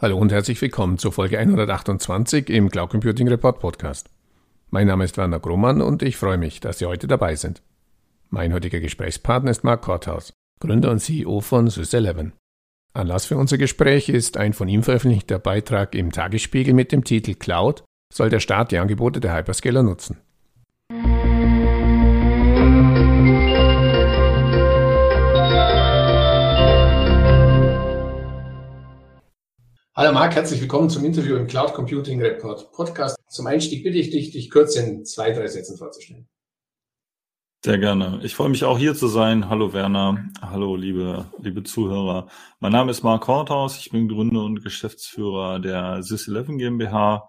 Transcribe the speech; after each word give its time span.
Hallo 0.00 0.16
und 0.16 0.30
herzlich 0.30 0.62
willkommen 0.62 0.96
zur 0.96 1.10
Folge 1.10 1.40
128 1.40 2.50
im 2.50 2.70
Cloud 2.70 2.90
Computing 2.90 3.26
Report 3.26 3.58
Podcast. 3.58 4.08
Mein 4.70 4.86
Name 4.86 5.02
ist 5.02 5.16
Werner 5.16 5.40
Grohmann 5.40 5.82
und 5.82 6.04
ich 6.04 6.16
freue 6.16 6.38
mich, 6.38 6.60
dass 6.60 6.78
Sie 6.78 6.86
heute 6.86 7.08
dabei 7.08 7.34
sind. 7.34 7.62
Mein 8.30 8.52
heutiger 8.52 8.78
Gesprächspartner 8.78 9.50
ist 9.50 9.64
Mark 9.64 9.82
Korthaus, 9.82 10.32
Gründer 10.60 10.92
und 10.92 11.00
CEO 11.00 11.40
von 11.40 11.68
SysEleven. 11.68 12.32
Anlass 12.94 13.26
für 13.26 13.36
unser 13.36 13.58
Gespräch 13.58 14.08
ist 14.08 14.36
ein 14.36 14.52
von 14.52 14.68
ihm 14.68 14.84
veröffentlichter 14.84 15.40
Beitrag 15.40 15.96
im 15.96 16.12
Tagesspiegel 16.12 16.74
mit 16.74 16.92
dem 16.92 17.02
Titel 17.02 17.34
Cloud 17.34 17.82
soll 18.14 18.30
der 18.30 18.38
Staat 18.38 18.70
die 18.70 18.78
Angebote 18.78 19.18
der 19.18 19.36
Hyperscaler 19.36 19.82
nutzen. 19.82 20.18
Hallo 29.98 30.12
Marc, 30.12 30.36
herzlich 30.36 30.60
willkommen 30.60 30.88
zum 30.88 31.04
Interview 31.04 31.34
im 31.34 31.48
Cloud 31.48 31.74
Computing 31.74 32.22
Report 32.22 32.70
Podcast. 32.70 33.18
Zum 33.26 33.48
Einstieg 33.48 33.82
bitte 33.82 33.98
ich 33.98 34.10
dich, 34.10 34.30
dich 34.30 34.48
kurz 34.48 34.76
in 34.76 35.04
zwei, 35.04 35.32
drei 35.32 35.48
Sätzen 35.48 35.76
vorzustellen. 35.76 36.28
Sehr 37.64 37.78
gerne. 37.78 38.20
Ich 38.22 38.36
freue 38.36 38.48
mich 38.48 38.62
auch 38.62 38.78
hier 38.78 38.94
zu 38.94 39.08
sein. 39.08 39.48
Hallo 39.48 39.72
Werner, 39.72 40.30
hallo 40.40 40.76
liebe, 40.76 41.26
liebe 41.40 41.64
Zuhörer. 41.64 42.28
Mein 42.60 42.70
Name 42.70 42.92
ist 42.92 43.02
Marc 43.02 43.26
Horthaus. 43.26 43.76
Ich 43.76 43.90
bin 43.90 44.06
Gründer 44.06 44.44
und 44.44 44.62
Geschäftsführer 44.62 45.58
der 45.58 46.00
SysEleven 46.04 46.58
GmbH. 46.58 47.28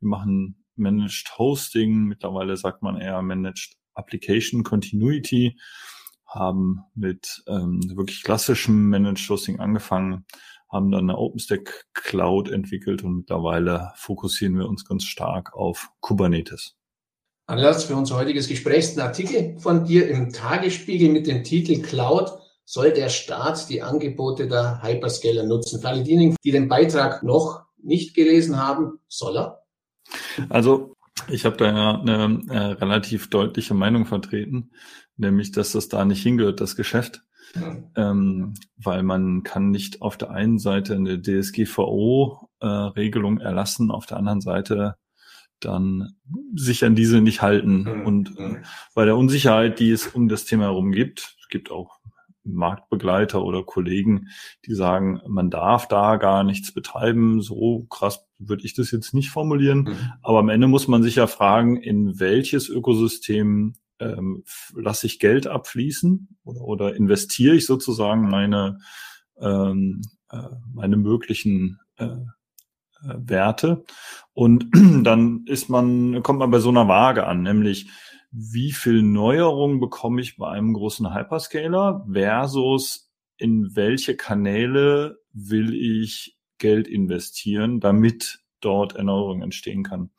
Wir 0.00 0.08
machen 0.08 0.64
Managed 0.74 1.38
Hosting. 1.38 2.06
Mittlerweile 2.06 2.56
sagt 2.56 2.82
man 2.82 3.00
eher 3.00 3.22
Managed 3.22 3.76
Application 3.94 4.64
Continuity. 4.64 5.56
Haben 6.26 6.80
mit 6.96 7.44
ähm, 7.46 7.80
wirklich 7.94 8.24
klassischem 8.24 8.88
Managed 8.88 9.30
Hosting 9.30 9.60
angefangen 9.60 10.26
haben 10.70 10.90
dann 10.90 11.08
eine 11.08 11.18
OpenStack 11.18 11.86
Cloud 11.94 12.50
entwickelt 12.50 13.02
und 13.02 13.16
mittlerweile 13.16 13.92
fokussieren 13.96 14.58
wir 14.58 14.68
uns 14.68 14.84
ganz 14.84 15.04
stark 15.04 15.54
auf 15.54 15.90
Kubernetes. 16.00 16.76
Anlass 17.46 17.84
für 17.84 17.96
unser 17.96 18.16
heutiges 18.16 18.46
Gespräch 18.48 18.80
ist 18.80 18.98
ein 18.98 19.06
Artikel 19.06 19.58
von 19.58 19.84
dir 19.84 20.08
im 20.08 20.30
Tagesspiegel 20.30 21.08
mit 21.08 21.26
dem 21.26 21.44
Titel 21.44 21.80
Cloud 21.80 22.30
soll 22.66 22.92
der 22.92 23.08
Staat 23.08 23.70
die 23.70 23.80
Angebote 23.80 24.46
der 24.46 24.82
Hyperscaler 24.82 25.44
nutzen. 25.44 25.80
Für 25.80 25.88
alle 25.88 26.02
diejenigen, 26.02 26.36
die 26.44 26.50
den 26.50 26.68
Beitrag 26.68 27.22
noch 27.22 27.62
nicht 27.82 28.14
gelesen 28.14 28.62
haben, 28.62 28.98
soll 29.08 29.38
er? 29.38 29.62
Also 30.50 30.94
ich 31.30 31.46
habe 31.46 31.56
da 31.56 31.66
ja 31.66 32.00
eine 32.00 32.42
äh, 32.50 32.58
relativ 32.74 33.30
deutliche 33.30 33.72
Meinung 33.72 34.04
vertreten, 34.04 34.70
nämlich 35.16 35.50
dass 35.52 35.72
das 35.72 35.88
da 35.88 36.04
nicht 36.04 36.22
hingehört, 36.22 36.60
das 36.60 36.76
Geschäft. 36.76 37.22
Ähm, 37.96 38.54
weil 38.76 39.02
man 39.02 39.42
kann 39.42 39.70
nicht 39.70 40.02
auf 40.02 40.16
der 40.16 40.30
einen 40.30 40.58
Seite 40.58 40.94
eine 40.94 41.20
DSGVO-Regelung 41.20 43.40
äh, 43.40 43.44
erlassen, 43.44 43.90
auf 43.90 44.06
der 44.06 44.18
anderen 44.18 44.40
Seite 44.40 44.94
dann 45.60 46.14
sich 46.54 46.84
an 46.84 46.94
diese 46.94 47.20
nicht 47.20 47.42
halten. 47.42 47.82
Mhm. 47.82 48.06
Und 48.06 48.38
äh, 48.38 48.56
bei 48.94 49.04
der 49.04 49.16
Unsicherheit, 49.16 49.80
die 49.80 49.90
es 49.90 50.06
um 50.06 50.28
das 50.28 50.44
Thema 50.44 50.64
herum 50.64 50.92
gibt, 50.92 51.36
es 51.40 51.48
gibt 51.48 51.70
auch 51.70 51.98
Marktbegleiter 52.44 53.44
oder 53.44 53.62
Kollegen, 53.62 54.28
die 54.64 54.74
sagen, 54.74 55.20
man 55.26 55.50
darf 55.50 55.88
da 55.88 56.16
gar 56.16 56.44
nichts 56.44 56.72
betreiben. 56.72 57.42
So 57.42 57.86
krass 57.90 58.26
würde 58.38 58.64
ich 58.64 58.74
das 58.74 58.90
jetzt 58.90 59.14
nicht 59.14 59.30
formulieren. 59.30 59.80
Mhm. 59.80 60.12
Aber 60.22 60.38
am 60.38 60.48
Ende 60.48 60.68
muss 60.68 60.88
man 60.88 61.02
sich 61.02 61.16
ja 61.16 61.26
fragen, 61.26 61.76
in 61.76 62.20
welches 62.20 62.68
Ökosystem 62.68 63.74
ähm, 64.00 64.44
lasse 64.74 65.06
ich 65.06 65.18
Geld 65.18 65.46
abfließen 65.46 66.38
oder, 66.44 66.60
oder 66.62 66.96
investiere 66.96 67.54
ich 67.56 67.66
sozusagen 67.66 68.28
meine, 68.28 68.78
ähm, 69.40 70.02
äh, 70.30 70.42
meine 70.72 70.96
möglichen 70.96 71.78
äh, 71.96 72.04
äh 72.04 72.18
Werte. 73.02 73.84
Und 74.32 74.66
dann 75.04 75.44
ist 75.46 75.68
man, 75.68 76.22
kommt 76.22 76.38
man 76.38 76.50
bei 76.50 76.60
so 76.60 76.68
einer 76.68 76.88
Waage 76.88 77.26
an, 77.26 77.42
nämlich 77.42 77.88
wie 78.30 78.72
viel 78.72 79.02
Neuerung 79.02 79.80
bekomme 79.80 80.20
ich 80.20 80.36
bei 80.36 80.50
einem 80.50 80.74
großen 80.74 81.14
Hyperscaler 81.14 82.06
versus 82.12 83.10
in 83.38 83.74
welche 83.74 84.16
Kanäle 84.16 85.18
will 85.32 85.72
ich 85.74 86.36
Geld 86.58 86.88
investieren, 86.88 87.80
damit 87.80 88.40
dort 88.60 88.96
Erneuerung 88.96 89.42
entstehen 89.42 89.84
kann. 89.84 90.10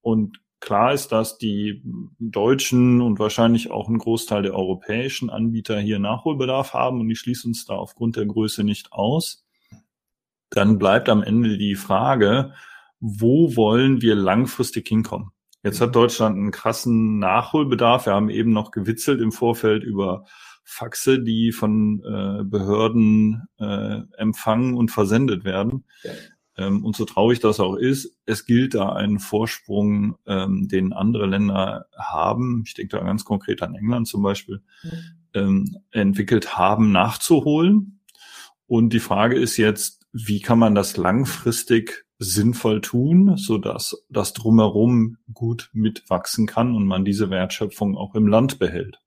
Und 0.00 0.40
Klar 0.60 0.92
ist, 0.92 1.12
dass 1.12 1.38
die 1.38 1.82
deutschen 2.18 3.00
und 3.00 3.18
wahrscheinlich 3.18 3.70
auch 3.70 3.88
ein 3.88 3.98
Großteil 3.98 4.42
der 4.42 4.54
europäischen 4.54 5.30
Anbieter 5.30 5.78
hier 5.78 5.98
Nachholbedarf 6.00 6.74
haben 6.74 7.00
und 7.00 7.08
ich 7.10 7.20
schließe 7.20 7.46
uns 7.46 7.64
da 7.64 7.74
aufgrund 7.74 8.16
der 8.16 8.26
Größe 8.26 8.64
nicht 8.64 8.92
aus. 8.92 9.44
Dann 10.50 10.78
bleibt 10.78 11.08
am 11.08 11.22
Ende 11.22 11.58
die 11.58 11.76
Frage, 11.76 12.54
wo 12.98 13.54
wollen 13.54 14.02
wir 14.02 14.16
langfristig 14.16 14.88
hinkommen? 14.88 15.30
Jetzt 15.62 15.80
hat 15.80 15.94
Deutschland 15.94 16.36
einen 16.36 16.50
krassen 16.50 17.18
Nachholbedarf. 17.18 18.06
Wir 18.06 18.14
haben 18.14 18.30
eben 18.30 18.52
noch 18.52 18.70
gewitzelt 18.70 19.20
im 19.20 19.32
Vorfeld 19.32 19.84
über 19.84 20.24
Faxe, 20.64 21.20
die 21.20 21.52
von 21.52 22.02
äh, 22.04 22.44
Behörden 22.44 23.48
äh, 23.58 24.00
empfangen 24.16 24.74
und 24.74 24.90
versendet 24.90 25.44
werden. 25.44 25.84
Ja. 26.02 26.10
Ähm, 26.58 26.84
und 26.84 26.96
so 26.96 27.04
traurig 27.04 27.38
das 27.38 27.60
auch 27.60 27.76
ist, 27.76 28.18
es 28.26 28.44
gilt 28.44 28.74
da 28.74 28.92
einen 28.92 29.20
Vorsprung, 29.20 30.16
ähm, 30.26 30.68
den 30.68 30.92
andere 30.92 31.26
Länder 31.26 31.86
haben, 31.96 32.64
ich 32.66 32.74
denke 32.74 32.98
da 32.98 33.04
ganz 33.04 33.24
konkret 33.24 33.62
an 33.62 33.76
England 33.76 34.08
zum 34.08 34.22
Beispiel, 34.22 34.62
mhm. 34.82 34.90
ähm, 35.34 35.76
entwickelt 35.92 36.58
haben, 36.58 36.90
nachzuholen. 36.90 38.00
Und 38.66 38.92
die 38.92 39.00
Frage 39.00 39.36
ist 39.36 39.56
jetzt, 39.56 40.06
wie 40.12 40.40
kann 40.40 40.58
man 40.58 40.74
das 40.74 40.96
langfristig 40.96 42.04
sinnvoll 42.18 42.80
tun, 42.80 43.36
so 43.36 43.58
dass 43.58 44.04
das 44.08 44.32
drumherum 44.32 45.18
gut 45.32 45.70
mitwachsen 45.72 46.46
kann 46.46 46.74
und 46.74 46.86
man 46.86 47.04
diese 47.04 47.30
Wertschöpfung 47.30 47.96
auch 47.96 48.16
im 48.16 48.26
Land 48.26 48.58
behält. 48.58 48.98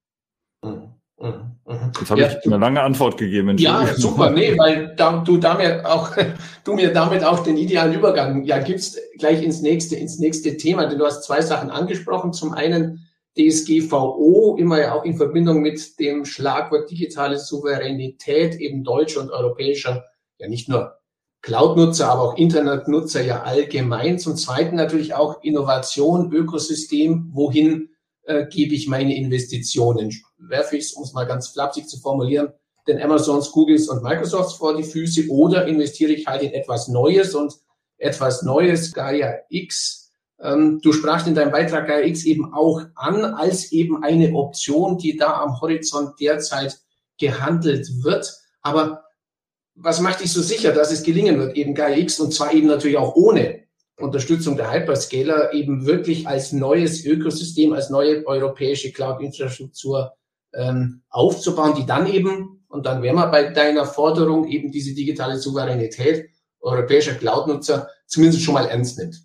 Mhm. 0.64 1.01
Mhm, 1.22 1.52
mhm. 1.68 1.92
Jetzt 2.00 2.10
habe 2.10 2.22
ja, 2.22 2.28
ich 2.28 2.46
eine 2.46 2.58
lange 2.58 2.82
Antwort 2.82 3.18
gegeben. 3.18 3.58
Ja, 3.58 3.86
super, 3.96 4.32
nee, 4.32 4.58
weil 4.58 4.96
da, 4.96 5.24
du 5.24 5.38
damit 5.38 5.86
auch, 5.86 6.12
du 6.64 6.74
mir 6.74 6.92
damit 6.92 7.24
auch 7.24 7.40
den 7.40 7.58
idealen 7.58 7.94
Übergang 7.94 8.44
ja 8.44 8.60
gibst 8.60 9.00
gleich 9.20 9.44
ins 9.44 9.62
nächste, 9.62 9.96
ins 9.96 10.20
nächste 10.20 10.58
Thema, 10.58 10.88
denn 10.88 10.98
du 10.98 11.06
hast 11.06 11.24
zwei 11.24 11.42
Sachen 11.42 11.70
angesprochen. 11.70 12.34
Zum 12.34 12.54
einen 12.54 13.08
DSGVO, 13.38 14.58
immer 14.58 14.80
ja 14.80 14.94
auch 14.94 15.06
in 15.06 15.16
Verbindung 15.16 15.62
mit 15.62 16.00
dem 16.00 16.26
Schlagwort 16.26 16.90
digitale 16.90 17.38
Souveränität 17.38 18.56
eben 18.56 18.84
deutscher 18.84 19.22
und 19.22 19.30
europäischer, 19.32 20.06
ja 20.40 20.50
nicht 20.50 20.68
nur 20.68 20.98
Cloud-Nutzer, 21.44 22.10
aber 22.10 22.22
auch 22.22 22.38
Internetnutzer 22.38 23.22
ja 23.22 23.44
allgemein. 23.44 24.20
Zum 24.20 24.36
zweiten 24.36 24.76
natürlich 24.76 25.14
auch 25.14 25.44
Innovation, 25.44 26.32
Ökosystem, 26.32 27.30
wohin 27.32 27.90
äh, 28.32 28.48
gebe 28.48 28.76
ich 28.76 28.88
meine 28.88 29.16
Investitionen? 29.16 30.12
Werfe 30.38 30.78
ich 30.78 30.86
es, 30.86 30.94
um 30.94 31.04
es 31.04 31.14
mal 31.14 31.26
ganz 31.26 31.50
flapsig 31.50 31.88
zu 31.88 32.00
formulieren, 32.00 32.50
den 32.88 33.02
Amazons, 33.02 33.52
Googles 33.52 33.90
und 33.90 34.04
Microsofts 34.04 34.54
vor 34.54 34.76
die 34.76 34.84
Füße 34.84 35.30
oder 35.30 35.68
investiere 35.68 36.12
ich 36.12 36.26
halt 36.28 36.42
in 36.42 36.54
etwas 36.54 36.88
Neues 36.88 37.36
und 37.36 37.54
etwas 37.98 38.42
Neues, 38.42 38.94
Gaia 38.94 39.36
X. 39.50 40.12
Ähm, 40.40 40.80
du 40.82 40.92
sprachst 40.92 41.28
in 41.28 41.36
deinem 41.36 41.52
Beitrag 41.52 41.88
Gaia 41.88 42.06
X 42.06 42.26
eben 42.26 42.54
auch 42.54 42.82
an 42.96 43.24
als 43.24 43.72
eben 43.72 44.04
eine 44.04 44.34
Option, 44.34 44.98
die 44.98 45.18
da 45.18 45.42
am 45.42 45.62
Horizont 45.62 46.20
derzeit 46.20 46.80
gehandelt 47.20 48.04
wird. 48.04 48.34
Aber 48.62 49.04
was 49.76 50.00
macht 50.00 50.22
dich 50.22 50.32
so 50.34 50.42
sicher, 50.42 50.72
dass 50.72 50.92
es 50.92 51.04
gelingen 51.04 51.40
wird, 51.40 51.56
eben 51.56 51.76
Gaia 51.76 51.98
X 51.98 52.20
und 52.20 52.34
zwar 52.34 52.54
eben 52.54 52.68
natürlich 52.68 52.98
auch 52.98 53.16
ohne 53.16 53.62
Unterstützung 53.98 54.58
der 54.58 54.72
Hyperscaler 54.72 55.54
eben 55.54 55.86
wirklich 55.86 56.28
als 56.28 56.52
neues 56.52 57.06
Ökosystem, 57.06 57.74
als 57.74 57.90
neue 57.90 58.26
europäische 58.26 58.92
Cloud-Infrastruktur 58.92 60.14
ähm, 60.54 61.04
aufzubauen, 61.10 61.76
die 61.78 61.86
dann 61.86 62.08
eben, 62.08 62.64
und 62.68 62.86
dann 62.86 63.02
wären 63.02 63.16
wir 63.16 63.28
bei 63.28 63.52
deiner 63.52 63.86
Forderung, 63.86 64.48
eben 64.48 64.72
diese 64.72 64.96
digitale 64.96 65.38
Souveränität 65.38 66.30
europäischer 66.62 67.14
Cloud-Nutzer 67.16 67.90
zumindest 68.08 68.44
schon 68.44 68.54
mal 68.54 68.68
ernst 68.68 68.98
nimmt. 68.98 69.18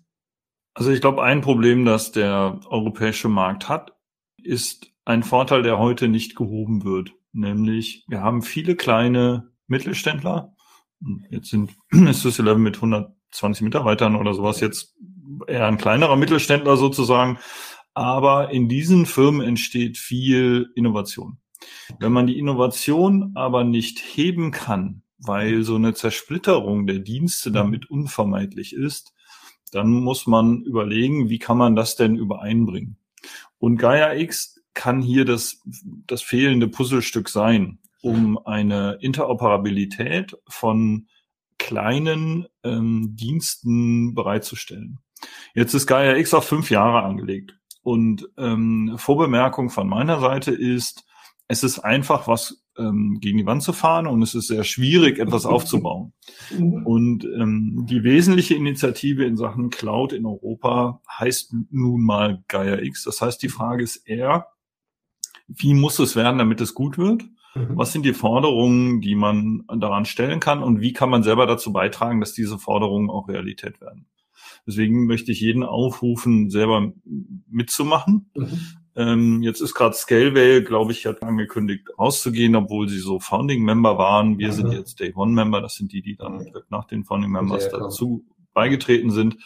Also 0.73 0.91
ich 0.91 1.01
glaube, 1.01 1.23
ein 1.23 1.41
Problem, 1.41 1.85
das 1.85 2.11
der 2.11 2.59
europäische 2.69 3.29
Markt 3.29 3.67
hat, 3.67 3.93
ist 4.43 4.87
ein 5.05 5.23
Vorteil, 5.23 5.63
der 5.63 5.79
heute 5.79 6.07
nicht 6.07 6.35
gehoben 6.35 6.83
wird. 6.83 7.11
Nämlich, 7.33 8.05
wir 8.07 8.21
haben 8.21 8.41
viele 8.41 8.75
kleine 8.75 9.51
Mittelständler. 9.67 10.55
Jetzt 11.29 11.49
sind, 11.49 11.71
ist 11.91 12.25
das 12.25 12.39
11 12.39 12.57
mit 12.57 12.75
100 12.75 13.16
20 13.37 13.63
Mitarbeitern 13.63 14.15
oder 14.15 14.33
sowas 14.33 14.59
jetzt 14.59 14.95
eher 15.47 15.67
ein 15.67 15.77
kleinerer 15.77 16.15
Mittelständler 16.15 16.77
sozusagen. 16.77 17.39
Aber 17.93 18.51
in 18.51 18.69
diesen 18.69 19.05
Firmen 19.05 19.41
entsteht 19.41 19.97
viel 19.97 20.69
Innovation. 20.75 21.37
Wenn 21.99 22.11
man 22.11 22.27
die 22.27 22.37
Innovation 22.37 23.31
aber 23.35 23.63
nicht 23.63 23.99
heben 23.99 24.51
kann, 24.51 25.01
weil 25.17 25.63
so 25.63 25.75
eine 25.75 25.93
Zersplitterung 25.93 26.85
der 26.85 26.99
Dienste 26.99 27.51
damit 27.51 27.89
unvermeidlich 27.89 28.73
ist, 28.73 29.13
dann 29.71 29.89
muss 29.89 30.27
man 30.27 30.61
überlegen, 30.61 31.29
wie 31.29 31.39
kann 31.39 31.57
man 31.57 31.75
das 31.75 31.95
denn 31.95 32.15
übereinbringen? 32.15 32.97
Und 33.57 33.77
Gaia 33.77 34.13
X 34.13 34.61
kann 34.73 35.01
hier 35.01 35.25
das, 35.25 35.61
das 36.05 36.21
fehlende 36.21 36.67
Puzzlestück 36.67 37.29
sein, 37.29 37.79
um 38.01 38.37
eine 38.45 38.99
Interoperabilität 39.01 40.37
von 40.47 41.07
kleinen 41.57 42.47
ähm, 42.63 43.15
Diensten 43.15 44.13
bereitzustellen. 44.13 44.99
Jetzt 45.53 45.73
ist 45.73 45.87
Gaia 45.87 46.15
X 46.15 46.33
auf 46.33 46.45
fünf 46.45 46.69
Jahre 46.69 47.03
angelegt. 47.03 47.57
Und 47.81 48.29
ähm, 48.37 48.95
Vorbemerkung 48.97 49.69
von 49.69 49.87
meiner 49.87 50.19
Seite 50.19 50.51
ist, 50.51 51.05
es 51.47 51.63
ist 51.63 51.79
einfach 51.79 52.27
was 52.27 52.63
ähm, 52.77 53.19
gegen 53.21 53.37
die 53.37 53.45
Wand 53.45 53.63
zu 53.63 53.73
fahren 53.73 54.07
und 54.07 54.21
es 54.21 54.35
ist 54.35 54.47
sehr 54.47 54.63
schwierig, 54.63 55.19
etwas 55.19 55.45
aufzubauen. 55.45 56.13
Mhm. 56.51 56.85
Und 56.85 57.25
ähm, 57.25 57.85
die 57.89 58.03
wesentliche 58.03 58.55
Initiative 58.55 59.25
in 59.25 59.37
Sachen 59.37 59.69
Cloud 59.69 60.13
in 60.13 60.25
Europa 60.25 61.01
heißt 61.17 61.55
nun 61.71 62.01
mal 62.01 62.43
Gaia 62.47 62.79
X. 62.79 63.03
Das 63.03 63.21
heißt, 63.21 63.41
die 63.41 63.49
Frage 63.49 63.83
ist 63.83 64.07
eher, 64.07 64.47
wie 65.47 65.73
muss 65.73 65.99
es 65.99 66.15
werden, 66.15 66.37
damit 66.37 66.59
es 66.61 66.73
gut 66.73 66.97
wird? 66.97 67.23
Mhm. 67.57 67.77
Was 67.77 67.91
sind 67.91 68.05
die 68.05 68.13
Forderungen, 68.13 69.01
die 69.01 69.15
man 69.15 69.63
daran 69.77 70.05
stellen 70.05 70.39
kann 70.39 70.63
und 70.63 70.81
wie 70.81 70.93
kann 70.93 71.09
man 71.09 71.23
selber 71.23 71.45
dazu 71.45 71.71
beitragen, 71.73 72.19
dass 72.19 72.33
diese 72.33 72.57
Forderungen 72.57 73.09
auch 73.09 73.27
Realität 73.27 73.81
werden? 73.81 74.05
Deswegen 74.65 75.05
möchte 75.05 75.31
ich 75.31 75.39
jeden 75.39 75.63
aufrufen, 75.63 76.49
selber 76.49 76.91
mitzumachen. 77.49 78.29
Mhm. 78.35 78.59
Ähm, 78.95 79.43
jetzt 79.43 79.61
ist 79.61 79.75
gerade 79.75 79.95
Scaleway, 79.95 80.61
glaube 80.61 80.91
ich, 80.91 81.05
hat 81.05 81.21
angekündigt, 81.21 81.87
rauszugehen, 81.97 82.55
obwohl 82.55 82.89
sie 82.89 82.97
so 82.97 83.19
Founding 83.19 83.63
Member 83.63 83.97
waren. 83.97 84.39
Wir 84.39 84.47
mhm. 84.47 84.53
sind 84.53 84.71
jetzt 84.71 84.99
Day 84.99 85.13
One 85.15 85.33
Member. 85.33 85.61
Das 85.61 85.75
sind 85.75 85.91
die, 85.91 86.01
die 86.01 86.15
dann 86.15 86.37
mhm. 86.37 86.53
nach 86.69 86.85
den 86.85 87.05
Founding 87.05 87.31
Members 87.31 87.63
Sehr 87.63 87.77
dazu 87.77 88.25
beigetreten 88.53 89.11
sind. 89.11 89.37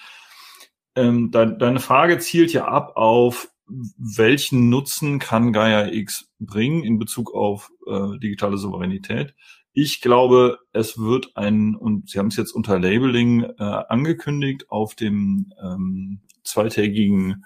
Ähm, 0.95 1.31
de 1.31 1.57
deine 1.57 1.79
Frage 1.79 2.17
zielt 2.19 2.53
ja 2.53 2.65
ab 2.65 2.95
auf, 2.95 3.49
welchen 3.97 4.69
Nutzen 4.69 5.19
kann 5.19 5.53
Gaia 5.53 5.87
X 5.87 6.29
bringen 6.39 6.83
in 6.83 6.99
Bezug 6.99 7.33
auf 7.33 7.71
äh, 7.87 8.17
digitale 8.19 8.57
Souveränität? 8.57 9.35
Ich 9.73 10.01
glaube, 10.01 10.59
es 10.73 10.97
wird 10.97 11.31
ein, 11.35 11.75
und 11.75 12.09
Sie 12.09 12.19
haben 12.19 12.27
es 12.27 12.35
jetzt 12.35 12.51
unter 12.51 12.77
Labeling 12.77 13.43
äh, 13.43 13.63
angekündigt, 13.63 14.69
auf 14.69 14.95
dem 14.95 15.53
ähm, 15.61 16.21
zweitägigen, 16.43 17.45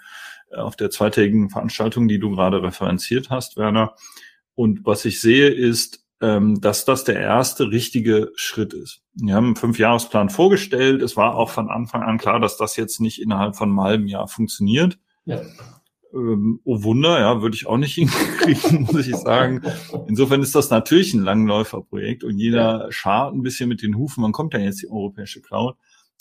äh, 0.50 0.58
auf 0.58 0.76
der 0.76 0.90
zweitägigen 0.90 1.50
Veranstaltung, 1.50 2.08
die 2.08 2.20
du 2.20 2.32
gerade 2.32 2.64
referenziert 2.64 3.30
hast, 3.30 3.58
Werner. 3.58 3.94
Und 4.56 4.86
was 4.86 5.06
ich 5.06 5.22
sehe, 5.22 5.50
ist, 5.50 6.04
ähm, 6.22 6.60
dass 6.62 6.86
das 6.86 7.04
der 7.04 7.20
erste 7.20 7.70
richtige 7.70 8.32
Schritt 8.36 8.74
ist. 8.74 9.02
Wir 9.14 9.36
haben 9.36 9.48
einen 9.48 9.56
Fünfjahresplan 9.56 10.30
vorgestellt. 10.30 11.04
Es 11.04 11.16
war 11.16 11.36
auch 11.36 11.52
von 11.52 11.70
Anfang 11.70 12.02
an 12.02 12.18
klar, 12.18 12.40
dass 12.40 12.58
das 12.58 12.76
jetzt 12.78 13.02
nicht 13.02 13.22
innerhalb 13.22 13.56
von 13.56 13.70
einem 13.70 13.82
halben 13.82 14.08
Jahr 14.08 14.28
funktioniert. 14.28 14.98
Ja 15.26 15.42
ähm, 16.16 16.62
oh 16.64 16.84
Wunder, 16.84 17.20
ja, 17.20 17.42
würde 17.42 17.56
ich 17.56 17.68
auch 17.68 17.78
nicht 17.78 17.94
hinkriegen, 17.96 18.84
muss 18.84 19.08
ich 19.08 19.16
sagen. 19.16 19.62
Insofern 20.08 20.42
ist 20.42 20.56
das 20.56 20.70
natürlich 20.70 21.14
ein 21.14 21.24
Langläuferprojekt 21.24 22.24
und 22.24 22.38
jeder 22.38 22.86
ja. 22.86 22.92
schart 22.92 23.34
ein 23.34 23.44
bisschen 23.44 23.70
mit 23.70 23.82
den 23.82 23.98
Hufen, 23.98 24.24
wann 24.24 24.32
kommt 24.32 24.54
denn 24.54 24.64
jetzt 24.64 24.82
die 24.82 24.90
europäische 24.90 25.42
Cloud? 25.42 25.76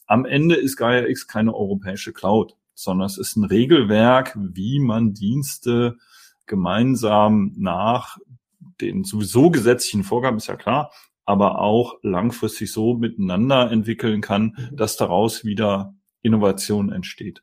Am 0.06 0.24
Ende 0.26 0.56
ist 0.56 0.76
Gaia 0.76 1.06
X 1.06 1.26
keine 1.26 1.54
europäische 1.54 2.12
Cloud, 2.12 2.56
sondern 2.74 3.06
es 3.06 3.16
ist 3.16 3.36
ein 3.36 3.44
Regelwerk, 3.44 4.36
wie 4.36 4.80
man 4.80 5.14
Dienste 5.14 5.96
gemeinsam 6.46 7.54
nach 7.56 8.18
den 8.80 9.04
sowieso 9.04 9.50
gesetzlichen 9.50 10.04
Vorgaben, 10.04 10.36
ist 10.36 10.48
ja 10.48 10.56
klar, 10.56 10.90
aber 11.24 11.60
auch 11.60 11.94
langfristig 12.02 12.70
so 12.72 12.94
miteinander 12.94 13.70
entwickeln 13.70 14.20
kann, 14.20 14.56
mhm. 14.56 14.76
dass 14.76 14.96
daraus 14.96 15.44
wieder 15.44 15.94
Innovation 16.22 16.92
entsteht. 16.92 17.42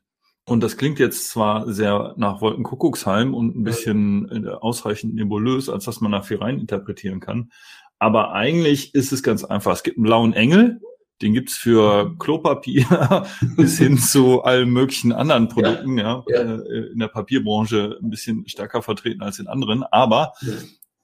Und 0.52 0.62
das 0.62 0.76
klingt 0.76 0.98
jetzt 0.98 1.30
zwar 1.30 1.72
sehr 1.72 2.12
nach 2.18 2.42
Wolkenkuckucksheim 2.42 3.32
und 3.32 3.56
ein 3.56 3.64
bisschen 3.64 4.44
äh, 4.44 4.50
ausreichend 4.50 5.14
nebulös, 5.14 5.70
als 5.70 5.86
dass 5.86 6.02
man 6.02 6.12
da 6.12 6.20
viel 6.20 6.36
rein 6.36 6.60
interpretieren 6.60 7.20
kann. 7.20 7.50
Aber 7.98 8.34
eigentlich 8.34 8.94
ist 8.94 9.12
es 9.12 9.22
ganz 9.22 9.44
einfach. 9.44 9.72
Es 9.72 9.82
gibt 9.82 9.96
einen 9.96 10.04
blauen 10.04 10.34
Engel, 10.34 10.82
den 11.22 11.32
gibt's 11.32 11.56
für 11.56 12.14
Klopapier 12.18 13.24
bis 13.56 13.78
hin 13.78 13.96
zu 13.98 14.42
allen 14.42 14.68
möglichen 14.68 15.12
anderen 15.12 15.48
Produkten, 15.48 15.96
ja, 15.96 16.22
ja, 16.28 16.42
ja. 16.42 16.56
Äh, 16.56 16.92
in 16.92 16.98
der 16.98 17.08
Papierbranche 17.08 17.98
ein 18.02 18.10
bisschen 18.10 18.46
stärker 18.46 18.82
vertreten 18.82 19.22
als 19.22 19.38
in 19.38 19.46
anderen. 19.46 19.84
Aber 19.84 20.34
ja. 20.42 20.52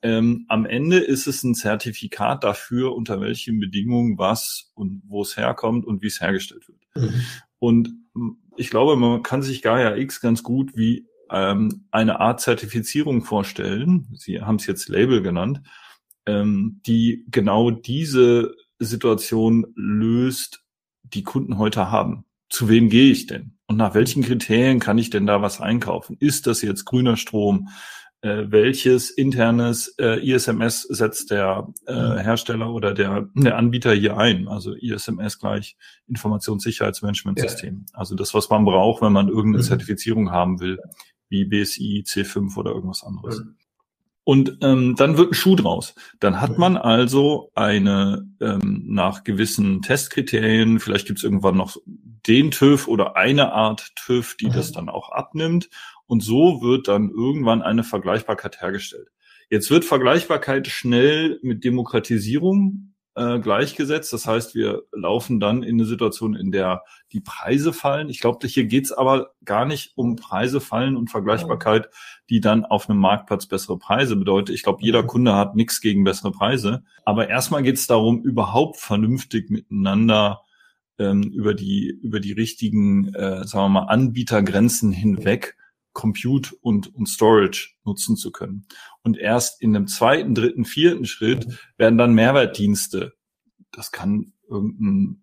ähm, 0.03 0.45
am 0.49 0.67
Ende 0.67 0.99
ist 0.99 1.27
es 1.27 1.43
ein 1.43 1.55
Zertifikat 1.55 2.45
dafür, 2.45 2.95
unter 2.95 3.23
welchen 3.23 3.61
Bedingungen 3.61 4.19
was 4.19 4.73
und 4.75 5.00
wo 5.06 5.23
es 5.23 5.39
herkommt 5.39 5.87
und 5.87 6.03
wie 6.03 6.09
es 6.09 6.21
hergestellt 6.21 6.69
wird. 6.69 6.81
Mhm. 6.97 7.23
Und 7.61 7.89
ich 8.58 8.70
glaube, 8.70 8.96
man 8.96 9.22
kann 9.22 9.43
sich 9.43 9.62
Gaia 9.62 9.96
X 9.96 10.20
ganz 10.20 10.43
gut 10.43 10.76
wie 10.76 11.06
ähm, 11.31 11.87
eine 11.90 12.20
Art 12.20 12.40
Zertifizierung 12.40 13.22
vorstellen. 13.22 14.08
Sie 14.14 14.40
haben 14.40 14.56
es 14.56 14.66
jetzt 14.66 14.88
Label 14.88 15.22
genannt, 15.22 15.62
ähm, 16.26 16.81
die 16.87 17.25
genau 17.31 17.70
diese 17.70 18.55
Situation 18.78 19.66
löst, 19.76 20.64
die 21.02 21.22
Kunden 21.22 21.58
heute 21.58 21.90
haben. 21.90 22.25
Zu 22.50 22.69
wem 22.69 22.88
gehe 22.88 23.12
ich 23.12 23.26
denn? 23.26 23.58
Und 23.66 23.76
nach 23.76 23.94
welchen 23.94 24.22
Kriterien 24.22 24.81
kann 24.81 24.99
ich 24.99 25.11
denn 25.11 25.26
da 25.26 25.43
was 25.43 25.61
einkaufen? 25.61 26.16
Ist 26.19 26.46
das 26.46 26.62
jetzt 26.62 26.84
grüner 26.84 27.16
Strom? 27.16 27.69
Äh, 28.20 28.44
welches 28.49 29.11
internes 29.11 29.94
äh, 29.99 30.19
ISMS 30.29 30.82
setzt 30.82 31.31
der 31.31 31.69
äh, 31.87 31.93
mhm. 31.93 32.19
Hersteller 32.19 32.73
oder 32.73 32.93
der, 32.93 33.29
der 33.35 33.56
Anbieter 33.56 33.93
hier 33.93 34.17
ein. 34.17 34.49
Also 34.49 34.75
ISMS 34.75 35.38
gleich 35.38 35.76
Informationssicherheitsmanagementsystem. 36.09 37.87
Ja. 37.88 37.99
Also 37.99 38.17
das, 38.17 38.35
was 38.35 38.50
man 38.50 38.65
braucht, 38.65 39.03
wenn 39.03 39.12
man 39.12 39.29
irgendeine 39.29 39.62
mhm. 39.62 39.69
Zertifizierung 39.69 40.31
haben 40.32 40.61
will, 40.61 40.79
wie 41.29 41.44
BSI, 41.44 42.05
C5 42.06 42.56
oder 42.56 42.73
irgendwas 42.73 43.05
anderes. 43.05 43.41
Mhm. 43.41 43.56
Und 44.28 44.58
ähm, 44.60 44.94
dann 44.94 45.16
wird 45.16 45.30
ein 45.30 45.34
Schuh 45.34 45.56
draus. 45.56 45.94
Dann 46.20 46.42
hat 46.42 46.58
man 46.58 46.76
also 46.76 47.50
eine 47.54 48.28
ähm, 48.42 48.84
nach 48.86 49.25
gewissen 49.25 49.80
Testkriterien, 49.80 50.80
vielleicht 50.80 51.06
gibt 51.06 51.20
es 51.20 51.25
irgendwann 51.25 51.56
noch 51.56 51.78
den 51.86 52.50
TÜV 52.50 52.88
oder 52.88 53.16
eine 53.16 53.52
Art 53.52 53.90
TÜV, 53.96 54.36
die 54.36 54.48
mhm. 54.48 54.52
das 54.52 54.70
dann 54.70 54.90
auch 54.90 55.12
abnimmt. 55.12 55.70
Und 56.04 56.22
so 56.22 56.60
wird 56.60 56.88
dann 56.88 57.08
irgendwann 57.08 57.62
eine 57.62 57.84
Vergleichbarkeit 57.84 58.60
hergestellt. 58.60 59.08
Jetzt 59.48 59.70
wird 59.70 59.86
Vergleichbarkeit 59.86 60.66
schnell 60.66 61.38
mit 61.40 61.64
Demokratisierung 61.64 62.92
äh, 63.19 63.41
gleichgesetzt. 63.41 64.12
Das 64.12 64.26
heißt, 64.26 64.55
wir 64.55 64.85
laufen 64.93 65.41
dann 65.41 65.62
in 65.62 65.76
eine 65.76 65.85
Situation, 65.85 66.35
in 66.35 66.53
der 66.53 66.85
die 67.12 67.20
Preise 67.20 67.73
fallen. 67.73 68.09
Ich 68.09 68.20
glaube, 68.20 68.47
hier 68.47 68.65
geht's 68.65 68.93
aber 68.93 69.32
gar 69.44 69.65
nicht 69.65 69.93
um 69.97 70.17
Preise 70.17 70.61
fallen 70.61 70.97
und 70.97 71.11
Vergleichbarkeit, 71.11 71.88
die 72.31 72.41
dann 72.41 72.65
auf 72.65 72.88
einem 72.88 73.00
Marktplatz 73.00 73.47
bessere 73.47 73.78
Preise 73.78 74.16
bedeutet. 74.16 74.54
Ich 74.54 74.62
glaube, 74.62 74.83
jeder 74.83 75.02
Kunde 75.02 75.35
hat 75.35 75.57
nichts 75.57 75.81
gegen 75.81 76.04
bessere 76.04 76.31
Preise. 76.31 76.85
Aber 77.04 77.28
erstmal 77.28 77.62
geht's 77.62 77.87
darum, 77.87 78.23
überhaupt 78.23 78.76
vernünftig 78.76 79.50
miteinander 79.50 80.42
ähm, 80.99 81.23
über 81.23 81.54
die 81.54 81.88
über 81.88 82.21
die 82.21 82.33
richtigen, 82.33 83.14
äh, 83.14 83.45
sagen 83.47 83.66
wir 83.66 83.81
mal, 83.81 83.87
Anbietergrenzen 83.87 84.92
hinweg 84.92 85.57
Compute 85.99 86.54
und, 86.61 86.95
und 86.95 87.09
Storage 87.09 87.71
nutzen 87.85 88.16
zu 88.16 88.31
können. 88.31 88.66
Und 89.02 89.19
erst 89.19 89.61
in 89.61 89.73
dem 89.73 89.88
zweiten, 89.88 90.33
dritten, 90.33 90.64
vierten 90.64 91.07
Schritt 91.07 91.59
werden 91.76 91.99
dann 91.99 92.14
Mehrwertdienste. 92.14 93.14
Das 93.72 93.92
kann 93.92 94.32
irgendein, 94.48 95.22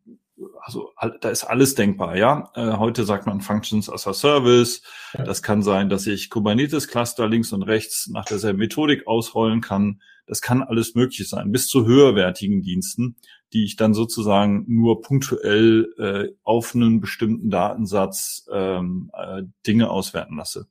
also 0.62 0.92
da 1.22 1.30
ist 1.30 1.44
alles 1.44 1.76
denkbar, 1.76 2.16
ja. 2.16 2.52
Äh, 2.56 2.74
heute 2.78 3.06
sagt 3.06 3.26
man 3.26 3.42
Functions 3.42 3.90
as 3.90 4.08
a 4.08 4.14
Service. 4.14 4.82
Das 5.14 5.42
kann 5.42 5.64
sein, 5.64 5.90
dass 5.90 6.08
ich 6.08 6.30
Kubernetes 6.30 6.88
Cluster 6.88 7.28
links 7.28 7.54
und 7.54 7.64
rechts 7.64 8.08
nach 8.08 8.26
derselben 8.26 8.60
Methodik 8.60 9.08
ausrollen 9.08 9.62
kann. 9.62 10.02
Das 10.28 10.42
kann 10.42 10.64
alles 10.64 10.96
möglich 10.96 11.30
sein, 11.30 11.52
bis 11.52 11.68
zu 11.68 11.86
höherwertigen 11.86 12.62
Diensten, 12.62 13.16
die 13.54 13.64
ich 13.64 13.76
dann 13.76 13.94
sozusagen 13.94 14.66
nur 14.68 15.02
punktuell 15.02 15.94
äh, 15.98 16.36
auf 16.44 16.74
einen 16.74 17.00
bestimmten 17.00 17.50
Datensatz 17.50 18.48
ähm, 18.52 19.12
äh, 19.14 19.44
Dinge 19.68 19.90
auswerten 19.90 20.38
lasse. 20.38 20.68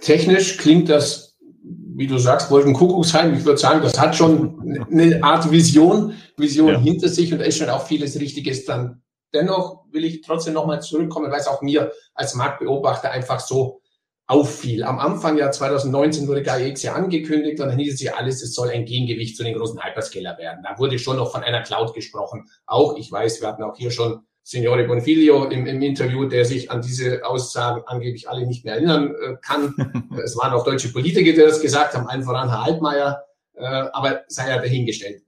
Technisch 0.00 0.56
klingt 0.58 0.88
das, 0.88 1.33
wie 1.64 2.06
du 2.06 2.18
sagst, 2.18 2.50
Wolkenkuckucksheim. 2.50 3.34
Ich 3.34 3.44
würde 3.44 3.58
sagen, 3.58 3.80
das 3.82 3.98
hat 3.98 4.14
schon 4.14 4.86
eine 4.90 5.22
Art 5.22 5.50
Vision, 5.50 6.14
Vision 6.36 6.68
ja. 6.68 6.78
hinter 6.78 7.08
sich 7.08 7.32
und 7.32 7.38
da 7.38 7.44
ist 7.44 7.56
schon 7.56 7.70
auch 7.70 7.86
vieles 7.86 8.20
Richtiges 8.20 8.64
dran. 8.64 9.02
Dennoch 9.32 9.84
will 9.90 10.04
ich 10.04 10.20
trotzdem 10.20 10.54
nochmal 10.54 10.82
zurückkommen, 10.82 11.30
weil 11.30 11.40
es 11.40 11.46
auch 11.46 11.62
mir 11.62 11.92
als 12.14 12.34
Marktbeobachter 12.34 13.10
einfach 13.10 13.40
so 13.40 13.80
auffiel. 14.26 14.84
Am 14.84 14.98
Anfang 14.98 15.36
ja 15.36 15.50
2019 15.50 16.28
wurde 16.28 16.42
GAIX 16.42 16.82
ja 16.82 16.94
angekündigt 16.94 17.60
und 17.60 17.68
dann 17.68 17.78
hieß 17.78 17.94
es 17.94 18.02
ja 18.02 18.14
alles, 18.14 18.42
es 18.42 18.54
soll 18.54 18.70
ein 18.70 18.84
Gegengewicht 18.84 19.36
zu 19.36 19.44
den 19.44 19.56
großen 19.56 19.82
Hyperscaler 19.82 20.38
werden. 20.38 20.62
Da 20.62 20.78
wurde 20.78 20.98
schon 20.98 21.16
noch 21.16 21.32
von 21.32 21.42
einer 21.42 21.62
Cloud 21.62 21.94
gesprochen. 21.94 22.48
Auch, 22.66 22.96
ich 22.96 23.10
weiß, 23.10 23.40
wir 23.40 23.48
hatten 23.48 23.62
auch 23.62 23.76
hier 23.76 23.90
schon 23.90 24.20
Signore 24.46 24.84
Bonfiglio 24.84 25.46
im, 25.46 25.66
im 25.66 25.80
Interview, 25.80 26.26
der 26.26 26.44
sich 26.44 26.70
an 26.70 26.82
diese 26.82 27.24
Aussagen 27.24 27.82
angeblich 27.86 28.28
alle 28.28 28.46
nicht 28.46 28.62
mehr 28.64 28.74
erinnern 28.74 29.14
äh, 29.14 29.36
kann. 29.40 29.74
es 30.22 30.36
waren 30.36 30.52
auch 30.52 30.64
deutsche 30.64 30.92
Politiker, 30.92 31.32
die 31.32 31.38
das 31.38 31.62
gesagt 31.62 31.94
haben, 31.94 32.06
allen 32.06 32.22
voran 32.22 32.50
Herr 32.50 32.62
Altmaier, 32.62 33.24
äh, 33.54 33.64
aber 33.64 34.24
sei 34.28 34.50
ja 34.50 34.58
dahingestellt. 34.58 35.22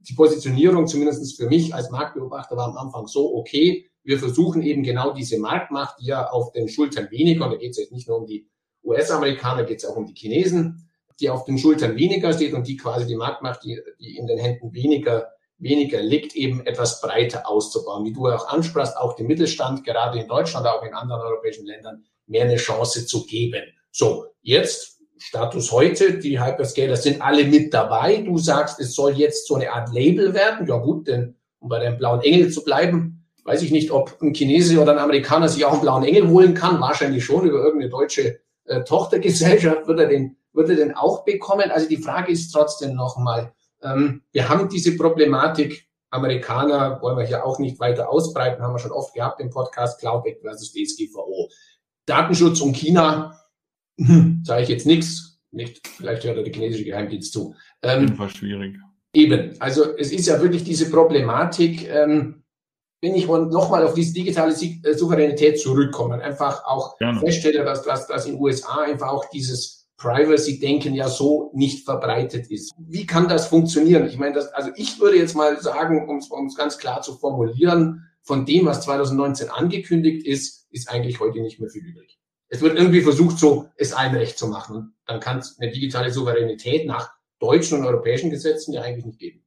Die 0.00 0.14
Positionierung, 0.14 0.88
zumindest 0.88 1.36
für 1.36 1.46
mich 1.46 1.72
als 1.72 1.90
Marktbeobachter, 1.90 2.56
war 2.56 2.66
am 2.66 2.76
Anfang 2.76 3.06
so 3.06 3.36
okay, 3.36 3.88
wir 4.02 4.18
versuchen 4.18 4.62
eben 4.62 4.82
genau 4.82 5.12
diese 5.12 5.38
Marktmacht, 5.38 6.00
die 6.00 6.06
ja 6.06 6.28
auf 6.28 6.50
den 6.50 6.68
Schultern 6.68 7.10
weniger, 7.12 7.44
und 7.44 7.52
da 7.52 7.58
geht 7.58 7.70
es 7.70 7.78
jetzt 7.78 7.92
nicht 7.92 8.08
nur 8.08 8.18
um 8.18 8.26
die 8.26 8.48
US-Amerikaner, 8.82 9.64
geht 9.64 9.78
es 9.78 9.84
auch 9.84 9.96
um 9.96 10.06
die 10.06 10.14
Chinesen, 10.14 10.88
die 11.20 11.30
auf 11.30 11.44
den 11.44 11.58
Schultern 11.58 11.94
weniger 11.94 12.32
steht 12.32 12.54
und 12.54 12.66
die 12.66 12.76
quasi 12.76 13.06
die 13.06 13.16
Marktmacht, 13.16 13.62
die, 13.62 13.80
die 14.00 14.16
in 14.16 14.26
den 14.26 14.38
Händen 14.38 14.72
weniger 14.72 15.28
weniger 15.58 16.00
liegt, 16.00 16.34
eben 16.36 16.64
etwas 16.66 17.00
breiter 17.00 17.48
auszubauen. 17.48 18.04
Wie 18.04 18.12
du 18.12 18.28
auch 18.28 18.48
ansprachst, 18.48 18.96
auch 18.96 19.16
dem 19.16 19.26
Mittelstand, 19.26 19.84
gerade 19.84 20.20
in 20.20 20.28
Deutschland, 20.28 20.66
auch 20.66 20.82
in 20.82 20.94
anderen 20.94 21.22
europäischen 21.22 21.66
Ländern, 21.66 22.04
mehr 22.26 22.44
eine 22.44 22.56
Chance 22.56 23.06
zu 23.06 23.26
geben. 23.26 23.62
So, 23.90 24.26
jetzt 24.42 24.98
Status 25.18 25.72
heute, 25.72 26.18
die 26.18 26.40
Hyperscaler 26.40 26.96
sind 26.96 27.20
alle 27.20 27.44
mit 27.44 27.74
dabei. 27.74 28.18
Du 28.18 28.38
sagst, 28.38 28.78
es 28.78 28.94
soll 28.94 29.18
jetzt 29.18 29.48
so 29.48 29.56
eine 29.56 29.72
Art 29.72 29.92
Label 29.92 30.32
werden. 30.32 30.66
Ja 30.66 30.76
gut, 30.76 31.08
denn 31.08 31.34
um 31.58 31.68
bei 31.68 31.80
dem 31.80 31.98
blauen 31.98 32.20
Engel 32.22 32.50
zu 32.50 32.62
bleiben, 32.62 33.26
weiß 33.44 33.62
ich 33.62 33.72
nicht, 33.72 33.90
ob 33.90 34.20
ein 34.22 34.34
Chinese 34.34 34.80
oder 34.80 34.92
ein 34.92 34.98
Amerikaner 34.98 35.48
sich 35.48 35.64
auch 35.64 35.72
einen 35.72 35.80
blauen 35.80 36.04
Engel 36.04 36.28
holen 36.28 36.54
kann. 36.54 36.80
Wahrscheinlich 36.80 37.24
schon 37.24 37.48
über 37.48 37.58
irgendeine 37.58 37.90
deutsche 37.90 38.40
äh, 38.66 38.84
Tochtergesellschaft 38.84 39.88
wird 39.88 39.98
er 39.98 40.06
den, 40.06 40.36
wird 40.52 40.70
er 40.70 40.76
den 40.76 40.94
auch 40.94 41.24
bekommen. 41.24 41.70
Also 41.70 41.88
die 41.88 41.96
Frage 41.96 42.30
ist 42.30 42.52
trotzdem 42.52 42.94
nochmal, 42.94 43.52
ähm, 43.82 44.22
wir 44.32 44.48
haben 44.48 44.68
diese 44.68 44.96
Problematik, 44.96 45.88
Amerikaner 46.10 47.00
wollen 47.02 47.18
wir 47.18 47.26
hier 47.26 47.44
auch 47.44 47.58
nicht 47.58 47.78
weiter 47.80 48.10
ausbreiten, 48.10 48.62
haben 48.62 48.74
wir 48.74 48.78
schon 48.78 48.92
oft 48.92 49.14
gehabt 49.14 49.40
im 49.40 49.50
Podcast, 49.50 50.00
Cloud 50.00 50.24
versus 50.40 50.72
DSGVO. 50.72 51.50
Datenschutz 52.06 52.60
und 52.60 52.74
China, 52.74 53.38
hm, 53.98 54.42
sage 54.44 54.62
ich 54.62 54.68
jetzt 54.68 54.86
nichts, 54.86 55.40
nicht, 55.50 55.86
vielleicht 55.86 56.24
hört 56.24 56.38
er 56.38 56.42
die 56.42 56.52
chinesische 56.52 56.84
Geheimdienst 56.84 57.32
zu. 57.32 57.54
Ähm, 57.82 58.18
war 58.18 58.28
schwierig. 58.28 58.76
Eben, 59.12 59.54
also 59.60 59.96
es 59.96 60.12
ist 60.12 60.26
ja 60.26 60.40
wirklich 60.40 60.64
diese 60.64 60.90
Problematik, 60.90 61.88
ähm, 61.88 62.44
wenn 63.00 63.14
ich 63.14 63.26
nochmal 63.26 63.84
auf 63.84 63.94
diese 63.94 64.12
digitale 64.12 64.52
äh, 64.52 64.94
Souveränität 64.94 65.60
zurückkomme, 65.60 66.20
einfach 66.22 66.64
auch 66.64 66.98
Gerne. 66.98 67.20
feststelle, 67.20 67.64
dass, 67.64 67.82
dass, 67.82 68.06
dass 68.06 68.26
in 68.26 68.32
den 68.32 68.40
USA 68.40 68.82
einfach 68.82 69.08
auch 69.08 69.26
dieses 69.30 69.77
Privacy-Denken 69.98 70.94
ja 70.94 71.08
so 71.08 71.50
nicht 71.54 71.84
verbreitet 71.84 72.50
ist. 72.50 72.72
Wie 72.78 73.04
kann 73.04 73.28
das 73.28 73.48
funktionieren? 73.48 74.06
Ich 74.06 74.16
meine, 74.16 74.34
das, 74.34 74.48
also 74.54 74.70
ich 74.76 74.98
würde 75.00 75.18
jetzt 75.18 75.34
mal 75.34 75.60
sagen, 75.60 76.08
um 76.08 76.46
es 76.46 76.54
ganz 76.54 76.78
klar 76.78 77.02
zu 77.02 77.16
formulieren, 77.16 78.08
von 78.22 78.46
dem, 78.46 78.66
was 78.66 78.82
2019 78.82 79.50
angekündigt 79.50 80.26
ist, 80.26 80.68
ist 80.70 80.88
eigentlich 80.88 81.18
heute 81.18 81.40
nicht 81.40 81.60
mehr 81.60 81.68
viel 81.68 81.84
übrig. 81.84 82.18
Es 82.48 82.60
wird 82.60 82.78
irgendwie 82.78 83.00
versucht, 83.00 83.38
so 83.38 83.68
es 83.76 83.92
allen 83.92 84.14
recht 84.14 84.38
zu 84.38 84.48
machen. 84.48 84.76
Und 84.76 84.94
dann 85.06 85.20
kann 85.20 85.38
es 85.38 85.58
eine 85.58 85.70
digitale 85.72 86.10
Souveränität 86.12 86.86
nach 86.86 87.10
deutschen 87.40 87.78
und 87.78 87.84
europäischen 87.84 88.30
Gesetzen 88.30 88.72
ja 88.72 88.82
eigentlich 88.82 89.06
nicht 89.06 89.18
geben. 89.18 89.44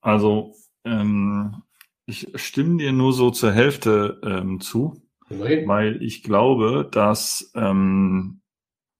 Also 0.00 0.54
ähm, 0.84 1.62
ich 2.04 2.28
stimme 2.34 2.76
dir 2.76 2.92
nur 2.92 3.12
so 3.12 3.30
zur 3.30 3.52
Hälfte 3.52 4.20
ähm, 4.22 4.60
zu, 4.60 5.02
Nein. 5.28 5.66
weil 5.66 6.02
ich 6.02 6.22
glaube, 6.22 6.88
dass 6.90 7.50
ähm, 7.54 8.42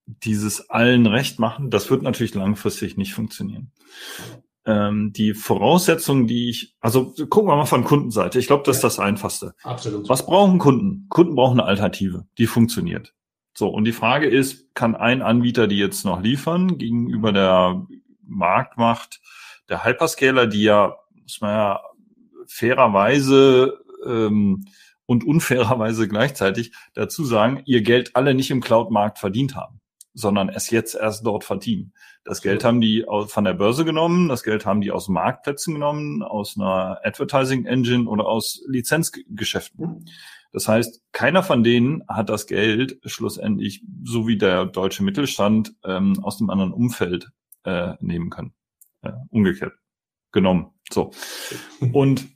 dieses 0.07 0.71
allen 0.71 1.07
Recht 1.07 1.39
machen, 1.39 1.71
das 1.71 1.91
wird 1.91 2.03
natürlich 2.03 2.35
langfristig 2.35 2.97
nicht 2.97 3.15
funktionieren. 3.15 3.73
Ähm, 4.65 5.13
die 5.13 5.35
Voraussetzungen, 5.35 6.27
die 6.27 6.51
ich, 6.51 6.77
also 6.81 7.13
gucken 7.29 7.49
wir 7.49 7.57
mal 7.57 7.67
von 7.67 7.85
Kundenseite. 7.85 8.39
Ich 8.39 8.47
glaube, 8.47 8.65
das 8.65 8.77
ist 8.77 8.85
das 8.85 8.99
Einfachste. 8.99 9.55
Absolut. 9.63 10.09
Was 10.09 10.27
brauchen 10.27 10.59
Kunden? 10.59 11.07
Kunden 11.09 11.35
brauchen 11.35 11.61
eine 11.61 11.69
Alternative, 11.69 12.27
die 12.39 12.47
funktioniert. 12.47 13.15
So, 13.55 13.69
und 13.69 13.85
die 13.85 13.93
Frage 13.93 14.27
ist, 14.27 14.75
kann 14.75 14.95
ein 14.95 15.23
Anbieter 15.23 15.67
die 15.67 15.79
jetzt 15.79 16.05
noch 16.05 16.21
liefern 16.21 16.79
gegenüber 16.79 17.33
der 17.33 17.87
Marktmacht 18.23 19.21
der 19.69 19.85
Hyperscaler, 19.85 20.47
die 20.47 20.65
ja, 20.65 20.97
muss 21.23 21.41
man 21.41 21.51
ja 21.51 21.81
fairerweise 22.47 23.79
ähm, 24.05 24.67
und 25.07 25.25
unfairerweise 25.25 26.09
gleichzeitig 26.09 26.73
dazu 26.95 27.25
sagen, 27.25 27.63
ihr 27.67 27.83
Geld 27.83 28.15
alle 28.15 28.35
nicht 28.35 28.51
im 28.51 28.61
Cloud-Markt 28.61 29.19
verdient 29.19 29.55
haben, 29.57 29.81
sondern 30.17 30.49
es 30.49 30.71
jetzt 30.71 30.95
erst 30.95 31.27
dort 31.27 31.45
verdienen. 31.45 31.93
Das 32.25 32.41
Geld 32.41 32.65
haben 32.65 32.81
die 32.81 33.05
von 33.27 33.45
der 33.45 33.53
Börse 33.53 33.85
genommen, 33.85 34.29
das 34.29 34.43
Geld 34.43 34.65
haben 34.65 34.81
die 34.81 34.91
aus 34.91 35.09
Marktplätzen 35.09 35.75
genommen, 35.75 36.23
aus 36.23 36.57
einer 36.57 36.99
Advertising 37.05 37.67
Engine 37.67 38.09
oder 38.09 38.27
aus 38.27 38.63
Lizenzgeschäften. 38.67 40.07
Das 40.53 40.69
heißt, 40.69 41.03
keiner 41.13 41.43
von 41.43 41.63
denen 41.63 42.03
hat 42.09 42.31
das 42.31 42.47
Geld 42.47 42.99
schlussendlich, 43.05 43.85
so 44.05 44.27
wie 44.27 44.39
der 44.39 44.65
deutsche 44.65 45.05
Mittelstand, 45.05 45.75
ähm, 45.85 46.19
aus 46.25 46.41
einem 46.41 46.49
anderen 46.51 46.73
Umfeld 46.73 47.29
äh, 47.65 47.93
nehmen 48.01 48.31
können. 48.31 48.55
Äh, 49.03 49.13
umgekehrt 49.29 49.75
genommen. 50.33 50.71
So. 50.91 51.11
Und 51.93 52.27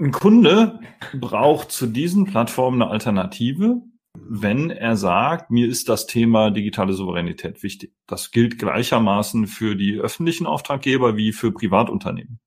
ein 0.00 0.10
Kunde 0.10 0.80
braucht 1.14 1.70
zu 1.70 1.86
diesen 1.86 2.24
Plattformen 2.24 2.82
eine 2.82 2.90
Alternative, 2.90 3.82
wenn 4.32 4.70
er 4.70 4.96
sagt, 4.96 5.50
mir 5.50 5.66
ist 5.66 5.88
das 5.88 6.06
Thema 6.06 6.50
digitale 6.50 6.92
Souveränität 6.92 7.62
wichtig. 7.62 7.92
Das 8.06 8.30
gilt 8.30 8.58
gleichermaßen 8.58 9.46
für 9.46 9.74
die 9.74 9.98
öffentlichen 9.98 10.46
Auftraggeber 10.46 11.16
wie 11.16 11.32
für 11.32 11.52
Privatunternehmen. 11.52 12.38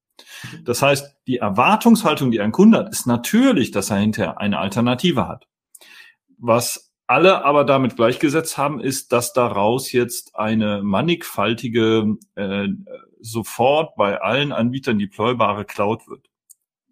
Das 0.64 0.82
heißt, 0.82 1.18
die 1.28 1.38
Erwartungshaltung, 1.38 2.32
die 2.32 2.40
ein 2.40 2.52
Kunde 2.52 2.80
hat, 2.80 2.90
ist 2.90 3.06
natürlich, 3.06 3.72
dass 3.72 3.90
er 3.90 3.98
hinterher 3.98 4.40
eine 4.40 4.60
Alternative 4.60 5.28
hat. 5.28 5.48
Was 6.38 6.94
alle 7.08 7.44
aber 7.44 7.66
damit 7.66 7.96
gleichgesetzt 7.96 8.58
haben, 8.58 8.80
ist, 8.80 9.12
dass 9.12 9.34
daraus 9.34 9.92
jetzt 9.92 10.36
eine 10.36 10.82
mannigfaltige, 10.84 12.16
äh, 12.36 12.68
sofort 13.20 13.96
bei 13.96 14.22
allen 14.22 14.52
Anbietern 14.52 15.00
deploybare 15.00 15.66
Cloud 15.66 16.08
wird 16.08 16.30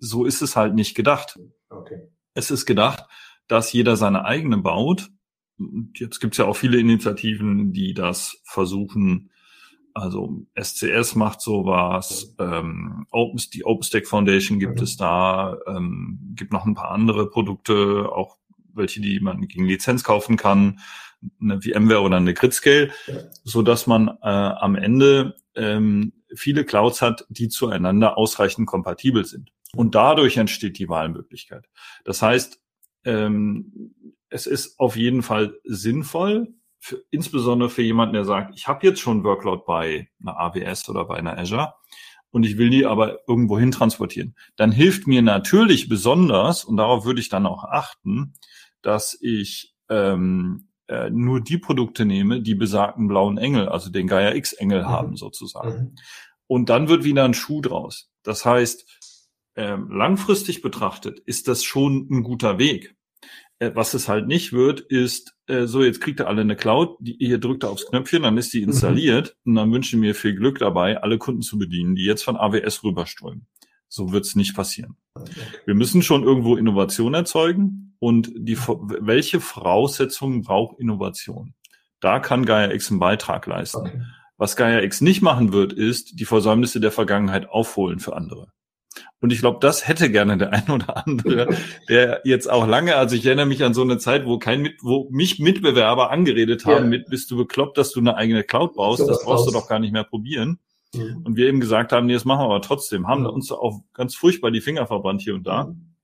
so 0.01 0.25
ist 0.25 0.41
es 0.41 0.57
halt 0.57 0.73
nicht 0.73 0.95
gedacht. 0.95 1.39
Okay. 1.69 2.09
Es 2.33 2.51
ist 2.51 2.65
gedacht, 2.65 3.05
dass 3.47 3.73
jeder 3.73 3.97
seine 3.97 4.25
eigene 4.25 4.57
baut. 4.57 5.09
Jetzt 5.95 6.19
gibt 6.19 6.33
es 6.33 6.37
ja 6.37 6.45
auch 6.45 6.55
viele 6.55 6.79
Initiativen, 6.79 7.73
die 7.73 7.93
das 7.93 8.41
versuchen. 8.43 9.31
Also 9.93 10.45
SCS 10.55 11.15
macht 11.15 11.41
sowas, 11.41 12.33
ähm, 12.39 13.05
Open, 13.11 13.41
die 13.53 13.65
OpenStack 13.65 14.07
Foundation 14.07 14.59
gibt 14.59 14.77
mhm. 14.77 14.83
es 14.83 14.95
da, 14.95 15.57
ähm, 15.67 16.33
gibt 16.35 16.53
noch 16.53 16.65
ein 16.65 16.75
paar 16.75 16.91
andere 16.91 17.29
Produkte, 17.29 18.09
auch 18.11 18.37
welche, 18.73 19.01
die 19.01 19.19
man 19.19 19.47
gegen 19.47 19.65
Lizenz 19.65 20.03
kaufen 20.03 20.37
kann, 20.37 20.79
eine 21.39 21.61
VMware 21.61 22.01
oder 22.01 22.17
eine 22.17 22.33
Gridscale, 22.33 22.89
ja. 23.07 23.15
so 23.43 23.61
dass 23.61 23.85
man 23.85 24.07
äh, 24.07 24.27
am 24.29 24.75
Ende 24.75 25.35
ähm, 25.55 26.13
viele 26.33 26.63
Clouds 26.63 27.01
hat, 27.01 27.25
die 27.29 27.49
zueinander 27.49 28.17
ausreichend 28.17 28.67
kompatibel 28.67 29.25
sind. 29.25 29.51
Und 29.75 29.95
dadurch 29.95 30.37
entsteht 30.37 30.79
die 30.79 30.89
Wahlmöglichkeit. 30.89 31.65
Das 32.03 32.21
heißt, 32.21 32.59
ähm, 33.05 33.93
es 34.29 34.47
ist 34.47 34.79
auf 34.79 34.95
jeden 34.95 35.23
Fall 35.23 35.55
sinnvoll, 35.63 36.53
für, 36.79 37.03
insbesondere 37.11 37.69
für 37.69 37.83
jemanden, 37.83 38.13
der 38.13 38.25
sagt, 38.25 38.55
ich 38.55 38.67
habe 38.67 38.85
jetzt 38.85 38.99
schon 38.99 39.23
Workload 39.23 39.63
bei 39.67 40.09
einer 40.19 40.39
AWS 40.39 40.89
oder 40.89 41.05
bei 41.05 41.15
einer 41.15 41.37
Azure 41.37 41.73
und 42.31 42.43
ich 42.43 42.57
will 42.57 42.69
die 42.69 42.85
aber 42.85 43.19
irgendwo 43.27 43.59
hin 43.59 43.71
transportieren. 43.71 44.35
Dann 44.55 44.71
hilft 44.71 45.05
mir 45.05 45.21
natürlich 45.21 45.89
besonders, 45.89 46.63
und 46.63 46.77
darauf 46.77 47.05
würde 47.05 47.21
ich 47.21 47.29
dann 47.29 47.45
auch 47.45 47.63
achten, 47.65 48.33
dass 48.81 49.17
ich 49.21 49.75
ähm, 49.89 50.69
äh, 50.87 51.09
nur 51.09 51.41
die 51.41 51.57
Produkte 51.57 52.05
nehme, 52.05 52.41
die 52.41 52.55
besagten 52.55 53.07
blauen 53.07 53.37
Engel, 53.37 53.69
also 53.69 53.91
den 53.91 54.07
Gaia 54.07 54.33
X 54.33 54.53
Engel 54.53 54.81
mhm. 54.81 54.87
haben 54.87 55.15
sozusagen. 55.17 55.69
Mhm. 55.69 55.95
Und 56.47 56.69
dann 56.69 56.89
wird 56.89 57.03
wieder 57.03 57.23
ein 57.23 57.33
Schuh 57.33 57.61
draus. 57.61 58.09
Das 58.23 58.45
heißt, 58.45 59.00
ähm, 59.55 59.89
langfristig 59.91 60.61
betrachtet 60.61 61.19
ist 61.19 61.47
das 61.47 61.63
schon 61.63 62.07
ein 62.09 62.23
guter 62.23 62.57
Weg. 62.57 62.95
Äh, 63.59 63.71
was 63.75 63.93
es 63.93 64.09
halt 64.09 64.27
nicht 64.27 64.53
wird, 64.53 64.79
ist, 64.79 65.35
äh, 65.47 65.67
so 65.67 65.83
jetzt 65.83 66.01
kriegt 66.01 66.19
ihr 66.19 66.27
alle 66.27 66.41
eine 66.41 66.55
Cloud, 66.55 66.97
die, 66.99 67.15
ihr 67.17 67.37
drückt 67.37 67.63
aufs 67.63 67.85
Knöpfchen, 67.85 68.23
dann 68.23 68.37
ist 68.37 68.53
die 68.53 68.61
mhm. 68.61 68.69
installiert 68.69 69.35
mhm. 69.43 69.51
und 69.51 69.55
dann 69.55 69.71
wünsche 69.71 69.95
ich 69.95 70.01
mir 70.01 70.15
viel 70.15 70.35
Glück 70.35 70.59
dabei, 70.59 71.01
alle 71.01 71.17
Kunden 71.17 71.41
zu 71.41 71.59
bedienen, 71.59 71.95
die 71.95 72.03
jetzt 72.03 72.23
von 72.23 72.37
AWS 72.37 72.83
rüberströmen. 72.83 73.45
So 73.87 74.11
wird 74.13 74.25
es 74.25 74.35
nicht 74.35 74.55
passieren. 74.55 74.95
Wir 75.65 75.75
müssen 75.75 76.01
schon 76.01 76.23
irgendwo 76.23 76.55
Innovation 76.55 77.13
erzeugen 77.13 77.95
und 77.99 78.31
die, 78.35 78.57
welche 78.57 79.41
Voraussetzungen 79.41 80.41
braucht 80.41 80.79
Innovation? 80.79 81.53
Da 81.99 82.19
kann 82.19 82.45
Gaia 82.45 82.71
X 82.71 82.89
einen 82.89 82.99
Beitrag 82.99 83.45
leisten. 83.45 83.81
Okay. 83.81 84.01
Was 84.37 84.55
Gaia 84.55 84.81
X 84.81 85.01
nicht 85.01 85.21
machen 85.21 85.53
wird, 85.53 85.73
ist 85.73 86.19
die 86.19 86.25
Versäumnisse 86.25 86.79
der 86.79 86.91
Vergangenheit 86.91 87.49
aufholen 87.49 87.99
für 87.99 88.15
andere. 88.15 88.51
Und 89.19 89.31
ich 89.31 89.39
glaube, 89.39 89.59
das 89.61 89.87
hätte 89.87 90.11
gerne 90.11 90.37
der 90.37 90.51
ein 90.51 90.69
oder 90.69 91.05
andere, 91.05 91.47
der 91.89 92.21
jetzt 92.23 92.49
auch 92.49 92.67
lange, 92.67 92.95
also 92.95 93.15
ich 93.15 93.25
erinnere 93.25 93.45
mich 93.45 93.63
an 93.63 93.73
so 93.73 93.81
eine 93.81 93.97
Zeit, 93.97 94.25
wo 94.25 94.39
kein 94.39 94.61
mit, 94.61 94.75
wo 94.81 95.07
mich 95.11 95.39
Mitbewerber 95.39 96.11
angeredet 96.11 96.65
haben, 96.65 96.85
ja. 96.85 96.89
mit 96.89 97.07
bist 97.07 97.29
du 97.31 97.37
bekloppt, 97.37 97.77
dass 97.77 97.91
du 97.91 97.99
eine 97.99 98.15
eigene 98.15 98.43
Cloud 98.43 98.75
baust, 98.75 98.99
so 98.99 99.07
das 99.07 99.23
brauchst 99.23 99.45
raus. 99.45 99.53
du 99.53 99.59
doch 99.59 99.67
gar 99.67 99.79
nicht 99.79 99.93
mehr 99.93 100.03
probieren. 100.03 100.59
Mhm. 100.93 101.21
Und 101.23 101.35
wir 101.37 101.47
eben 101.47 101.59
gesagt 101.59 101.91
haben, 101.91 102.07
nee, 102.07 102.13
das 102.13 102.25
machen 102.25 102.41
wir 102.41 102.45
aber 102.45 102.61
trotzdem, 102.61 103.07
haben 103.07 103.21
mhm. 103.21 103.29
uns 103.29 103.51
auch 103.51 103.81
ganz 103.93 104.15
furchtbar 104.15 104.51
die 104.51 104.61
Finger 104.61 104.87
verbrannt 104.87 105.21
hier 105.21 105.35
und 105.35 105.45
da. 105.45 105.65
Mhm. 105.65 105.95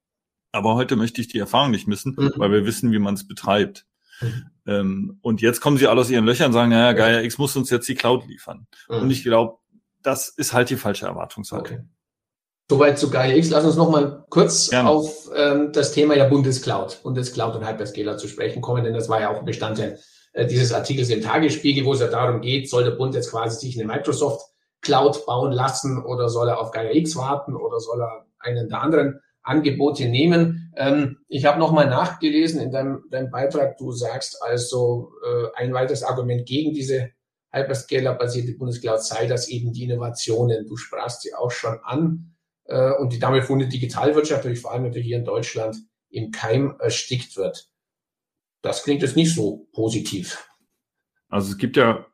Aber 0.52 0.76
heute 0.76 0.96
möchte 0.96 1.20
ich 1.20 1.28
die 1.28 1.40
Erfahrung 1.40 1.72
nicht 1.72 1.88
missen, 1.88 2.16
mhm. 2.18 2.34
weil 2.38 2.52
wir 2.52 2.66
wissen, 2.66 2.92
wie 2.92 3.00
man 3.00 3.16
es 3.16 3.28
betreibt. 3.28 3.86
Mhm. 4.22 4.46
Ähm, 4.66 5.18
und 5.22 5.42
jetzt 5.42 5.60
kommen 5.60 5.78
sie 5.78 5.88
alle 5.88 6.02
aus 6.02 6.10
ihren 6.10 6.26
Löchern 6.26 6.48
und 6.48 6.54
sagen, 6.54 6.70
naja, 6.70 6.94
Gaia 6.94 7.22
X 7.22 7.38
muss 7.38 7.56
uns 7.56 7.70
jetzt 7.70 7.88
die 7.90 7.96
Cloud 7.96 8.28
liefern. 8.28 8.68
Mhm. 8.90 8.96
Und 8.96 9.12
ich 9.12 9.24
glaube, 9.24 9.58
das 10.02 10.30
ist 10.30 10.54
halt 10.54 10.70
die 10.70 10.78
falsche 10.78 11.06
Erwartungshaltung. 11.06 11.78
Okay. 11.78 11.88
Soweit 12.70 13.00
zu 13.00 13.10
Gaia 13.10 13.36
X. 13.36 13.50
Lass 13.50 13.64
uns 13.64 13.78
noch 13.78 13.90
mal 13.90 14.26
kurz 14.30 14.70
Gerne. 14.70 14.90
auf 14.90 15.30
ähm, 15.34 15.72
das 15.72 15.94
Thema 15.94 16.16
ja 16.16 16.28
Bundescloud, 16.28 17.02
Bundescloud 17.02 17.56
und 17.56 17.66
Hyperscaler 17.66 18.18
zu 18.18 18.28
sprechen 18.28 18.62
kommen, 18.62 18.84
denn 18.84 18.94
das 18.94 19.08
war 19.08 19.22
ja 19.22 19.30
auch 19.30 19.40
ein 19.40 19.46
Bestandteil 19.46 20.00
äh, 20.34 20.46
dieses 20.46 20.74
Artikels 20.74 21.10
im 21.10 21.22
Tagesspiegel, 21.22 21.86
wo 21.86 21.94
es 21.94 22.02
ja 22.02 22.08
darum 22.08 22.42
geht, 22.42 22.70
soll 22.70 22.84
der 22.84 22.92
Bund 22.92 23.16
jetzt 23.16 23.32
quasi 23.32 23.68
sich 23.68 23.80
eine 23.80 23.88
Microsoft 23.88 24.46
Cloud 24.82 25.26
bauen 25.26 25.54
lassen 25.54 26.04
oder 26.04 26.30
soll 26.30 26.50
er 26.50 26.60
auf 26.60 26.72
Gaia 26.72 26.92
X 26.92 27.16
warten 27.16 27.56
oder 27.56 27.80
soll 27.80 28.02
er 28.02 28.26
einen 28.40 28.70
der 28.70 28.82
anderen 28.82 29.22
Angebote 29.44 30.08
nehmen? 30.10 30.74
Ähm, 30.76 31.18
ich 31.30 31.46
habe 31.46 31.60
nochmal 31.60 31.90
nachgelesen 31.90 32.60
in 32.60 32.72
deinem, 32.72 33.04
deinem 33.10 33.32
Beitrag. 33.32 33.78
Du 33.78 33.92
sagst 33.92 34.42
also, 34.44 35.12
äh, 35.26 35.48
ein 35.56 35.74
weiteres 35.74 36.04
Argument 36.04 36.46
gegen 36.46 36.74
diese 36.74 37.10
Hyperscaler-basierte 37.52 38.54
Bundescloud 38.58 39.02
sei 39.02 39.26
das 39.26 39.48
eben 39.48 39.72
die 39.72 39.86
Innovationen. 39.86 40.68
Du 40.68 40.76
sprachst 40.76 41.22
sie 41.22 41.34
auch 41.34 41.52
schon 41.52 41.80
an 41.84 42.37
äh, 42.68 42.92
und 42.94 43.14
die 43.14 43.20
damit 43.20 43.44
verbundene 43.44 43.72
Digitalwirtschaft, 43.72 44.44
natürlich 44.44 44.62
vor 44.62 44.72
allem 44.72 44.84
natürlich 44.84 45.08
hier 45.08 45.18
in 45.18 45.26
Deutschland, 45.26 45.78
im 46.10 46.32
Keim 46.32 46.76
erstickt 46.80 47.36
wird. 47.36 47.70
Das 48.62 48.84
klingt 48.84 49.02
jetzt 49.02 49.16
nicht 49.16 49.34
so 49.34 49.68
positiv. 49.74 50.48
Also 51.30 51.52
es 51.52 51.58
gibt 51.58 51.78
ja 51.78 52.06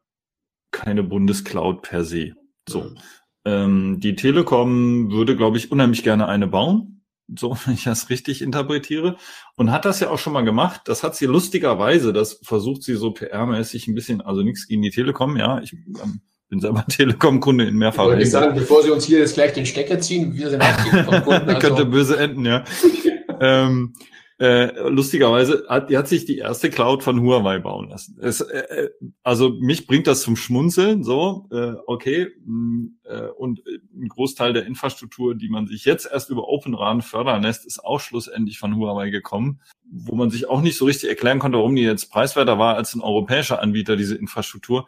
keine 0.72 1.04
Bundescloud 1.04 1.84
per 1.84 2.04
se. 2.04 2.34
So. 2.68 2.84
Mhm. 2.84 2.98
Ähm, 3.46 4.00
die 4.00 4.16
Telekom 4.16 5.12
würde, 5.12 5.36
glaube 5.36 5.58
ich, 5.58 5.72
unheimlich 5.72 6.04
gerne 6.04 6.28
eine 6.28 6.48
bauen 6.48 6.94
so 7.40 7.56
wenn 7.66 7.74
ich 7.74 7.84
das 7.84 8.10
richtig 8.10 8.42
interpretiere. 8.42 9.18
Und 9.56 9.72
hat 9.72 9.86
das 9.86 10.00
ja 10.00 10.10
auch 10.10 10.20
schon 10.20 10.34
mal 10.34 10.44
gemacht. 10.44 10.82
Das 10.86 11.04
hat 11.04 11.16
sie 11.16 11.26
lustigerweise, 11.26 12.14
das 12.14 12.40
versucht 12.44 12.84
sie 12.84 12.96
so 12.96 13.10
PR-mäßig 13.10 13.88
ein 13.88 13.96
bisschen, 13.96 14.22
also 14.22 14.42
nichts 14.42 14.68
gegen 14.68 14.82
die 14.82 14.92
Telekom, 14.92 15.38
ja. 15.38 15.60
Ich 15.62 15.74
ähm, 15.74 16.22
bin 16.54 16.60
selber 16.60 16.86
Telekom-Kunde 16.90 17.66
in 17.66 17.76
mehrfach. 17.76 18.16
Ich 18.18 18.30
sagen, 18.30 18.56
bevor 18.56 18.84
sie 18.84 18.92
uns 18.92 19.06
hier 19.06 19.20
jetzt 19.20 19.34
gleich 19.34 19.54
den 19.54 19.66
Stecker 19.66 20.00
ziehen, 20.00 20.36
wir 20.36 20.50
sind 20.50 20.62
auch 20.62 20.84
Telekom-Kunden. 20.84 21.50
Also. 21.54 21.60
Könnte 21.60 21.86
böse 21.86 22.18
enden, 22.18 22.46
ja. 22.46 22.64
ähm, 23.42 23.94
äh, 24.40 24.88
lustigerweise 24.90 25.66
hat, 25.68 25.90
die 25.90 25.98
hat 25.98 26.08
sich 26.08 26.26
die 26.26 26.38
erste 26.38 26.70
Cloud 26.70 27.04
von 27.04 27.22
Huawei 27.22 27.60
bauen 27.60 27.90
lassen. 27.90 28.18
Es, 28.22 28.42
äh, 28.42 28.60
äh 28.60 28.90
also 29.24 29.50
mich 29.50 29.88
bringt 29.88 30.08
das 30.08 30.22
zum 30.22 30.36
Schmunzeln, 30.36 31.04
so, 31.04 31.48
äh, 31.52 31.74
okay. 31.88 32.28
Mh, 32.46 32.54
mm, 32.54 32.98
äh, 33.06 33.28
und 33.38 33.64
ein 33.96 34.08
Großteil 34.08 34.54
der 34.54 34.66
Infrastruktur, 34.66 35.36
die 35.36 35.50
man 35.50 35.68
sich 35.68 35.86
jetzt 35.86 36.10
erst 36.12 36.30
über 36.30 36.48
Open 36.48 36.74
RAN 36.76 37.02
fördern 37.02 37.44
lässt, 37.44 37.66
ist 37.66 37.84
auch 37.84 38.00
schlussendlich 38.00 38.60
von 38.60 38.76
Huawei 38.76 39.10
gekommen, 39.10 39.62
wo 39.90 40.16
man 40.16 40.30
sich 40.30 40.48
auch 40.50 40.62
nicht 40.62 40.78
so 40.78 40.86
richtig 40.86 41.10
erklären 41.10 41.40
konnte, 41.40 41.58
warum 41.58 41.76
die 41.76 41.84
jetzt 41.84 42.12
preiswerter 42.12 42.60
war 42.60 42.76
als 42.76 42.94
ein 42.96 43.02
europäischer 43.02 43.62
Anbieter, 43.62 43.96
diese 43.96 44.16
Infrastruktur. 44.16 44.88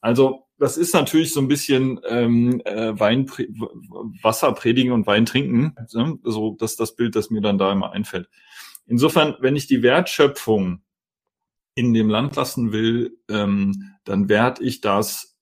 Also 0.00 0.46
das 0.60 0.76
ist 0.76 0.92
natürlich 0.92 1.32
so 1.32 1.40
ein 1.40 1.48
bisschen 1.48 2.00
ähm, 2.06 2.60
äh, 2.66 2.98
Wein, 2.98 3.26
Wasser 4.22 4.52
predigen 4.52 4.92
und 4.92 5.06
Wein 5.06 5.24
trinken. 5.24 5.74
Ne? 5.92 6.18
So, 6.22 6.56
das 6.58 6.72
ist 6.72 6.80
das 6.80 6.94
Bild, 6.94 7.16
das 7.16 7.30
mir 7.30 7.40
dann 7.40 7.58
da 7.58 7.72
immer 7.72 7.92
einfällt. 7.92 8.28
Insofern, 8.86 9.36
wenn 9.40 9.56
ich 9.56 9.66
die 9.66 9.82
Wertschöpfung 9.82 10.82
in 11.74 11.94
dem 11.94 12.10
Land 12.10 12.36
lassen 12.36 12.72
will, 12.72 13.18
ähm, 13.30 13.94
dann 14.04 14.28
werde 14.28 14.62
ich 14.62 14.82
das, 14.82 15.38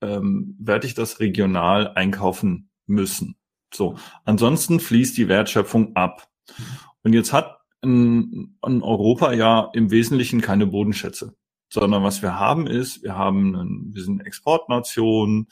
ähm, 0.00 0.56
werde 0.58 0.86
ich 0.86 0.94
das 0.94 1.20
regional 1.20 1.92
einkaufen 1.94 2.70
müssen. 2.86 3.36
So. 3.72 3.96
Ansonsten 4.24 4.80
fließt 4.80 5.16
die 5.16 5.28
Wertschöpfung 5.28 5.94
ab. 5.94 6.28
Und 7.04 7.12
jetzt 7.12 7.32
hat 7.32 7.60
in, 7.82 8.58
in 8.66 8.82
Europa 8.82 9.32
ja 9.32 9.70
im 9.74 9.92
Wesentlichen 9.92 10.40
keine 10.40 10.66
Bodenschätze, 10.66 11.36
sondern 11.76 12.02
was 12.02 12.22
wir 12.22 12.38
haben 12.38 12.66
ist, 12.66 13.02
wir 13.02 13.16
haben, 13.16 13.54
einen, 13.54 13.94
wir 13.94 14.02
sind 14.02 14.24
Exportnation, 14.24 15.48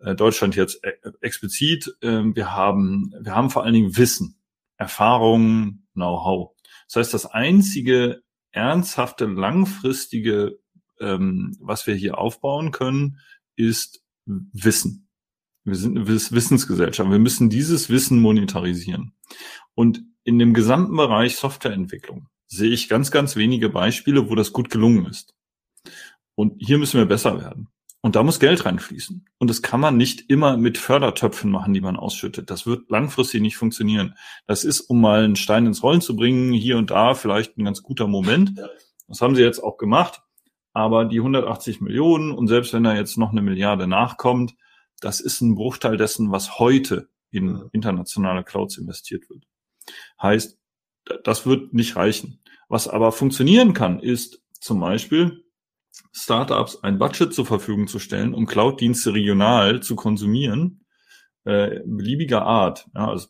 äh, 0.00 0.16
Deutschland 0.16 0.56
jetzt 0.56 0.82
äh, 0.82 0.94
explizit, 1.20 1.94
äh, 2.00 2.24
wir 2.34 2.52
haben, 2.52 3.14
wir 3.20 3.36
haben 3.36 3.50
vor 3.50 3.62
allen 3.62 3.74
Dingen 3.74 3.96
Wissen, 3.96 4.36
Erfahrung, 4.78 5.84
Know-how. 5.92 6.50
Das 6.88 6.96
heißt, 6.96 7.14
das 7.14 7.26
einzige 7.26 8.22
ernsthafte, 8.50 9.26
langfristige, 9.26 10.58
ähm, 10.98 11.56
was 11.60 11.86
wir 11.86 11.94
hier 11.94 12.18
aufbauen 12.18 12.72
können, 12.72 13.20
ist 13.54 14.02
Wissen. 14.26 15.08
Wir 15.62 15.76
sind 15.76 15.96
eine 15.96 16.08
Wissensgesellschaft. 16.08 17.08
Wir 17.08 17.18
müssen 17.20 17.48
dieses 17.48 17.90
Wissen 17.90 18.20
monetarisieren. 18.20 19.14
Und 19.74 20.02
in 20.24 20.40
dem 20.40 20.52
gesamten 20.52 20.96
Bereich 20.96 21.36
Softwareentwicklung 21.36 22.26
sehe 22.48 22.70
ich 22.70 22.88
ganz, 22.88 23.12
ganz 23.12 23.36
wenige 23.36 23.68
Beispiele, 23.68 24.28
wo 24.28 24.34
das 24.34 24.52
gut 24.52 24.68
gelungen 24.68 25.06
ist. 25.06 25.33
Und 26.34 26.54
hier 26.58 26.78
müssen 26.78 26.98
wir 26.98 27.06
besser 27.06 27.40
werden. 27.40 27.68
Und 28.00 28.16
da 28.16 28.22
muss 28.22 28.38
Geld 28.38 28.66
reinfließen. 28.66 29.24
Und 29.38 29.48
das 29.48 29.62
kann 29.62 29.80
man 29.80 29.96
nicht 29.96 30.28
immer 30.28 30.58
mit 30.58 30.76
Fördertöpfen 30.76 31.50
machen, 31.50 31.72
die 31.72 31.80
man 31.80 31.96
ausschüttet. 31.96 32.50
Das 32.50 32.66
wird 32.66 32.90
langfristig 32.90 33.40
nicht 33.40 33.56
funktionieren. 33.56 34.14
Das 34.46 34.64
ist, 34.64 34.82
um 34.82 35.00
mal 35.00 35.24
einen 35.24 35.36
Stein 35.36 35.64
ins 35.64 35.82
Rollen 35.82 36.02
zu 36.02 36.14
bringen, 36.14 36.52
hier 36.52 36.76
und 36.76 36.90
da 36.90 37.14
vielleicht 37.14 37.56
ein 37.56 37.64
ganz 37.64 37.82
guter 37.82 38.06
Moment. 38.06 38.60
Das 39.08 39.22
haben 39.22 39.34
sie 39.34 39.42
jetzt 39.42 39.62
auch 39.62 39.78
gemacht. 39.78 40.20
Aber 40.74 41.06
die 41.06 41.18
180 41.18 41.80
Millionen 41.80 42.32
und 42.32 42.48
selbst 42.48 42.74
wenn 42.74 42.84
da 42.84 42.94
jetzt 42.94 43.16
noch 43.16 43.30
eine 43.30 43.40
Milliarde 43.40 43.86
nachkommt, 43.86 44.54
das 45.00 45.20
ist 45.20 45.40
ein 45.40 45.54
Bruchteil 45.54 45.96
dessen, 45.96 46.30
was 46.30 46.58
heute 46.58 47.08
in 47.30 47.70
internationale 47.72 48.44
Clouds 48.44 48.76
investiert 48.76 49.30
wird. 49.30 49.44
Heißt, 50.20 50.58
das 51.22 51.46
wird 51.46 51.72
nicht 51.72 51.96
reichen. 51.96 52.40
Was 52.68 52.88
aber 52.88 53.12
funktionieren 53.12 53.72
kann, 53.72 53.98
ist 54.00 54.42
zum 54.60 54.80
Beispiel, 54.80 55.44
Startups 56.12 56.82
ein 56.82 56.98
Budget 56.98 57.32
zur 57.32 57.46
Verfügung 57.46 57.86
zu 57.86 57.98
stellen, 57.98 58.34
um 58.34 58.46
Cloud-Dienste 58.46 59.14
regional 59.14 59.82
zu 59.82 59.96
konsumieren, 59.96 60.84
äh, 61.44 61.80
beliebiger 61.84 62.42
Art. 62.42 62.88
Ja, 62.94 63.08
also 63.08 63.28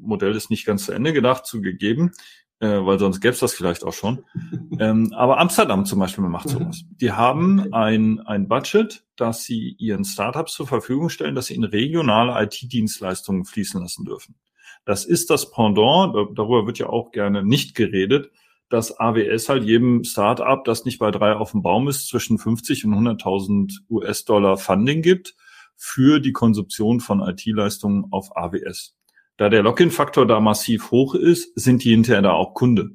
Modell 0.00 0.34
ist 0.34 0.50
nicht 0.50 0.64
ganz 0.64 0.86
zu 0.86 0.92
Ende 0.92 1.12
gedacht, 1.12 1.46
zugegeben, 1.46 2.12
äh, 2.60 2.68
weil 2.68 2.98
sonst 2.98 3.20
gäbe 3.20 3.32
es 3.32 3.40
das 3.40 3.54
vielleicht 3.54 3.84
auch 3.84 3.92
schon. 3.92 4.24
Ähm, 4.80 5.12
aber 5.12 5.40
Amsterdam 5.40 5.86
zum 5.86 5.98
Beispiel 5.98 6.22
macht 6.22 6.46
mhm. 6.46 6.50
sowas. 6.50 6.84
Die 7.00 7.10
haben 7.10 7.72
ein, 7.72 8.20
ein 8.20 8.46
Budget, 8.46 9.04
das 9.16 9.42
sie 9.42 9.74
ihren 9.76 10.04
Startups 10.04 10.52
zur 10.52 10.68
Verfügung 10.68 11.08
stellen, 11.08 11.34
dass 11.34 11.46
sie 11.46 11.56
in 11.56 11.64
regionale 11.64 12.40
IT-Dienstleistungen 12.44 13.44
fließen 13.44 13.80
lassen 13.80 14.04
dürfen. 14.04 14.36
Das 14.84 15.04
ist 15.04 15.30
das 15.30 15.50
Pendant, 15.50 16.14
darüber 16.36 16.64
wird 16.64 16.78
ja 16.78 16.88
auch 16.88 17.10
gerne 17.10 17.42
nicht 17.42 17.74
geredet, 17.74 18.30
dass 18.68 18.98
AWS 18.98 19.48
halt 19.48 19.64
jedem 19.64 20.04
Startup, 20.04 20.62
das 20.64 20.84
nicht 20.84 20.98
bei 20.98 21.10
drei 21.10 21.34
auf 21.34 21.52
dem 21.52 21.62
Baum 21.62 21.88
ist, 21.88 22.08
zwischen 22.08 22.38
50 22.38 22.84
und 22.84 22.94
100.000 22.94 23.78
US-Dollar 23.90 24.58
Funding 24.58 25.02
gibt 25.02 25.34
für 25.76 26.20
die 26.20 26.32
Konsumption 26.32 27.00
von 27.00 27.20
IT-Leistungen 27.20 28.06
auf 28.10 28.36
AWS. 28.36 28.96
Da 29.36 29.48
der 29.48 29.62
Login-Faktor 29.62 30.26
da 30.26 30.40
massiv 30.40 30.90
hoch 30.90 31.14
ist, 31.14 31.52
sind 31.54 31.84
die 31.84 31.90
hinterher 31.90 32.22
da 32.22 32.32
auch 32.32 32.54
Kunde. 32.54 32.90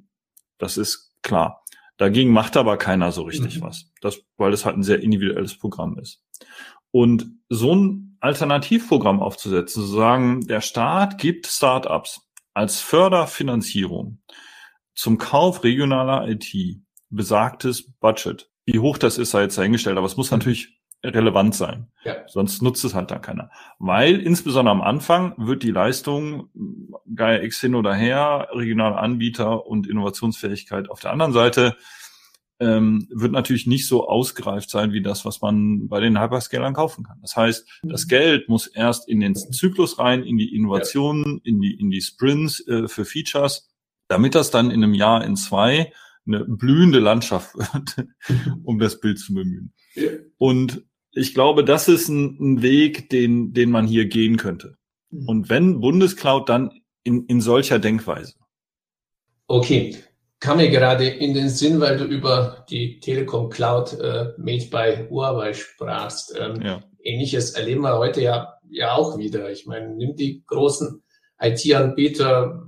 Das 0.57 0.77
ist 0.77 1.13
klar. 1.21 1.63
Dagegen 1.97 2.31
macht 2.31 2.57
aber 2.57 2.77
keiner 2.77 3.11
so 3.11 3.23
richtig 3.23 3.59
mhm. 3.59 3.63
was, 3.63 3.91
das, 4.01 4.19
weil 4.37 4.51
es 4.51 4.65
halt 4.65 4.75
ein 4.75 4.83
sehr 4.83 5.01
individuelles 5.01 5.57
Programm 5.57 5.97
ist. 5.97 6.21
Und 6.91 7.37
so 7.49 7.73
ein 7.73 8.17
Alternativprogramm 8.19 9.21
aufzusetzen, 9.21 9.83
zu 9.83 9.87
sagen, 9.87 10.45
der 10.47 10.61
Staat 10.61 11.17
gibt 11.17 11.47
Startups 11.47 12.21
als 12.53 12.81
Förderfinanzierung 12.81 14.19
zum 14.93 15.17
Kauf 15.17 15.63
regionaler 15.63 16.27
IT 16.27 16.53
besagtes 17.09 17.91
Budget. 17.99 18.49
Wie 18.65 18.79
hoch 18.79 18.97
das 18.97 19.17
ist, 19.17 19.31
sei 19.31 19.43
jetzt 19.43 19.59
eingestellt, 19.59 19.97
aber 19.97 20.07
es 20.07 20.17
muss 20.17 20.31
natürlich 20.31 20.79
relevant 21.03 21.53
sein. 21.53 21.91
Ja. 22.05 22.15
Sonst 22.27 22.61
nutzt 22.61 22.85
es 22.85 22.93
halt 22.93 23.11
dann 23.11 23.21
keiner. 23.21 23.49
Weil 23.77 24.19
insbesondere 24.19 24.73
am 24.73 24.81
Anfang 24.81 25.33
wird 25.37 25.63
die 25.63 25.71
Leistung 25.71 26.49
Gaia 27.13 27.41
X 27.43 27.59
hin 27.59 27.75
oder 27.75 27.93
her, 27.93 28.47
regionale 28.51 28.97
Anbieter 28.97 29.65
und 29.65 29.87
Innovationsfähigkeit 29.87 30.89
auf 30.89 31.01
der 31.01 31.11
anderen 31.11 31.33
Seite 31.33 31.75
ähm, 32.59 33.07
wird 33.11 33.31
natürlich 33.33 33.67
nicht 33.67 33.87
so 33.87 34.07
ausgereift 34.07 34.69
sein 34.69 34.93
wie 34.93 35.01
das, 35.01 35.25
was 35.25 35.41
man 35.41 35.89
bei 35.89 35.99
den 35.99 36.21
Hyperscalern 36.21 36.73
kaufen 36.73 37.03
kann. 37.03 37.19
Das 37.21 37.35
heißt, 37.35 37.67
das 37.83 38.05
mhm. 38.05 38.09
Geld 38.09 38.49
muss 38.49 38.67
erst 38.67 39.09
in 39.09 39.19
den 39.19 39.35
Zyklus 39.35 39.99
rein, 39.99 40.23
in 40.23 40.37
die 40.37 40.55
Innovationen, 40.55 41.41
in 41.43 41.59
die 41.59 41.73
in 41.73 41.89
die 41.89 42.01
Sprints 42.01 42.65
äh, 42.67 42.87
für 42.87 43.03
Features 43.05 43.72
damit 44.13 44.35
das 44.35 44.51
dann 44.51 44.69
in 44.69 44.83
einem 44.83 44.93
Jahr, 44.93 45.25
in 45.25 45.35
zwei 45.35 45.91
eine 46.27 46.45
blühende 46.45 46.99
Landschaft 46.99 47.55
wird, 47.55 48.07
um 48.63 48.77
das 48.77 48.99
Bild 48.99 49.17
zu 49.17 49.33
bemühen. 49.33 49.73
Ja. 49.95 50.11
Und 50.37 50.85
ich 51.11 51.33
glaube, 51.33 51.63
das 51.63 51.87
ist 51.87 52.09
ein, 52.09 52.37
ein, 52.39 52.61
Weg, 52.61 53.09
den, 53.09 53.53
den 53.53 53.71
man 53.71 53.87
hier 53.87 54.05
gehen 54.05 54.37
könnte. 54.37 54.77
Mhm. 55.09 55.27
Und 55.27 55.49
wenn 55.49 55.81
Bundescloud, 55.81 56.47
dann 56.47 56.69
in, 57.03 57.25
in 57.25 57.41
solcher 57.41 57.79
Denkweise. 57.79 58.35
Okay, 59.47 59.97
kam 60.39 60.57
mir 60.57 60.69
gerade 60.69 61.07
in 61.07 61.33
den 61.33 61.49
Sinn, 61.49 61.79
weil 61.79 61.97
du 61.97 62.05
über 62.05 62.65
die 62.69 62.99
Telekom 62.99 63.49
Cloud 63.49 63.93
äh, 63.93 64.29
Made 64.37 64.67
by 64.67 65.07
Huawei 65.09 65.53
sprachst. 65.53 66.33
Ähm, 66.39 66.61
ja. 66.61 66.83
Ähnliches 67.03 67.51
erleben 67.51 67.81
wir 67.81 67.97
heute 67.97 68.21
ja, 68.21 68.53
ja 68.69 68.93
auch 68.93 69.17
wieder. 69.17 69.51
Ich 69.51 69.65
meine, 69.65 69.89
nimm 69.89 70.15
die 70.15 70.43
großen 70.45 71.03
IT-Anbieter, 71.39 72.62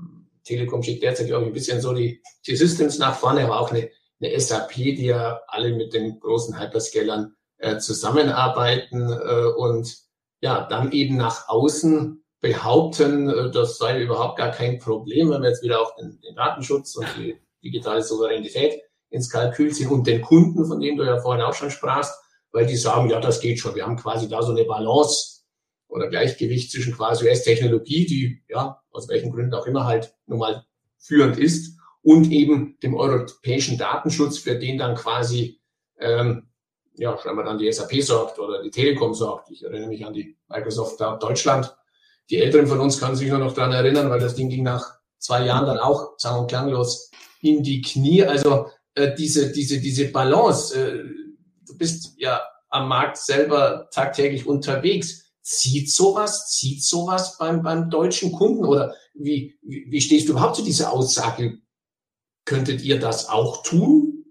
Telekom 0.46 0.84
schickt 0.84 1.04
derzeit, 1.04 1.28
glaube 1.28 1.44
ich, 1.44 1.50
ein 1.50 1.54
bisschen 1.54 1.82
so 1.82 1.94
die, 1.94 2.22
die 2.48 2.56
Systems 2.56 2.98
nach 2.98 3.18
vorne, 3.18 3.44
aber 3.44 3.60
auch 3.60 3.72
eine, 3.72 3.90
eine 4.22 4.40
SAP, 4.40 4.74
die 4.74 5.08
ja 5.08 5.42
alle 5.48 5.74
mit 5.74 5.94
den 5.94 6.20
großen 6.20 6.60
Hyperscalern 6.60 7.36
äh, 7.58 7.78
zusammenarbeiten 7.80 9.12
äh, 9.12 9.46
und 9.58 9.94
ja, 10.42 10.66
dann 10.68 10.92
eben 10.92 11.18
nach 11.18 11.50
außen 11.50 12.24
behaupten, 12.40 13.30
äh, 13.30 13.52
das 13.52 13.78
sei 13.78 14.02
überhaupt 14.02 14.38
gar 14.38 14.52
kein 14.52 14.80
Problem, 14.80 15.32
wenn 15.32 15.42
wir 15.42 15.50
jetzt 15.50 15.64
wieder 15.64 15.82
auf 15.82 15.96
den, 15.96 16.20
den 16.22 16.36
Datenschutz 16.36 16.96
und 16.96 17.08
die 17.18 17.38
digitale 17.64 18.04
Souveränität 18.04 18.82
ins 19.10 19.30
Kalkül 19.30 19.74
ziehen 19.74 19.90
und 19.90 20.06
den 20.06 20.22
Kunden, 20.22 20.66
von 20.66 20.80
denen 20.80 20.98
du 20.98 21.04
ja 21.04 21.20
vorhin 21.20 21.44
auch 21.44 21.54
schon 21.54 21.72
sprachst, 21.72 22.14
weil 22.52 22.66
die 22.66 22.78
sagen, 22.78 23.10
ja, 23.10 23.20
das 23.20 23.40
geht 23.40 23.60
schon. 23.60 23.76
Wir 23.76 23.86
haben 23.86 23.98
quasi 23.98 24.30
da 24.30 24.42
so 24.42 24.52
eine 24.52 24.66
Balance 24.66 25.35
oder 25.96 26.10
Gleichgewicht 26.10 26.72
zwischen 26.72 26.94
quasi 26.94 27.26
US-Technologie, 27.26 28.06
die 28.06 28.44
ja 28.48 28.82
aus 28.92 29.10
welchen 29.10 29.32
Gründen 29.32 29.54
auch 29.54 29.66
immer 29.66 29.86
halt 29.86 30.14
nun 30.28 30.40
mal 30.40 30.66
führend 30.98 31.38
ist, 31.38 31.76
und 32.02 32.32
eben 32.32 32.78
dem 32.84 32.94
europäischen 32.94 33.80
Datenschutz, 33.80 34.38
für 34.38 34.60
den 34.60 34.78
dann 34.78 34.94
quasi 34.94 35.60
ähm, 36.00 36.50
ja, 36.98 37.18
scheinbar 37.18 37.46
dann 37.46 37.58
die 37.58 37.72
SAP 37.72 38.02
sorgt 38.04 38.38
oder 38.38 38.62
die 38.62 38.70
Telekom 38.70 39.16
sorgt. 39.16 39.50
Ich 39.50 39.64
erinnere 39.64 39.90
mich 39.90 40.06
an 40.06 40.14
die 40.14 40.38
Microsoft 40.48 41.02
Deutschland. 41.02 41.76
Die 42.30 42.38
Älteren 42.38 42.68
von 42.68 42.80
uns 42.80 43.00
können 43.00 43.16
sich 43.16 43.30
nur 43.30 43.40
noch 43.40 43.54
daran 43.54 43.72
erinnern, 43.72 44.10
weil 44.10 44.20
das 44.20 44.36
Ding 44.36 44.50
ging 44.50 44.64
nach 44.64 45.00
zwei 45.18 45.46
Jahren 45.46 45.66
dann 45.66 45.80
auch 45.80 46.14
sang- 46.18 46.42
und 46.42 46.48
klanglos 46.48 47.10
in 47.42 47.64
die 47.64 47.82
Knie. 47.82 48.24
Also 48.24 48.68
äh, 48.94 49.14
diese, 49.16 49.52
diese, 49.52 49.80
diese 49.80 50.12
Balance, 50.12 50.80
äh, 50.80 51.04
du 51.68 51.78
bist 51.78 52.14
ja 52.18 52.42
am 52.70 52.88
Markt 52.88 53.18
selber 53.18 53.90
tagtäglich 53.92 54.46
unterwegs. 54.46 55.25
Zieht 55.46 55.92
sowas, 55.92 56.50
zieht 56.50 56.84
sowas 56.84 57.38
beim, 57.38 57.62
beim 57.62 57.92
deutschen 57.92 58.32
Kunden 58.32 58.66
oder 58.66 58.96
wie, 59.14 59.60
wie, 59.62 59.86
wie 59.92 60.02
stehst 60.02 60.28
du 60.28 60.32
überhaupt 60.32 60.56
zu 60.56 60.64
dieser 60.64 60.92
Aussage? 60.92 61.60
Könntet 62.46 62.82
ihr 62.82 63.00
das 63.00 63.30
auch 63.30 63.62
tun? 63.62 64.26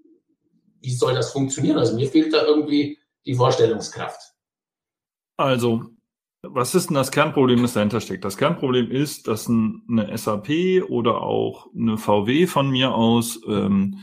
Wie 0.80 0.90
soll 0.90 1.14
das 1.14 1.30
funktionieren? 1.30 1.78
Also 1.78 1.94
mir 1.94 2.08
fehlt 2.08 2.32
da 2.32 2.42
irgendwie 2.44 2.98
die 3.26 3.36
Vorstellungskraft. 3.36 4.34
Also, 5.36 5.84
was 6.42 6.74
ist 6.74 6.88
denn 6.90 6.96
das 6.96 7.12
Kernproblem, 7.12 7.62
das 7.62 7.74
dahinter 7.74 8.00
steckt? 8.00 8.24
Das 8.24 8.36
Kernproblem 8.36 8.90
ist, 8.90 9.28
dass 9.28 9.48
eine 9.48 10.18
SAP 10.18 10.82
oder 10.88 11.22
auch 11.22 11.68
eine 11.76 11.96
VW 11.96 12.48
von 12.48 12.70
mir 12.70 12.92
aus, 12.92 13.40
ähm, 13.46 14.00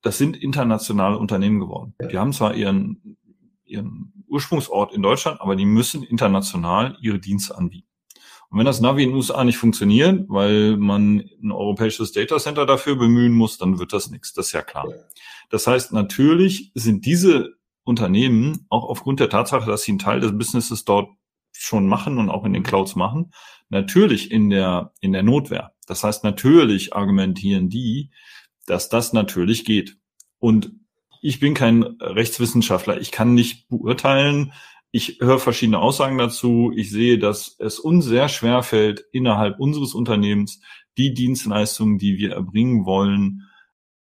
das 0.00 0.16
sind 0.16 0.34
internationale 0.34 1.18
Unternehmen 1.18 1.60
geworden. 1.60 1.94
Die 2.10 2.16
haben 2.16 2.32
zwar 2.32 2.54
ihren, 2.54 3.18
ihren 3.66 4.13
Ursprungsort 4.28 4.92
in 4.92 5.02
Deutschland, 5.02 5.40
aber 5.40 5.56
die 5.56 5.66
müssen 5.66 6.02
international 6.02 6.96
ihre 7.00 7.18
Dienste 7.18 7.56
anbieten. 7.56 7.88
Und 8.50 8.58
wenn 8.58 8.66
das 8.66 8.80
Navi 8.80 9.02
in 9.02 9.10
den 9.10 9.16
USA 9.16 9.42
nicht 9.42 9.56
funktioniert, 9.56 10.26
weil 10.28 10.76
man 10.76 11.24
ein 11.42 11.50
europäisches 11.50 12.12
Data 12.12 12.38
Center 12.38 12.66
dafür 12.66 12.96
bemühen 12.96 13.32
muss, 13.32 13.58
dann 13.58 13.78
wird 13.78 13.92
das 13.92 14.10
nichts. 14.10 14.32
Das 14.32 14.46
ist 14.46 14.52
ja 14.52 14.62
klar. 14.62 14.86
Das 15.50 15.66
heißt, 15.66 15.92
natürlich 15.92 16.70
sind 16.74 17.04
diese 17.04 17.54
Unternehmen 17.82 18.66
auch 18.70 18.84
aufgrund 18.84 19.20
der 19.20 19.28
Tatsache, 19.28 19.68
dass 19.68 19.82
sie 19.82 19.92
einen 19.92 19.98
Teil 19.98 20.20
des 20.20 20.36
Businesses 20.36 20.84
dort 20.84 21.08
schon 21.52 21.86
machen 21.86 22.18
und 22.18 22.30
auch 22.30 22.44
in 22.44 22.52
den 22.52 22.62
Clouds 22.62 22.96
machen, 22.96 23.32
natürlich 23.68 24.30
in 24.30 24.50
der, 24.50 24.92
in 25.00 25.12
der 25.12 25.22
Notwehr. 25.22 25.72
Das 25.86 26.04
heißt, 26.04 26.24
natürlich 26.24 26.94
argumentieren 26.94 27.68
die, 27.68 28.10
dass 28.66 28.88
das 28.88 29.12
natürlich 29.12 29.64
geht. 29.64 29.96
Und 30.38 30.72
ich 31.24 31.40
bin 31.40 31.54
kein 31.54 31.82
Rechtswissenschaftler. 32.00 33.00
Ich 33.00 33.10
kann 33.10 33.32
nicht 33.32 33.66
beurteilen. 33.70 34.52
Ich 34.90 35.20
höre 35.20 35.38
verschiedene 35.38 35.78
Aussagen 35.78 36.18
dazu. 36.18 36.70
Ich 36.76 36.90
sehe, 36.90 37.18
dass 37.18 37.56
es 37.58 37.78
uns 37.78 38.04
sehr 38.04 38.28
schwer 38.28 38.62
fällt, 38.62 39.06
innerhalb 39.10 39.58
unseres 39.58 39.94
Unternehmens 39.94 40.60
die 40.98 41.14
Dienstleistungen, 41.14 41.96
die 41.96 42.18
wir 42.18 42.32
erbringen 42.32 42.84
wollen, 42.84 43.48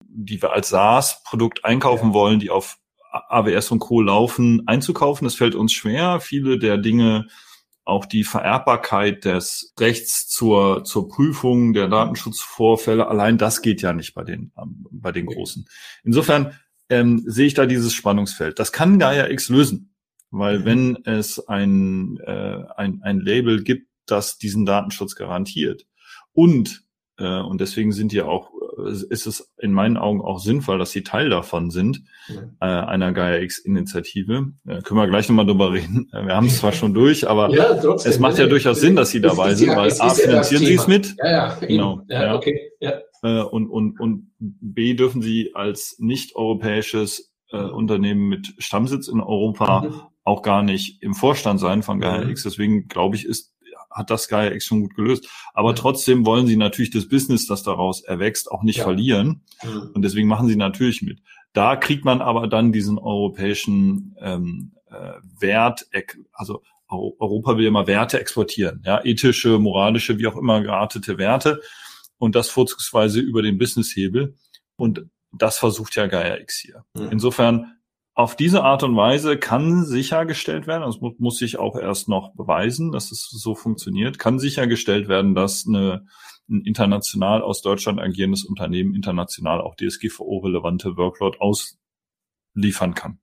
die 0.00 0.42
wir 0.42 0.52
als 0.52 0.68
SaaS-Produkt 0.68 1.64
einkaufen 1.64 2.12
wollen, 2.12 2.38
die 2.38 2.50
auf 2.50 2.76
AWS 3.10 3.70
und 3.70 3.78
Co. 3.78 4.02
laufen, 4.02 4.68
einzukaufen. 4.68 5.24
Das 5.24 5.36
fällt 5.36 5.54
uns 5.54 5.72
schwer. 5.72 6.20
Viele 6.20 6.58
der 6.58 6.76
Dinge, 6.76 7.28
auch 7.86 8.04
die 8.04 8.24
Vererbbarkeit 8.24 9.24
des 9.24 9.72
Rechts 9.80 10.28
zur, 10.28 10.84
zur 10.84 11.08
Prüfung 11.08 11.72
der 11.72 11.88
Datenschutzvorfälle, 11.88 13.08
allein 13.08 13.38
das 13.38 13.62
geht 13.62 13.80
ja 13.80 13.94
nicht 13.94 14.12
bei 14.12 14.22
den, 14.22 14.52
bei 14.90 15.12
den 15.12 15.24
Großen. 15.24 15.66
Insofern 16.04 16.52
ähm, 16.88 17.22
sehe 17.26 17.46
ich 17.46 17.54
da 17.54 17.66
dieses 17.66 17.94
Spannungsfeld. 17.94 18.58
Das 18.58 18.72
kann 18.72 18.98
Gaia 18.98 19.28
X 19.28 19.48
lösen, 19.48 19.94
weil 20.30 20.64
wenn 20.64 20.98
es 21.04 21.46
ein, 21.48 22.18
äh, 22.24 22.62
ein, 22.76 23.00
ein 23.02 23.20
Label 23.20 23.62
gibt, 23.62 23.88
das 24.06 24.38
diesen 24.38 24.66
Datenschutz 24.66 25.16
garantiert 25.16 25.86
und 26.32 26.86
äh, 27.18 27.40
und 27.40 27.60
deswegen 27.60 27.92
sind 27.92 28.12
die 28.12 28.20
auch, 28.22 28.50
äh, 28.78 28.90
ist 28.90 29.26
es 29.26 29.52
in 29.58 29.72
meinen 29.72 29.96
Augen 29.96 30.20
auch 30.20 30.38
sinnvoll, 30.38 30.78
dass 30.78 30.90
sie 30.90 31.02
Teil 31.02 31.30
davon 31.30 31.70
sind, 31.70 32.02
äh, 32.60 32.66
einer 32.66 33.12
Gaia-X-Initiative. 33.12 34.52
Äh, 34.66 34.82
können 34.82 35.00
wir 35.00 35.06
gleich 35.06 35.28
nochmal 35.28 35.46
drüber 35.46 35.72
reden. 35.72 36.10
Wir 36.12 36.34
haben 36.34 36.46
es 36.46 36.58
zwar 36.58 36.72
schon 36.72 36.92
durch, 36.92 37.28
aber 37.28 37.50
ja, 37.50 37.74
trotzdem, 37.74 38.10
es 38.10 38.18
macht 38.18 38.38
ja 38.38 38.46
durchaus 38.46 38.80
Sinn, 38.80 38.96
dass 38.96 39.10
sie 39.10 39.20
dabei 39.20 39.54
sind, 39.54 39.68
ja, 39.68 39.76
weil 39.76 39.92
A, 39.98 40.10
finanzieren 40.10 40.64
sie 40.64 40.74
es 40.74 40.86
mit. 40.86 41.14
Ja, 41.18 41.30
ja, 41.30 41.58
genau. 41.60 42.02
Ja, 42.08 42.24
ja. 42.24 42.34
okay. 42.34 42.72
Ja. 42.80 42.94
Äh, 43.22 43.40
und, 43.40 43.68
und, 43.68 43.98
und 44.00 44.32
B, 44.38 44.94
dürfen 44.94 45.22
sie 45.22 45.52
als 45.54 45.96
nicht-europäisches 45.98 47.32
äh, 47.50 47.58
Unternehmen 47.58 48.28
mit 48.28 48.54
Stammsitz 48.58 49.08
in 49.08 49.20
Europa 49.20 49.82
mhm. 49.82 50.00
auch 50.24 50.42
gar 50.42 50.62
nicht 50.62 51.02
im 51.02 51.14
Vorstand 51.14 51.60
sein 51.60 51.82
von 51.82 52.00
Gaia-X. 52.00 52.44
Mhm. 52.44 52.48
Deswegen 52.48 52.88
glaube 52.88 53.16
ich, 53.16 53.24
ist 53.24 53.52
hat 53.96 54.10
das 54.10 54.28
Gaia 54.28 54.58
schon 54.60 54.82
gut 54.82 54.94
gelöst. 54.94 55.28
Aber 55.54 55.74
trotzdem 55.74 56.26
wollen 56.26 56.46
sie 56.46 56.56
natürlich 56.56 56.90
das 56.90 57.08
Business, 57.08 57.46
das 57.46 57.62
daraus 57.62 58.02
erwächst, 58.02 58.50
auch 58.50 58.62
nicht 58.62 58.78
ja. 58.78 58.84
verlieren. 58.84 59.42
Mhm. 59.64 59.90
Und 59.94 60.02
deswegen 60.02 60.28
machen 60.28 60.48
sie 60.48 60.56
natürlich 60.56 61.00
mit. 61.02 61.20
Da 61.54 61.76
kriegt 61.76 62.04
man 62.04 62.20
aber 62.20 62.46
dann 62.46 62.72
diesen 62.72 62.98
europäischen 62.98 64.14
ähm, 64.20 64.72
äh, 64.90 65.12
Wert, 65.40 65.86
also 66.32 66.62
Europa 66.88 67.56
will 67.56 67.66
immer 67.66 67.86
Werte 67.86 68.20
exportieren, 68.20 68.82
ja, 68.84 69.04
ethische, 69.04 69.58
moralische, 69.58 70.18
wie 70.18 70.26
auch 70.28 70.36
immer 70.36 70.60
geartete 70.60 71.18
Werte 71.18 71.60
und 72.18 72.34
das 72.34 72.48
vorzugsweise 72.48 73.20
über 73.20 73.42
den 73.42 73.58
Businesshebel. 73.58 74.36
Und 74.76 75.06
das 75.32 75.58
versucht 75.58 75.96
ja 75.96 76.06
Gaia 76.06 76.38
X 76.38 76.58
hier. 76.58 76.84
Mhm. 76.94 77.08
Insofern 77.12 77.76
auf 78.14 78.34
diese 78.34 78.64
Art 78.64 78.82
und 78.82 78.96
Weise 78.96 79.36
kann 79.36 79.84
sichergestellt 79.84 80.66
werden, 80.66 80.82
das 80.82 81.00
muss, 81.18 81.36
sich 81.36 81.58
auch 81.58 81.76
erst 81.76 82.08
noch 82.08 82.34
beweisen, 82.34 82.90
dass 82.90 83.12
es 83.12 83.28
so 83.30 83.54
funktioniert, 83.54 84.18
kann 84.18 84.38
sichergestellt 84.38 85.06
werden, 85.06 85.34
dass 85.34 85.66
eine, 85.68 86.06
ein 86.48 86.62
international 86.62 87.42
aus 87.42 87.60
Deutschland 87.60 88.00
agierendes 88.00 88.44
Unternehmen 88.44 88.94
international 88.94 89.60
auch 89.60 89.74
DSGVO-relevante 89.76 90.96
Workload 90.96 91.36
ausliefern 91.40 92.94
kann. 92.94 93.18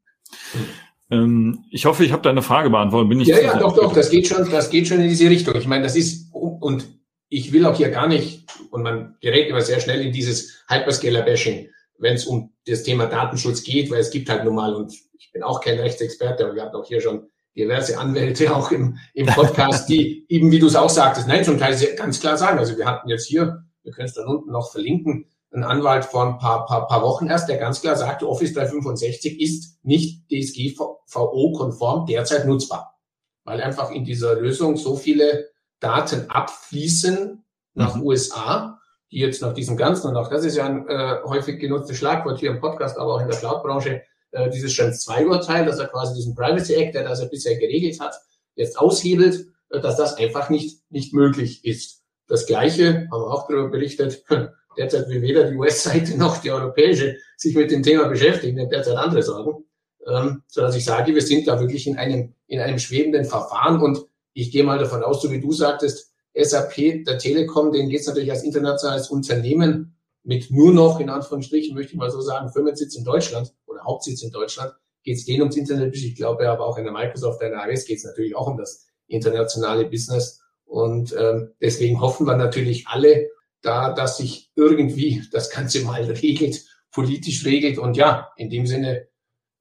Ähm, 1.09 1.65
ich 1.71 1.85
hoffe, 1.85 2.05
ich 2.05 2.11
habe 2.11 2.21
deine 2.21 2.43
Frage 2.43 2.69
beantwortet. 2.69 3.09
Bin 3.09 3.19
ich 3.19 3.29
ja, 3.29 3.39
ja, 3.39 3.57
doch, 3.57 3.75
doch, 3.75 3.93
das 3.93 4.11
geht 4.11 4.27
schon, 4.27 4.47
das 4.51 4.69
geht 4.69 4.87
schon 4.87 4.99
in 4.99 5.09
diese 5.09 5.27
Richtung. 5.27 5.55
Ich 5.55 5.67
meine, 5.67 5.83
das 5.83 5.95
ist, 5.95 6.31
und 6.33 7.02
ich 7.33 7.51
will 7.51 7.65
auch 7.65 7.75
hier 7.75 7.89
gar 7.89 8.07
nicht, 8.07 8.45
und 8.71 8.83
man 8.83 9.15
gerät 9.21 9.49
immer 9.49 9.61
sehr 9.61 9.79
schnell 9.79 10.01
in 10.01 10.11
dieses 10.11 10.63
Hyperscaler-Bashing 10.67 11.69
wenn 12.03 12.15
es 12.15 12.25
um 12.25 12.51
das 12.67 12.83
Thema 12.83 13.07
Datenschutz 13.07 13.63
geht, 13.63 13.89
weil 13.89 13.99
es 13.99 14.11
gibt 14.11 14.29
halt 14.29 14.43
nun 14.43 14.55
mal, 14.55 14.73
und 14.75 14.93
ich 15.17 15.31
bin 15.31 15.41
auch 15.41 15.61
kein 15.61 15.79
Rechtsexperte, 15.79 16.45
aber 16.45 16.55
wir 16.55 16.63
hatten 16.63 16.75
auch 16.75 16.85
hier 16.85 17.01
schon 17.01 17.29
diverse 17.55 17.97
Anwälte 17.97 18.53
auch 18.55 18.71
im, 18.71 18.97
im 19.13 19.27
Podcast, 19.27 19.87
die 19.89 20.25
eben, 20.29 20.51
wie 20.51 20.59
du 20.59 20.67
es 20.67 20.75
auch 20.75 20.89
sagtest, 20.89 21.27
nein, 21.27 21.43
zum 21.43 21.57
Teil 21.57 21.77
ganz 21.95 22.19
klar 22.19 22.37
sagen. 22.37 22.59
Also 22.59 22.77
wir 22.77 22.85
hatten 22.85 23.09
jetzt 23.09 23.27
hier, 23.27 23.63
wir 23.83 23.93
können 23.93 24.07
es 24.07 24.15
dann 24.15 24.27
unten 24.27 24.51
noch 24.51 24.71
verlinken, 24.71 25.29
einen 25.51 25.63
Anwalt 25.63 26.05
vor 26.05 26.25
ein 26.25 26.39
paar, 26.39 26.65
paar, 26.65 26.87
paar 26.87 27.03
Wochen 27.03 27.27
erst, 27.27 27.47
der 27.47 27.57
ganz 27.57 27.79
klar 27.79 27.95
sagte, 27.95 28.27
Office 28.27 28.53
365 28.53 29.39
ist 29.39 29.77
nicht 29.83 30.23
DSGVO-konform 30.31 32.07
derzeit 32.07 32.47
nutzbar, 32.47 32.99
weil 33.43 33.61
einfach 33.61 33.91
in 33.91 34.03
dieser 34.03 34.35
Lösung 34.35 34.77
so 34.77 34.95
viele 34.95 35.52
Daten 35.83 36.29
abfließen 36.29 37.43
nach 37.73 37.95
mhm. 37.95 38.03
USA, 38.03 38.79
die 39.11 39.19
jetzt 39.19 39.41
nach 39.41 39.53
diesem 39.53 39.77
Ganzen, 39.77 40.07
und 40.07 40.15
auch 40.15 40.29
das 40.29 40.45
ist 40.45 40.55
ja 40.55 40.65
ein 40.65 40.87
äh, 40.87 41.17
häufig 41.23 41.59
genutztes 41.59 41.97
Schlagwort 41.97 42.39
hier 42.39 42.51
im 42.51 42.59
Podcast, 42.59 42.97
aber 42.97 43.15
auch 43.15 43.21
in 43.21 43.27
der 43.27 43.37
Cloud-Branche, 43.37 44.01
äh, 44.31 44.49
dieses 44.49 44.73
Schrems 44.73 45.01
2 45.01 45.27
Urteil, 45.27 45.65
dass 45.65 45.79
er 45.79 45.87
quasi 45.87 46.15
diesen 46.15 46.35
Privacy 46.35 46.73
Act, 46.75 46.95
der 46.95 47.03
das 47.03 47.21
ja 47.21 47.27
bisher 47.27 47.57
geregelt 47.57 47.99
hat, 47.99 48.15
jetzt 48.55 48.79
aushebelt, 48.79 49.45
äh, 49.69 49.79
dass 49.79 49.97
das 49.97 50.17
einfach 50.17 50.49
nicht, 50.49 50.81
nicht 50.89 51.13
möglich 51.13 51.63
ist. 51.65 52.01
Das 52.27 52.45
Gleiche 52.45 53.07
haben 53.11 53.21
wir 53.21 53.31
auch 53.31 53.47
darüber 53.47 53.69
berichtet. 53.69 54.23
Derzeit 54.77 55.07
will 55.09 55.21
weder 55.21 55.43
die 55.51 55.55
US-Seite 55.55 56.17
noch 56.17 56.37
die 56.37 56.51
europäische 56.51 57.17
sich 57.37 57.55
mit 57.55 57.69
dem 57.69 57.83
Thema 57.83 58.07
beschäftigen, 58.07 58.57
denn 58.57 58.69
derzeit 58.69 58.97
andere 58.97 59.21
Sorgen. 59.21 59.65
Ähm, 60.07 60.41
so 60.47 60.61
dass 60.61 60.75
ich 60.75 60.83
sage, 60.83 61.13
wir 61.13 61.21
sind 61.21 61.47
da 61.47 61.59
wirklich 61.59 61.85
in 61.87 61.97
einem, 61.97 62.33
in 62.47 62.59
einem 62.59 62.79
schwebenden 62.79 63.25
Verfahren 63.25 63.81
und 63.81 63.99
ich 64.33 64.51
gehe 64.51 64.63
mal 64.63 64.79
davon 64.79 65.03
aus, 65.03 65.21
so 65.21 65.31
wie 65.31 65.41
du 65.41 65.51
sagtest, 65.51 66.11
SAP, 66.35 67.05
der 67.05 67.19
Telekom, 67.19 67.71
denen 67.71 67.89
geht 67.89 68.01
es 68.01 68.07
natürlich 68.07 68.31
als 68.31 68.43
internationales 68.43 69.09
Unternehmen 69.09 69.95
mit 70.23 70.49
nur 70.51 70.73
noch, 70.73 70.99
in 70.99 71.09
Anführungsstrichen, 71.09 71.75
möchte 71.75 71.93
ich 71.93 71.97
mal 71.97 72.09
so 72.09 72.21
sagen, 72.21 72.51
Firmensitz 72.51 72.95
in 72.95 73.03
Deutschland 73.03 73.53
oder 73.67 73.83
Hauptsitz 73.83 74.23
in 74.23 74.31
Deutschland, 74.31 74.73
geht 75.03 75.17
es 75.17 75.25
denen 75.25 75.41
ums 75.41 75.57
Internet. 75.57 75.95
Ich 75.95 76.15
glaube 76.15 76.49
aber 76.49 76.65
auch 76.65 76.77
in 76.77 76.85
der 76.85 76.93
Microsoft, 76.93 77.41
in 77.41 77.51
der 77.51 77.63
AWS 77.63 77.85
geht 77.85 77.97
es 77.97 78.05
natürlich 78.05 78.35
auch 78.35 78.47
um 78.47 78.57
das 78.57 78.87
internationale 79.07 79.85
Business. 79.85 80.41
Und 80.65 81.13
ähm, 81.17 81.51
deswegen 81.61 82.01
hoffen 82.01 82.25
wir 82.25 82.37
natürlich 82.37 82.87
alle 82.87 83.29
da, 83.61 83.93
dass 83.93 84.17
sich 84.17 84.51
irgendwie 84.55 85.21
das 85.31 85.49
Ganze 85.49 85.83
mal 85.83 86.03
regelt, 86.03 86.65
politisch 86.91 87.45
regelt. 87.45 87.77
Und 87.77 87.97
ja, 87.97 88.31
in 88.37 88.49
dem 88.49 88.65
Sinne 88.65 89.07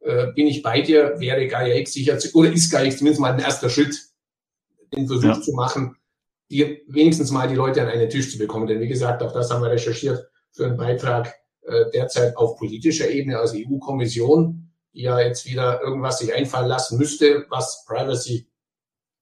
äh, 0.01 0.29
bin 0.33 0.47
ich 0.47 0.63
bei 0.63 0.81
dir, 0.81 1.19
wäre 1.19 1.47
Gaia 1.49 1.75
X 1.77 1.93
sicher, 1.93 2.19
oder 2.35 2.53
ist 2.53 2.71
Gaia 2.71 2.87
X 2.87 2.99
zumindest 2.99 3.21
mal 3.21 3.33
ein 3.33 3.41
erster 3.41 3.69
Schritt, 3.69 4.12
den 4.95 5.07
Versuch 5.07 5.37
ja. 5.37 5.41
zu 5.41 5.53
machen, 5.53 5.97
die 6.51 6.83
wenigstens 6.87 7.31
mal 7.31 7.49
die 7.49 7.55
Leute 7.55 7.83
an 7.83 7.89
einen 7.89 8.11
Tisch 8.11 8.31
zu 8.31 8.39
bekommen. 8.39 8.67
Denn 8.67 8.81
wie 8.81 8.89
gesagt, 8.89 9.23
auch 9.23 9.33
das 9.33 9.51
haben 9.51 9.63
wir 9.63 9.71
recherchiert 9.71 10.29
für 10.51 10.67
einen 10.67 10.77
Beitrag 10.77 11.35
äh, 11.63 11.91
derzeit 11.93 12.37
auf 12.37 12.57
politischer 12.57 13.09
Ebene, 13.09 13.39
also 13.39 13.57
EU-Kommission, 13.57 14.71
die 14.93 15.03
ja 15.03 15.19
jetzt 15.21 15.47
wieder 15.47 15.81
irgendwas 15.83 16.19
sich 16.19 16.35
einfallen 16.35 16.69
lassen 16.69 16.99
müsste, 16.99 17.47
was 17.49 17.85
Privacy 17.87 18.49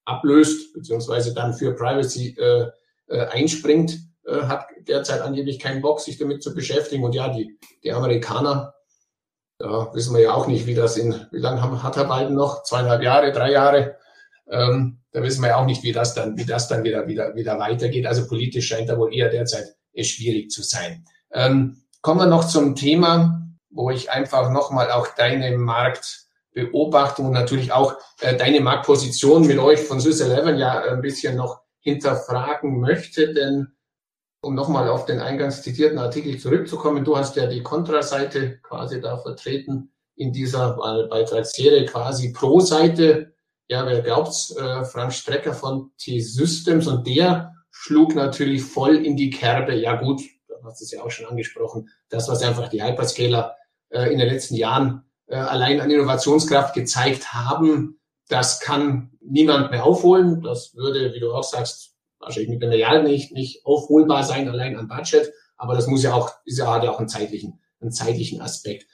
ablöst, 0.05 0.73
beziehungsweise 0.73 1.33
dann 1.35 1.55
für 1.55 1.73
Privacy 1.75 2.37
äh, 2.39 2.67
äh, 3.07 3.27
einspringt, 3.27 3.99
äh, 4.25 4.43
hat 4.43 4.67
derzeit 4.89 5.21
angeblich 5.21 5.59
keinen 5.59 5.83
Bock, 5.83 6.01
sich 6.01 6.19
damit 6.19 6.43
zu 6.43 6.55
beschäftigen. 6.55 7.05
Und 7.05 7.15
ja, 7.15 7.29
die, 7.29 7.59
die 7.85 7.93
Amerikaner, 7.93 8.75
da 9.59 9.91
wissen 9.95 10.15
wir 10.15 10.23
ja 10.23 10.35
auch 10.35 10.47
nicht, 10.47 10.67
wie 10.67 10.75
das 10.75 10.97
in, 10.97 11.15
wie 11.31 11.39
lange 11.39 11.63
haben, 11.63 11.83
hat 11.83 11.97
er 11.97 12.05
Biden 12.05 12.35
noch? 12.35 12.65
Zweieinhalb 12.65 13.03
Jahre, 13.03 13.31
drei 13.31 13.53
Jahre? 13.53 13.97
Ähm, 14.51 15.01
da 15.13 15.23
wissen 15.23 15.43
wir 15.43 15.49
ja 15.49 15.57
auch 15.57 15.67
nicht, 15.67 15.83
wie 15.83 15.93
das 15.93 16.15
dann, 16.15 16.37
wie 16.37 16.45
das 16.45 16.69
dann 16.69 16.85
wieder, 16.85 17.07
wieder, 17.07 17.35
wieder 17.35 17.59
weitergeht. 17.59 18.07
Also 18.07 18.27
politisch 18.27 18.69
scheint 18.69 18.89
da 18.89 18.99
wohl 18.99 19.15
eher 19.15 19.29
derzeit 19.29 19.75
schwierig 20.01 20.51
zu 20.51 20.63
sein. 20.63 21.05
Ähm, 21.33 21.83
kommen 22.03 22.21
wir 22.21 22.27
noch 22.27 22.45
zum 22.47 22.75
Thema, 22.77 23.47
wo 23.71 23.91
ich 23.91 24.11
einfach 24.11 24.51
nochmal 24.51 24.91
auch 24.91 25.09
deine 25.15 25.57
Marktbeobachtung 25.57 27.27
und 27.27 27.33
natürlich 27.33 27.73
auch 27.73 27.97
äh, 28.21 28.37
deine 28.37 28.61
Marktposition 28.61 29.47
mit 29.47 29.59
euch 29.59 29.81
von 29.81 30.01
Swiss 30.01 30.21
Eleven 30.21 30.59
ja 30.59 30.83
ein 30.83 31.01
bisschen 31.01 31.37
noch 31.37 31.61
hinterfragen 31.81 32.81
möchte, 32.81 33.33
denn 33.33 33.69
um 34.43 34.55
nochmal 34.55 34.89
auf 34.89 35.05
den 35.05 35.21
eingangs 35.21 35.63
zitierten 35.63 35.99
Artikel 35.99 36.39
zurückzukommen, 36.39 37.05
du 37.05 37.17
hast 37.17 37.37
ja 37.37 37.47
die 37.47 37.63
Kontraseite 37.63 38.59
quasi 38.63 39.01
da 39.01 39.19
vertreten 39.19 39.93
in 40.17 40.33
dieser 40.33 40.77
Beitragsserie 41.09 41.87
quasi 41.87 42.33
pro 42.33 42.61
Seite. 42.61 43.35
Ja, 43.71 43.87
wer 43.87 44.03
glaubt's? 44.03 44.51
Äh, 44.57 44.85
Frank 44.85 45.13
Strecker 45.13 45.55
von 45.55 45.93
T-Systems 45.97 46.89
und 46.89 47.07
der 47.07 47.55
schlug 47.71 48.17
natürlich 48.17 48.65
voll 48.65 48.97
in 48.97 49.17
die 49.17 49.31
Kerbe. 49.31 49.77
Ja 49.77 49.95
gut, 49.95 50.21
du 50.49 50.55
hast 50.65 50.83
es 50.83 50.91
ja 50.91 51.05
auch 51.05 51.11
schon 51.13 51.27
angesprochen, 51.27 51.89
das, 52.09 52.29
was 52.29 52.43
einfach 52.43 52.67
die 52.67 52.83
Hyperscaler 52.83 53.55
äh, 53.91 54.13
in 54.13 54.19
den 54.19 54.29
letzten 54.29 54.57
Jahren 54.57 55.05
äh, 55.29 55.37
allein 55.37 55.81
an 55.81 55.89
Innovationskraft 55.89 56.75
gezeigt 56.75 57.33
haben, 57.33 58.01
das 58.29 58.59
kann 58.59 59.13
niemand 59.21 59.71
mehr 59.71 59.85
aufholen. 59.85 60.43
Das 60.43 60.75
würde, 60.75 61.15
wie 61.15 61.21
du 61.21 61.33
auch 61.33 61.45
sagst, 61.45 61.95
wahrscheinlich 62.19 62.51
mit 62.51 62.63
der 62.63 62.71
Milliarde 62.71 63.05
nicht, 63.05 63.31
nicht 63.31 63.65
aufholbar 63.65 64.25
sein, 64.25 64.49
allein 64.49 64.77
an 64.77 64.89
Budget. 64.89 65.33
Aber 65.57 65.77
das 65.77 65.87
muss 65.87 66.03
ja 66.03 66.13
auch, 66.13 66.33
ist 66.45 66.59
ja, 66.59 66.75
hat 66.75 66.83
ja 66.83 66.91
auch 66.91 66.99
einen 66.99 67.09
zeitlichen, 67.09 67.61
einen 67.81 67.93
zeitlichen 67.93 68.41
Aspekt. 68.41 68.89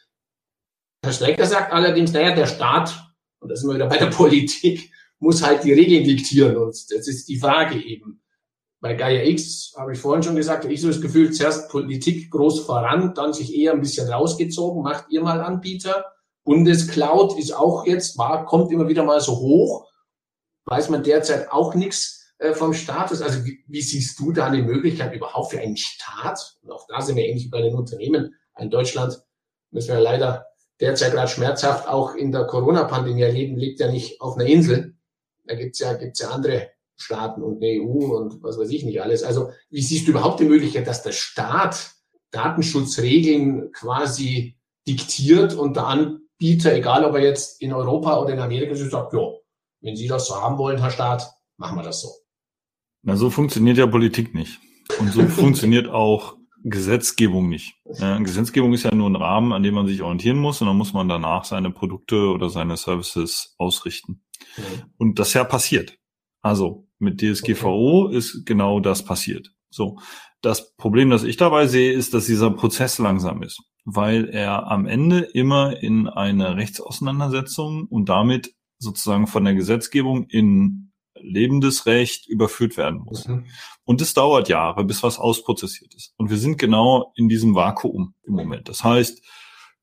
Herr 1.03 1.15
Strecker 1.15 1.47
sagt 1.47 1.73
allerdings, 1.73 2.13
naja, 2.13 2.35
der 2.35 2.47
Staat, 2.47 3.07
und 3.41 3.51
das 3.51 3.61
sind 3.61 3.71
wir 3.71 3.75
wieder 3.75 3.89
bei 3.89 3.99
der 3.99 4.07
Politik, 4.11 4.91
muss 5.19 5.43
halt 5.43 5.65
die 5.65 5.73
Regeln 5.73 6.05
diktieren. 6.05 6.57
Und 6.57 6.71
das 6.71 7.09
ist 7.09 7.29
die 7.29 7.39
Frage 7.39 7.81
eben. 7.83 8.23
Bei 8.81 8.95
Gaia 8.95 9.25
X 9.25 9.75
habe 9.77 9.93
ich 9.93 9.99
vorhin 9.99 10.23
schon 10.23 10.37
gesagt, 10.37 10.65
ich 10.67 10.81
so 10.81 10.89
das 10.89 11.01
Gefühl, 11.01 11.33
zuerst 11.33 11.71
Politik 11.71 12.31
groß 12.31 12.61
voran, 12.61 13.15
dann 13.15 13.33
sich 13.33 13.55
eher 13.55 13.73
ein 13.73 13.81
bisschen 13.81 14.09
rausgezogen, 14.09 14.83
macht 14.83 15.07
ihr 15.11 15.23
mal 15.23 15.41
Anbieter. 15.41 16.05
Bundescloud 16.45 17.39
ist 17.39 17.53
auch 17.53 17.87
jetzt, 17.87 18.19
war, 18.19 18.45
kommt 18.45 18.71
immer 18.71 18.89
wieder 18.89 19.03
mal 19.03 19.21
so 19.21 19.37
hoch. 19.39 19.91
Weiß 20.67 20.91
man 20.91 21.03
derzeit 21.03 21.51
auch 21.51 21.75
nichts 21.75 22.33
äh, 22.39 22.53
vom 22.53 22.75
Status. 22.75 23.23
Also 23.23 23.45
wie, 23.45 23.65
wie 23.67 23.81
siehst 23.81 24.19
du 24.21 24.33
da 24.33 24.47
eine 24.47 24.63
Möglichkeit 24.63 25.15
überhaupt 25.15 25.51
für 25.51 25.61
einen 25.61 25.77
Staat? 25.77 26.59
Und 26.63 26.71
auch 26.71 26.87
da 26.87 27.01
sind 27.01 27.17
wir 27.17 27.27
ähnlich 27.27 27.51
bei 27.51 27.63
den 27.63 27.75
Unternehmen. 27.75 28.35
In 28.59 28.71
Deutschland 28.71 29.21
müssen 29.71 29.89
wir 29.89 30.01
leider 30.01 30.47
derzeit 30.81 31.13
gerade 31.13 31.29
schmerzhaft 31.29 31.89
auch 31.89 32.15
in 32.15 32.33
der 32.33 32.45
Corona-Pandemie 32.45 33.23
erleben, 33.23 33.57
lebt 33.57 33.81
ja 33.81 33.91
nicht 33.91 34.21
auf 34.21 34.37
einer 34.37 34.47
Insel. 34.47 34.95
Da 35.45 35.55
gibt's 35.55 35.79
ja, 35.79 35.95
gibt's 35.95 36.21
ja 36.21 36.31
andere 36.31 36.71
Staaten 36.97 37.43
und 37.43 37.63
eine 37.63 37.81
EU 37.81 38.17
und 38.17 38.43
was 38.43 38.59
weiß 38.59 38.71
ich 38.71 38.85
nicht 38.85 39.03
alles. 39.03 39.23
Also 39.23 39.51
wie 39.71 39.83
siehst 39.83 40.07
du 40.07 40.13
überhaupt 40.13 40.41
die 40.41 40.45
Möglichkeit, 40.45 40.87
dass 40.87 41.03
der 41.03 41.13
Staat 41.13 41.93
Datenschutzregeln 42.31 43.73
quasi 43.73 44.57
diktiert 44.87 45.55
und 45.55 45.77
der 45.77 45.87
Anbieter, 45.87 46.75
egal 46.75 47.05
ob 47.05 47.15
er 47.15 47.23
jetzt 47.23 47.61
in 47.61 47.73
Europa 47.73 48.21
oder 48.21 48.35
in 48.35 48.41
Amerika 48.41 48.73
ist, 48.73 48.91
sagt, 48.91 49.13
ja, 49.13 49.31
wenn 49.81 49.97
Sie 49.97 50.09
das 50.09 50.27
so 50.27 50.41
haben 50.41 50.59
wollen, 50.59 50.79
Herr 50.79 50.91
Staat, 50.91 51.31
machen 51.57 51.77
wir 51.77 51.83
das 51.83 52.01
so. 52.01 52.11
Na, 53.03 53.17
so 53.17 53.31
funktioniert 53.31 53.79
ja 53.79 53.87
Politik 53.87 54.35
nicht. 54.35 54.59
Und 54.99 55.13
so 55.13 55.23
funktioniert 55.29 55.89
auch 55.89 56.37
Gesetzgebung 56.69 57.49
nicht. 57.49 57.77
Ja, 57.85 58.19
Gesetzgebung 58.19 58.73
ist 58.73 58.83
ja 58.83 58.95
nur 58.95 59.09
ein 59.09 59.15
Rahmen, 59.15 59.53
an 59.53 59.63
dem 59.63 59.75
man 59.75 59.87
sich 59.87 60.03
orientieren 60.03 60.39
muss 60.39 60.61
und 60.61 60.67
dann 60.67 60.77
muss 60.77 60.93
man 60.93 61.09
danach 61.09 61.45
seine 61.45 61.71
Produkte 61.71 62.31
oder 62.31 62.51
seine 62.51 62.77
Services 62.77 63.55
ausrichten. 63.57 64.25
Mhm. 64.57 64.63
Und 64.99 65.19
das 65.21 65.33
ja 65.33 65.45
passiert. 65.45 65.97
Also 66.43 66.89
mit 66.99 67.21
DSGVO 67.21 68.07
okay. 68.07 68.17
ist 68.17 68.45
genau 68.47 68.81
das 68.81 69.05
passiert. 69.05 69.53
So. 69.71 69.99
Das 70.43 70.75
Problem, 70.77 71.11
das 71.11 71.23
ich 71.23 71.37
dabei 71.37 71.69
sehe, 71.69 71.93
ist, 71.93 72.15
dass 72.15 72.27
dieser 72.27 72.51
Prozess 72.51 72.99
langsam 72.99 73.43
ist, 73.43 73.63
weil 73.85 74.29
er 74.29 74.67
am 74.69 74.87
Ende 74.87 75.21
immer 75.21 75.81
in 75.81 76.09
eine 76.09 76.57
Rechtsauseinandersetzung 76.57 77.87
und 77.87 78.09
damit 78.09 78.55
sozusagen 78.79 79.29
von 79.29 79.45
der 79.45 79.55
Gesetzgebung 79.55 80.25
in 80.29 80.86
lebendes 81.21 81.87
Recht 81.87 82.29
überführt 82.29 82.77
werden 82.77 83.01
muss. 83.01 83.27
Mhm. 83.27 83.47
Und 83.85 84.01
es 84.01 84.15
dauert 84.15 84.49
Jahre, 84.49 84.85
bis 84.85 85.03
was 85.03 85.19
ausprozessiert 85.19 85.95
ist. 85.95 86.13
Und 86.17 86.31
wir 86.31 86.39
sind 86.39 86.59
genau 86.59 87.13
in 87.15 87.29
diesem 87.29 87.55
Vakuum 87.55 88.15
im 88.25 88.35
Moment. 88.35 88.69
Das 88.69 88.85
heißt, 88.85 89.23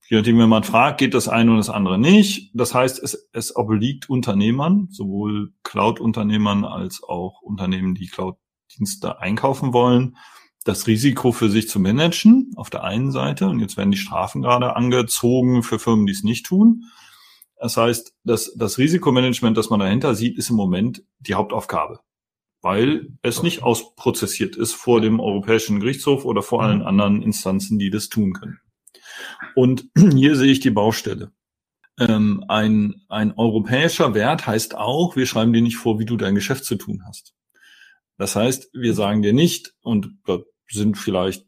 je 0.10 0.18
nachdem, 0.18 0.38
wenn 0.40 0.50
man 0.50 0.64
fragt, 0.64 1.00
geht 1.00 1.14
das 1.14 1.28
eine 1.28 1.52
und 1.52 1.58
das 1.58 1.70
andere 1.70 1.98
nicht. 1.98 2.52
Das 2.54 2.74
heißt, 2.74 3.02
es, 3.02 3.30
es 3.32 3.56
obliegt 3.56 4.10
Unternehmern, 4.10 4.88
sowohl 4.92 5.54
Cloud-Unternehmern 5.64 6.66
als 6.66 7.02
auch 7.04 7.42
Unternehmen, 7.42 7.96
die 7.96 8.08
Cloud-Dienste 8.08 9.20
einkaufen 9.20 9.74
wollen, 9.74 10.18
das 10.66 10.88
Risiko 10.88 11.32
für 11.32 11.50
sich 11.50 11.68
zu 11.68 11.80
managen 11.80 12.52
auf 12.56 12.70
der 12.70 12.84
einen 12.84 13.12
Seite. 13.12 13.48
Und 13.48 13.60
jetzt 13.60 13.78
werden 13.78 13.92
die 13.92 13.98
Strafen 13.98 14.42
gerade 14.42 14.76
angezogen 14.76 15.64
für 15.64 15.80
Firmen, 15.80 16.06
die 16.06 16.14
es 16.14 16.24
nicht 16.24 16.46
tun. 16.46 16.86
Das 17.64 17.78
heißt, 17.78 18.14
das, 18.26 18.54
das 18.58 18.78
Risikomanagement, 18.78 19.58
das 19.58 19.70
man 19.70 19.80
dahinter 19.80 20.16
sieht, 20.16 20.38
ist 20.38 20.50
im 20.50 20.58
Moment 20.58 21.06
die 21.20 21.36
Hauptaufgabe, 21.36 22.02
weil 22.62 23.08
es 23.22 23.42
nicht 23.42 23.64
ausprozessiert 23.64 24.58
ist 24.58 24.74
vor 24.74 25.00
dem 25.00 25.22
Europäischen 25.22 25.80
Gerichtshof 25.80 26.26
oder 26.26 26.42
vor 26.42 26.62
allen 26.62 26.80
mhm. 26.80 26.88
anderen 26.88 27.22
Instanzen, 27.22 27.80
die 27.80 27.90
das 27.90 28.10
tun 28.10 28.34
können. 28.34 28.60
Und 29.56 29.88
hier 29.98 30.36
sehe 30.36 30.52
ich 30.52 30.60
die 30.60 30.72
Baustelle. 30.72 31.32
Ähm, 31.98 32.44
ein, 32.50 33.06
ein 33.08 33.32
europäischer 33.38 34.14
Wert 34.14 34.46
heißt 34.46 34.76
auch, 34.76 35.16
wir 35.16 35.26
schreiben 35.26 35.54
dir 35.54 35.62
nicht 35.62 35.78
vor, 35.78 36.00
wie 36.00 36.06
du 36.06 36.18
dein 36.18 36.36
Geschäft 36.36 36.66
zu 36.66 36.76
tun 36.76 37.04
hast. 37.08 37.34
Das 38.18 38.36
heißt, 38.36 38.72
wir 38.74 38.94
sagen 38.94 39.22
dir 39.22 39.32
nicht, 39.32 39.74
und 39.82 40.18
sind 40.74 40.98
vielleicht 40.98 41.46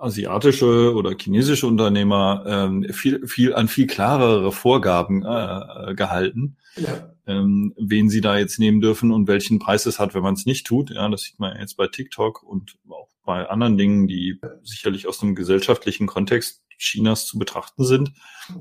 asiatische 0.00 0.94
oder 0.94 1.14
chinesische 1.18 1.66
Unternehmer 1.66 2.44
ähm, 2.46 2.86
viel, 2.92 3.26
viel 3.26 3.54
an 3.54 3.68
viel 3.68 3.86
klarere 3.86 4.52
Vorgaben 4.52 5.24
äh, 5.24 5.94
gehalten, 5.94 6.56
ja. 6.76 7.14
ähm, 7.26 7.72
wen 7.78 8.10
sie 8.10 8.20
da 8.20 8.36
jetzt 8.36 8.58
nehmen 8.58 8.80
dürfen 8.80 9.12
und 9.12 9.28
welchen 9.28 9.58
Preis 9.58 9.86
es 9.86 9.98
hat, 9.98 10.14
wenn 10.14 10.22
man 10.22 10.34
es 10.34 10.46
nicht 10.46 10.66
tut. 10.66 10.90
Ja, 10.90 11.08
das 11.08 11.22
sieht 11.22 11.38
man 11.38 11.58
jetzt 11.58 11.76
bei 11.76 11.86
TikTok 11.86 12.42
und 12.42 12.76
auch 12.90 13.08
bei 13.24 13.48
anderen 13.48 13.78
Dingen, 13.78 14.06
die 14.06 14.38
sicherlich 14.62 15.08
aus 15.08 15.22
einem 15.22 15.34
gesellschaftlichen 15.34 16.06
Kontext 16.06 16.62
Chinas 16.76 17.26
zu 17.26 17.38
betrachten 17.38 17.84
sind. 17.84 18.12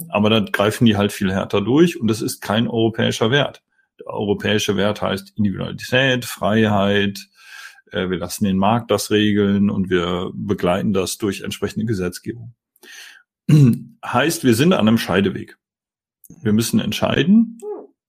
Aber 0.09 0.29
da 0.29 0.39
greifen 0.39 0.85
die 0.85 0.95
halt 0.95 1.11
viel 1.11 1.31
härter 1.31 1.61
durch 1.61 1.99
und 1.99 2.07
das 2.07 2.21
ist 2.21 2.41
kein 2.41 2.67
europäischer 2.67 3.31
Wert. 3.31 3.63
Der 3.99 4.07
europäische 4.07 4.77
Wert 4.77 5.01
heißt 5.01 5.33
Individualität, 5.35 6.25
Freiheit, 6.25 7.19
äh, 7.93 8.09
wir 8.09 8.17
lassen 8.17 8.45
den 8.45 8.57
Markt 8.57 8.91
das 8.91 9.11
regeln 9.11 9.69
und 9.69 9.89
wir 9.89 10.31
begleiten 10.33 10.93
das 10.93 11.17
durch 11.17 11.41
entsprechende 11.41 11.85
Gesetzgebung. 11.85 12.53
heißt, 14.05 14.43
wir 14.43 14.53
sind 14.53 14.73
an 14.73 14.87
einem 14.87 14.97
Scheideweg. 14.97 15.57
Wir 16.41 16.53
müssen 16.53 16.79
entscheiden, 16.79 17.59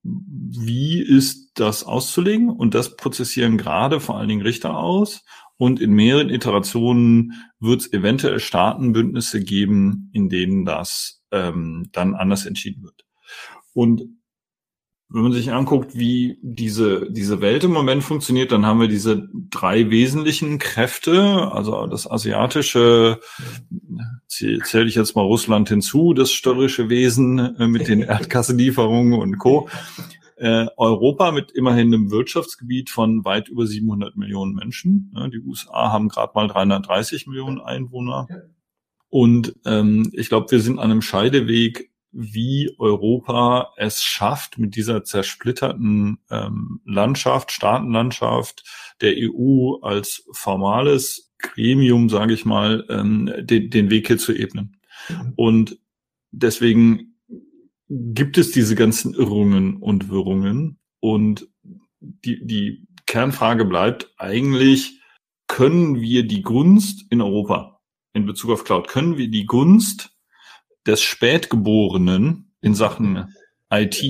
wie 0.03 1.01
ist 1.01 1.53
das 1.55 1.85
auszulegen 1.85 2.51
und 2.51 2.75
das 2.75 2.97
prozessieren 2.97 3.59
gerade 3.59 4.01
vor 4.01 4.19
allen 4.19 4.29
Dingen 4.29 4.43
Richter 4.43 4.77
aus 4.77 5.25
und 5.57 5.81
in 5.81 5.93
mehreren 5.93 6.31
Iterationen 6.31 7.33
wird 7.61 7.83
es 7.83 7.93
eventuell 7.93 8.41
Staatenbündnisse 8.41 9.43
geben, 9.43 10.11
in 10.13 10.29
denen 10.29 10.65
das 10.65 11.23
ähm, 11.31 11.89
dann 11.93 12.15
anders 12.15 12.47
entschieden 12.47 12.83
wird. 12.83 13.05
Und 13.73 14.03
wenn 15.11 15.23
man 15.23 15.33
sich 15.33 15.53
anguckt, 15.53 15.95
wie 15.95 16.39
diese, 16.43 17.11
diese 17.11 17.41
Welt 17.41 17.63
im 17.65 17.73
Moment 17.73 18.03
funktioniert, 18.03 18.53
dann 18.53 18.67
haben 18.67 18.81
wir 18.81 18.89
diese 18.89 19.29
drei 19.51 19.91
wesentlichen 19.91 20.59
Kräfte, 20.59 21.53
also 21.53 21.87
das 21.87 22.11
asiatische, 22.11 23.21
zähle 24.27 24.87
ich 24.87 24.95
jetzt 24.95 25.15
mal 25.15 25.23
Russland 25.23 25.69
hinzu, 25.69 26.15
das 26.15 26.33
störrische 26.33 26.89
Wesen 26.89 27.39
äh, 27.39 27.67
mit 27.67 27.87
den 27.87 28.01
Erdgasselieferungen 28.03 29.21
und 29.21 29.39
Co. 29.39 29.69
Äh, 30.37 30.67
Europa 30.77 31.31
mit 31.31 31.53
immerhin 31.53 31.95
einem 31.95 32.11
Wirtschaftsgebiet 32.11 32.91
von 32.91 33.25
weit 33.25 33.49
über 33.49 33.67
700 33.67 34.17
Millionen 34.17 34.55
Menschen. 34.55 35.15
Die 35.33 35.39
USA 35.39 35.93
haben 35.93 36.09
gerade 36.09 36.33
mal 36.35 36.49
330 36.49 37.29
Millionen 37.29 37.61
Einwohner. 37.61 38.27
Und 39.11 39.55
ähm, 39.65 40.11
ich 40.13 40.29
glaube, 40.29 40.51
wir 40.51 40.59
sind 40.59 40.81
an 40.81 40.91
einem 40.91 41.03
Scheideweg 41.03 41.94
wie 42.15 42.75
Europa 42.79 43.73
es 43.77 44.03
schafft, 44.03 44.59
mit 44.59 44.77
dieser 44.77 45.05
zersplitterten 45.05 46.19
ähm, 46.31 46.81
Landschaft, 46.85 47.51
Staatenlandschaft 47.51 48.65
der 49.01 49.15
EU 49.19 49.77
als 49.83 50.25
formales 50.33 51.33
Gremium, 51.39 52.09
sage 52.09 52.33
ich 52.33 52.45
mal, 52.45 52.87
ähm, 52.89 53.31
den, 53.41 53.69
den 53.71 53.91
Weg 53.91 54.07
hier 54.07 54.19
zu 54.19 54.33
ebnen. 54.33 54.81
Mhm. 55.09 55.33
Und 55.37 55.79
deswegen 56.31 57.17
gibt 57.89 58.39
es 58.39 58.53
diese 58.53 58.77
ganzen 58.77 59.15
Irrungen 59.15 59.77
und 59.77 60.09
Wirrungen. 60.09 60.79
Und 61.01 61.49
die, 62.01 62.47
die 62.47 62.87
Kernfrage 63.07 63.65
bleibt 63.65 64.13
eigentlich, 64.17 65.01
können 65.49 66.01
wir 66.01 66.27
die 66.27 66.43
Gunst 66.43 67.05
in 67.11 67.21
Europa 67.21 67.81
in 68.15 68.27
Bezug 68.27 68.53
auf 68.53 68.65
Cloud, 68.65 68.89
können 68.89 69.19
wir 69.19 69.29
die 69.29 69.45
Gunst 69.45 70.14
des 70.87 71.03
Spätgeborenen 71.03 72.55
in 72.61 72.75
Sachen 72.75 73.35
IT 73.71 74.03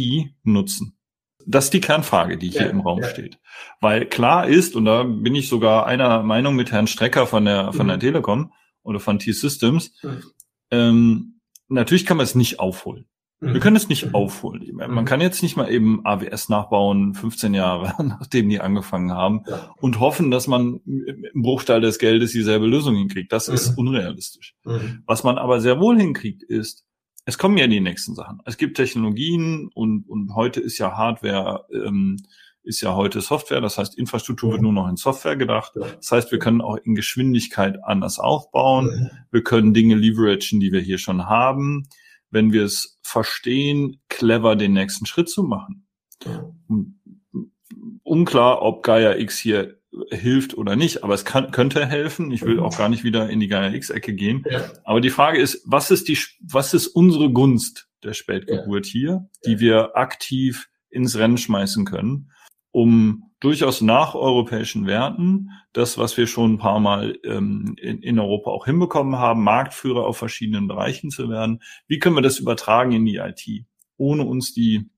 nutzen? 0.42 0.98
Das 1.46 1.64
ist 1.64 1.74
die 1.74 1.80
Kernfrage, 1.80 2.38
die 2.38 2.50
hier 2.50 2.62
ja, 2.62 2.68
im 2.68 2.80
Raum 2.80 3.00
ja. 3.02 3.08
steht. 3.08 3.38
Weil 3.80 4.06
klar 4.06 4.46
ist, 4.46 4.76
und 4.76 4.86
da 4.86 5.02
bin 5.02 5.34
ich 5.34 5.48
sogar 5.48 5.86
einer 5.86 6.22
Meinung 6.22 6.56
mit 6.56 6.72
Herrn 6.72 6.86
Strecker 6.86 7.26
von 7.26 7.44
der, 7.44 7.72
von 7.72 7.86
der 7.86 7.96
mhm. 7.96 8.00
Telekom 8.00 8.52
oder 8.82 9.00
von 9.00 9.18
T-Systems, 9.18 9.94
mhm. 10.02 10.22
ähm, 10.70 11.40
natürlich 11.68 12.06
kann 12.06 12.16
man 12.16 12.24
es 12.24 12.34
nicht 12.34 12.60
aufholen. 12.60 13.06
Wir 13.52 13.60
können 13.60 13.76
es 13.76 13.88
nicht 13.88 14.06
mhm. 14.06 14.14
aufholen. 14.14 14.70
Man 14.74 14.90
mhm. 14.90 15.04
kann 15.04 15.20
jetzt 15.20 15.42
nicht 15.42 15.56
mal 15.56 15.70
eben 15.70 16.04
AWS 16.04 16.48
nachbauen, 16.48 17.14
15 17.14 17.54
Jahre, 17.54 17.94
nachdem 18.02 18.48
die 18.48 18.60
angefangen 18.60 19.12
haben, 19.12 19.42
ja. 19.48 19.74
und 19.80 20.00
hoffen, 20.00 20.30
dass 20.30 20.46
man 20.46 20.80
im 20.84 21.42
Bruchteil 21.42 21.80
des 21.80 21.98
Geldes 21.98 22.32
dieselbe 22.32 22.66
Lösung 22.66 22.96
hinkriegt. 22.96 23.32
Das 23.32 23.48
mhm. 23.48 23.54
ist 23.54 23.78
unrealistisch. 23.78 24.54
Mhm. 24.64 25.02
Was 25.06 25.24
man 25.24 25.38
aber 25.38 25.60
sehr 25.60 25.80
wohl 25.80 25.98
hinkriegt, 25.98 26.42
ist, 26.42 26.84
es 27.26 27.38
kommen 27.38 27.56
ja 27.56 27.66
die 27.66 27.80
nächsten 27.80 28.14
Sachen. 28.14 28.40
Es 28.44 28.56
gibt 28.56 28.76
Technologien 28.76 29.70
und, 29.74 30.08
und 30.08 30.34
heute 30.34 30.60
ist 30.60 30.78
ja 30.78 30.96
Hardware, 30.96 31.64
ähm, 31.72 32.18
ist 32.62 32.80
ja 32.80 32.94
heute 32.94 33.20
Software. 33.20 33.60
Das 33.60 33.78
heißt, 33.78 33.96
Infrastruktur 33.96 34.52
wird 34.52 34.62
nur 34.62 34.72
noch 34.72 34.88
in 34.88 34.96
Software 34.96 35.36
gedacht. 35.36 35.72
Das 35.74 36.10
heißt, 36.10 36.32
wir 36.32 36.38
können 36.38 36.60
auch 36.60 36.76
in 36.76 36.94
Geschwindigkeit 36.94 37.78
anders 37.82 38.18
aufbauen. 38.18 39.10
Wir 39.30 39.42
können 39.42 39.74
Dinge 39.74 39.96
leveragen, 39.96 40.60
die 40.60 40.72
wir 40.72 40.80
hier 40.80 40.98
schon 40.98 41.26
haben 41.26 41.86
wenn 42.34 42.52
wir 42.52 42.64
es 42.64 42.98
verstehen, 43.02 44.02
clever 44.08 44.56
den 44.56 44.74
nächsten 44.74 45.06
Schritt 45.06 45.30
zu 45.30 45.42
machen. 45.44 45.86
Unklar, 48.02 48.60
ob 48.60 48.82
Gaia 48.82 49.16
X 49.16 49.38
hier 49.38 49.78
hilft 50.10 50.56
oder 50.58 50.76
nicht, 50.76 51.04
aber 51.04 51.14
es 51.14 51.24
kann, 51.24 51.52
könnte 51.52 51.86
helfen. 51.86 52.30
Ich 52.30 52.42
will 52.42 52.60
auch 52.60 52.76
gar 52.76 52.88
nicht 52.88 53.04
wieder 53.04 53.30
in 53.30 53.40
die 53.40 53.48
Gaia 53.48 53.72
X-Ecke 53.72 54.12
gehen. 54.12 54.44
Ja. 54.50 54.72
Aber 54.84 55.00
die 55.00 55.10
Frage 55.10 55.40
ist, 55.40 55.62
was 55.64 55.90
ist 55.90 56.08
die, 56.08 56.18
was 56.40 56.74
ist 56.74 56.88
unsere 56.88 57.30
Gunst 57.30 57.88
der 58.02 58.12
Spätgeburt 58.12 58.86
ja. 58.86 58.92
hier, 58.92 59.30
die 59.46 59.60
wir 59.60 59.96
aktiv 59.96 60.68
ins 60.90 61.16
Rennen 61.16 61.38
schmeißen 61.38 61.84
können, 61.84 62.30
um 62.72 63.30
durchaus 63.44 63.82
nach 63.82 64.14
europäischen 64.14 64.86
Werten, 64.86 65.50
das, 65.74 65.98
was 65.98 66.16
wir 66.16 66.26
schon 66.26 66.54
ein 66.54 66.58
paar 66.58 66.80
Mal 66.80 67.18
ähm, 67.24 67.76
in, 67.78 68.00
in, 68.00 68.18
Europa 68.18 68.50
auch 68.50 68.64
hinbekommen 68.64 69.18
haben, 69.18 69.44
Marktführer 69.44 70.06
auf 70.06 70.16
verschiedenen 70.16 70.66
Bereichen 70.66 71.10
zu 71.10 71.28
werden. 71.28 71.62
Wie 71.86 71.98
können 71.98 72.16
wir 72.16 72.22
das 72.22 72.38
übertragen 72.38 72.92
in 72.92 73.04
die 73.04 73.16
IT, 73.16 73.66
ohne 73.98 74.24
uns 74.24 74.54
die 74.54 74.88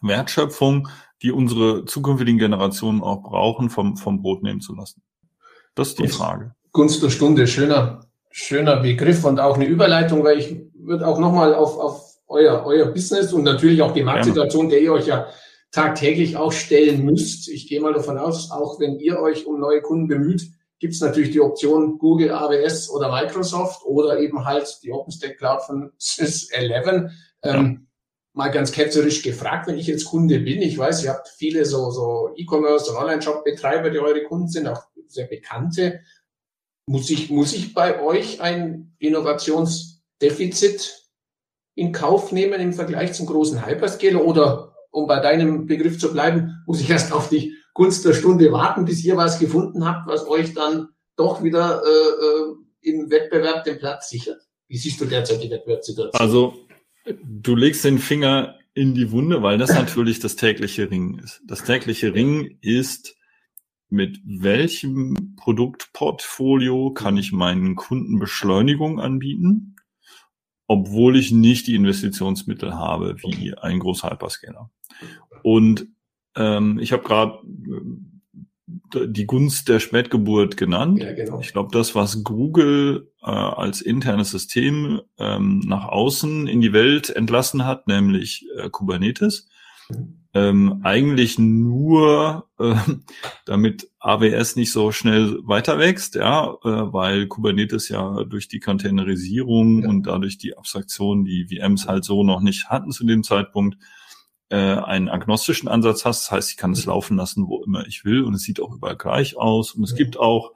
Wertschöpfung, 0.00 0.88
die 1.20 1.32
unsere 1.32 1.84
zukünftigen 1.84 2.38
Generationen 2.38 3.02
auch 3.02 3.22
brauchen, 3.22 3.68
vom, 3.68 3.98
vom 3.98 4.22
Brot 4.22 4.42
nehmen 4.42 4.62
zu 4.62 4.74
lassen? 4.74 5.02
Das 5.74 5.88
ist 5.88 5.98
die 5.98 6.04
Gunst, 6.04 6.16
Frage. 6.16 6.54
Gunst 6.72 7.02
der 7.02 7.10
Stunde, 7.10 7.46
schöner, 7.46 8.06
schöner 8.30 8.76
Begriff 8.76 9.22
und 9.24 9.38
auch 9.38 9.56
eine 9.56 9.66
Überleitung, 9.66 10.24
weil 10.24 10.38
ich 10.38 10.56
würde 10.74 11.06
auch 11.06 11.18
nochmal 11.18 11.54
auf, 11.54 11.78
auf 11.78 12.16
euer, 12.26 12.64
euer 12.64 12.86
Business 12.86 13.34
und 13.34 13.42
natürlich 13.42 13.82
auch 13.82 13.92
die 13.92 14.02
Marktsituation, 14.02 14.70
der 14.70 14.80
ihr 14.80 14.94
euch 14.94 15.06
ja 15.06 15.26
tagtäglich 15.70 16.36
auch 16.36 16.52
stellen 16.52 17.04
müsst. 17.04 17.48
Ich 17.48 17.68
gehe 17.68 17.80
mal 17.80 17.92
davon 17.92 18.18
aus, 18.18 18.50
auch 18.50 18.80
wenn 18.80 18.98
ihr 18.98 19.20
euch 19.20 19.46
um 19.46 19.60
neue 19.60 19.82
Kunden 19.82 20.08
bemüht, 20.08 20.50
gibt 20.78 20.94
es 20.94 21.00
natürlich 21.00 21.30
die 21.30 21.40
Option 21.40 21.98
Google, 21.98 22.30
AWS 22.30 22.90
oder 22.90 23.10
Microsoft 23.10 23.84
oder 23.84 24.18
eben 24.18 24.44
halt 24.44 24.80
die 24.82 24.92
OpenStack 24.92 25.38
Cloud 25.38 25.62
von 25.62 25.92
Sys11. 25.98 27.10
Ähm, 27.42 27.86
mal 28.34 28.50
ganz 28.50 28.72
ketzerisch 28.72 29.22
gefragt, 29.22 29.66
wenn 29.66 29.78
ich 29.78 29.86
jetzt 29.86 30.04
Kunde 30.04 30.40
bin, 30.40 30.60
ich 30.60 30.76
weiß, 30.76 31.04
ihr 31.04 31.10
habt 31.10 31.28
viele 31.28 31.64
so, 31.64 31.90
so 31.90 32.30
E-Commerce 32.36 32.90
und 32.90 32.98
Online-Shop-Betreiber, 32.98 33.88
die 33.88 33.98
eure 33.98 34.24
Kunden 34.24 34.48
sind, 34.48 34.68
auch 34.68 34.82
sehr 35.06 35.26
bekannte. 35.26 36.00
Muss 36.86 37.08
ich, 37.08 37.30
muss 37.30 37.54
ich 37.54 37.72
bei 37.72 38.02
euch 38.02 38.42
ein 38.42 38.94
Innovationsdefizit 38.98 41.02
in 41.74 41.92
Kauf 41.92 42.30
nehmen 42.30 42.60
im 42.60 42.74
Vergleich 42.74 43.14
zum 43.14 43.26
großen 43.26 43.66
Hyperscaler 43.66 44.22
oder 44.22 44.75
um 44.96 45.06
bei 45.06 45.20
deinem 45.20 45.66
Begriff 45.66 45.98
zu 45.98 46.10
bleiben, 46.10 46.62
muss 46.66 46.80
ich 46.80 46.88
erst 46.88 47.12
auf 47.12 47.28
die 47.28 47.54
Gunst 47.74 48.06
der 48.06 48.14
Stunde 48.14 48.50
warten, 48.50 48.86
bis 48.86 49.04
ihr 49.04 49.14
was 49.18 49.38
gefunden 49.38 49.84
habt, 49.84 50.08
was 50.08 50.26
euch 50.26 50.54
dann 50.54 50.88
doch 51.16 51.42
wieder 51.42 51.82
äh, 51.84 52.88
äh, 52.88 52.90
im 52.92 53.10
Wettbewerb 53.10 53.64
den 53.64 53.78
Platz 53.78 54.08
sichert? 54.08 54.40
Wie 54.68 54.78
siehst 54.78 54.98
du 54.98 55.04
derzeit 55.04 55.42
die 55.42 55.50
Wettbewerbssituation? 55.50 56.18
Also 56.18 56.54
du 57.22 57.54
legst 57.54 57.84
den 57.84 57.98
Finger 57.98 58.56
in 58.72 58.94
die 58.94 59.10
Wunde, 59.10 59.42
weil 59.42 59.58
das 59.58 59.74
natürlich 59.74 60.18
das 60.18 60.34
tägliche 60.36 60.90
Ringen 60.90 61.18
ist. 61.18 61.42
Das 61.46 61.62
tägliche 61.62 62.14
Ringen 62.14 62.56
ist, 62.62 63.16
mit 63.90 64.18
welchem 64.24 65.36
Produktportfolio 65.36 66.92
kann 66.92 67.18
ich 67.18 67.32
meinen 67.32 67.76
Kunden 67.76 68.18
Beschleunigung 68.18 68.98
anbieten, 68.98 69.75
obwohl 70.66 71.16
ich 71.16 71.32
nicht 71.32 71.66
die 71.66 71.74
Investitionsmittel 71.74 72.74
habe 72.74 73.16
wie 73.22 73.54
ein 73.54 73.78
großer 73.78 74.10
Hyperscaler. 74.10 74.70
Und 75.42 75.86
ähm, 76.36 76.78
ich 76.78 76.92
habe 76.92 77.02
gerade 77.02 77.38
äh, 78.94 79.06
die 79.08 79.26
Gunst 79.26 79.68
der 79.68 79.80
Spätgeburt 79.80 80.56
genannt. 80.56 81.00
Ja, 81.00 81.12
genau. 81.12 81.40
Ich 81.40 81.52
glaube, 81.52 81.70
das, 81.72 81.94
was 81.94 82.24
Google 82.24 83.12
äh, 83.22 83.30
als 83.30 83.80
internes 83.80 84.30
System 84.30 85.00
ähm, 85.18 85.60
nach 85.60 85.86
außen 85.86 86.46
in 86.46 86.60
die 86.60 86.72
Welt 86.72 87.10
entlassen 87.10 87.64
hat, 87.64 87.86
nämlich 87.86 88.46
äh, 88.56 88.68
Kubernetes, 88.68 89.48
ähm, 90.34 90.80
eigentlich 90.82 91.38
nur, 91.38 92.48
äh, 92.58 92.74
damit 93.46 93.88
AWS 94.06 94.56
nicht 94.56 94.72
so 94.72 94.92
schnell 94.92 95.38
weiter 95.42 95.78
wächst, 95.78 96.14
ja, 96.14 96.54
äh, 96.62 96.92
weil 96.92 97.26
Kubernetes 97.26 97.88
ja 97.88 98.24
durch 98.24 98.48
die 98.48 98.60
Containerisierung 98.60 99.82
ja. 99.82 99.88
und 99.88 100.06
dadurch 100.06 100.38
die 100.38 100.56
Abstraktion, 100.56 101.24
die 101.24 101.46
VMs 101.46 101.88
halt 101.88 102.04
so 102.04 102.22
noch 102.22 102.40
nicht 102.40 102.68
hatten 102.68 102.92
zu 102.92 103.04
dem 103.04 103.24
Zeitpunkt, 103.24 103.78
äh, 104.48 104.56
einen 104.56 105.08
agnostischen 105.08 105.68
Ansatz 105.68 106.04
hast. 106.04 106.26
Das 106.26 106.30
heißt, 106.30 106.50
ich 106.52 106.56
kann 106.56 106.72
es 106.72 106.86
mhm. 106.86 106.92
laufen 106.92 107.16
lassen, 107.16 107.48
wo 107.48 107.64
immer 107.64 107.86
ich 107.86 108.04
will 108.04 108.22
und 108.22 108.34
es 108.34 108.42
sieht 108.42 108.60
auch 108.60 108.72
überall 108.72 108.96
gleich 108.96 109.36
aus. 109.36 109.72
Und 109.72 109.82
es 109.82 109.92
mhm. 109.92 109.96
gibt 109.96 110.18
auch 110.18 110.52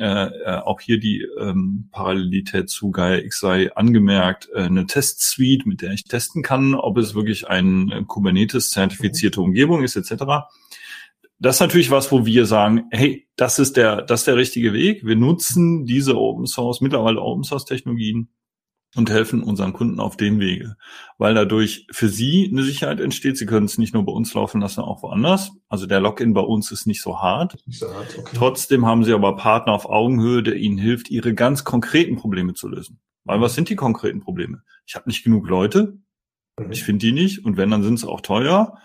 äh, 0.00 0.26
äh, 0.44 0.56
auch 0.56 0.80
hier 0.80 0.98
die 0.98 1.26
ähm, 1.38 1.90
Parallelität 1.92 2.70
zu 2.70 2.90
Gaia 2.90 3.18
X 3.18 3.38
sei 3.38 3.70
angemerkt, 3.76 4.48
äh, 4.54 4.62
eine 4.62 4.86
Testsuite, 4.86 5.68
mit 5.68 5.82
der 5.82 5.92
ich 5.92 6.04
testen 6.04 6.42
kann, 6.42 6.74
ob 6.74 6.96
es 6.96 7.14
wirklich 7.14 7.48
eine 7.48 7.94
äh, 7.94 8.02
Kubernetes-zertifizierte 8.04 9.40
mhm. 9.40 9.46
Umgebung 9.46 9.84
ist, 9.84 9.96
etc. 9.96 10.48
Das 11.40 11.56
ist 11.56 11.60
natürlich 11.60 11.90
was, 11.90 12.12
wo 12.12 12.26
wir 12.26 12.44
sagen, 12.44 12.84
hey, 12.90 13.26
das 13.36 13.58
ist 13.58 13.76
der, 13.76 14.02
das 14.02 14.20
ist 14.20 14.26
der 14.26 14.36
richtige 14.36 14.74
Weg. 14.74 15.04
Wir 15.06 15.16
nutzen 15.16 15.86
diese 15.86 16.16
Open 16.16 16.46
Source, 16.46 16.82
mittlerweile 16.82 17.20
Open 17.22 17.44
Source 17.44 17.64
Technologien 17.64 18.28
und 18.94 19.08
helfen 19.08 19.42
unseren 19.42 19.72
Kunden 19.72 20.00
auf 20.00 20.16
dem 20.16 20.38
Wege, 20.38 20.76
weil 21.16 21.34
dadurch 21.34 21.86
für 21.92 22.08
sie 22.08 22.48
eine 22.50 22.62
Sicherheit 22.62 23.00
entsteht. 23.00 23.38
Sie 23.38 23.46
können 23.46 23.66
es 23.66 23.78
nicht 23.78 23.94
nur 23.94 24.04
bei 24.04 24.12
uns 24.12 24.34
laufen 24.34 24.60
lassen, 24.60 24.80
auch 24.80 25.02
woanders. 25.02 25.52
Also 25.68 25.86
der 25.86 26.00
Login 26.00 26.34
bei 26.34 26.40
uns 26.42 26.70
ist 26.72 26.86
nicht 26.86 27.00
so 27.00 27.20
hart. 27.20 27.56
Nicht 27.66 27.78
so 27.78 27.94
hart 27.94 28.18
okay. 28.18 28.36
Trotzdem 28.36 28.84
haben 28.84 29.04
sie 29.04 29.14
aber 29.14 29.36
Partner 29.36 29.72
auf 29.72 29.86
Augenhöhe, 29.86 30.42
der 30.42 30.56
ihnen 30.56 30.76
hilft, 30.76 31.08
ihre 31.08 31.34
ganz 31.34 31.64
konkreten 31.64 32.16
Probleme 32.16 32.52
zu 32.52 32.68
lösen. 32.68 33.00
Weil 33.24 33.40
was 33.40 33.54
sind 33.54 33.68
die 33.68 33.76
konkreten 33.76 34.20
Probleme? 34.20 34.62
Ich 34.86 34.94
habe 34.94 35.08
nicht 35.08 35.24
genug 35.24 35.48
Leute, 35.48 35.98
ich 36.68 36.82
finde 36.82 37.06
die 37.06 37.12
nicht 37.12 37.44
und 37.44 37.56
wenn, 37.56 37.70
dann 37.70 37.82
sind 37.82 37.98
sie 37.98 38.08
auch 38.08 38.20
teuer. 38.20 38.76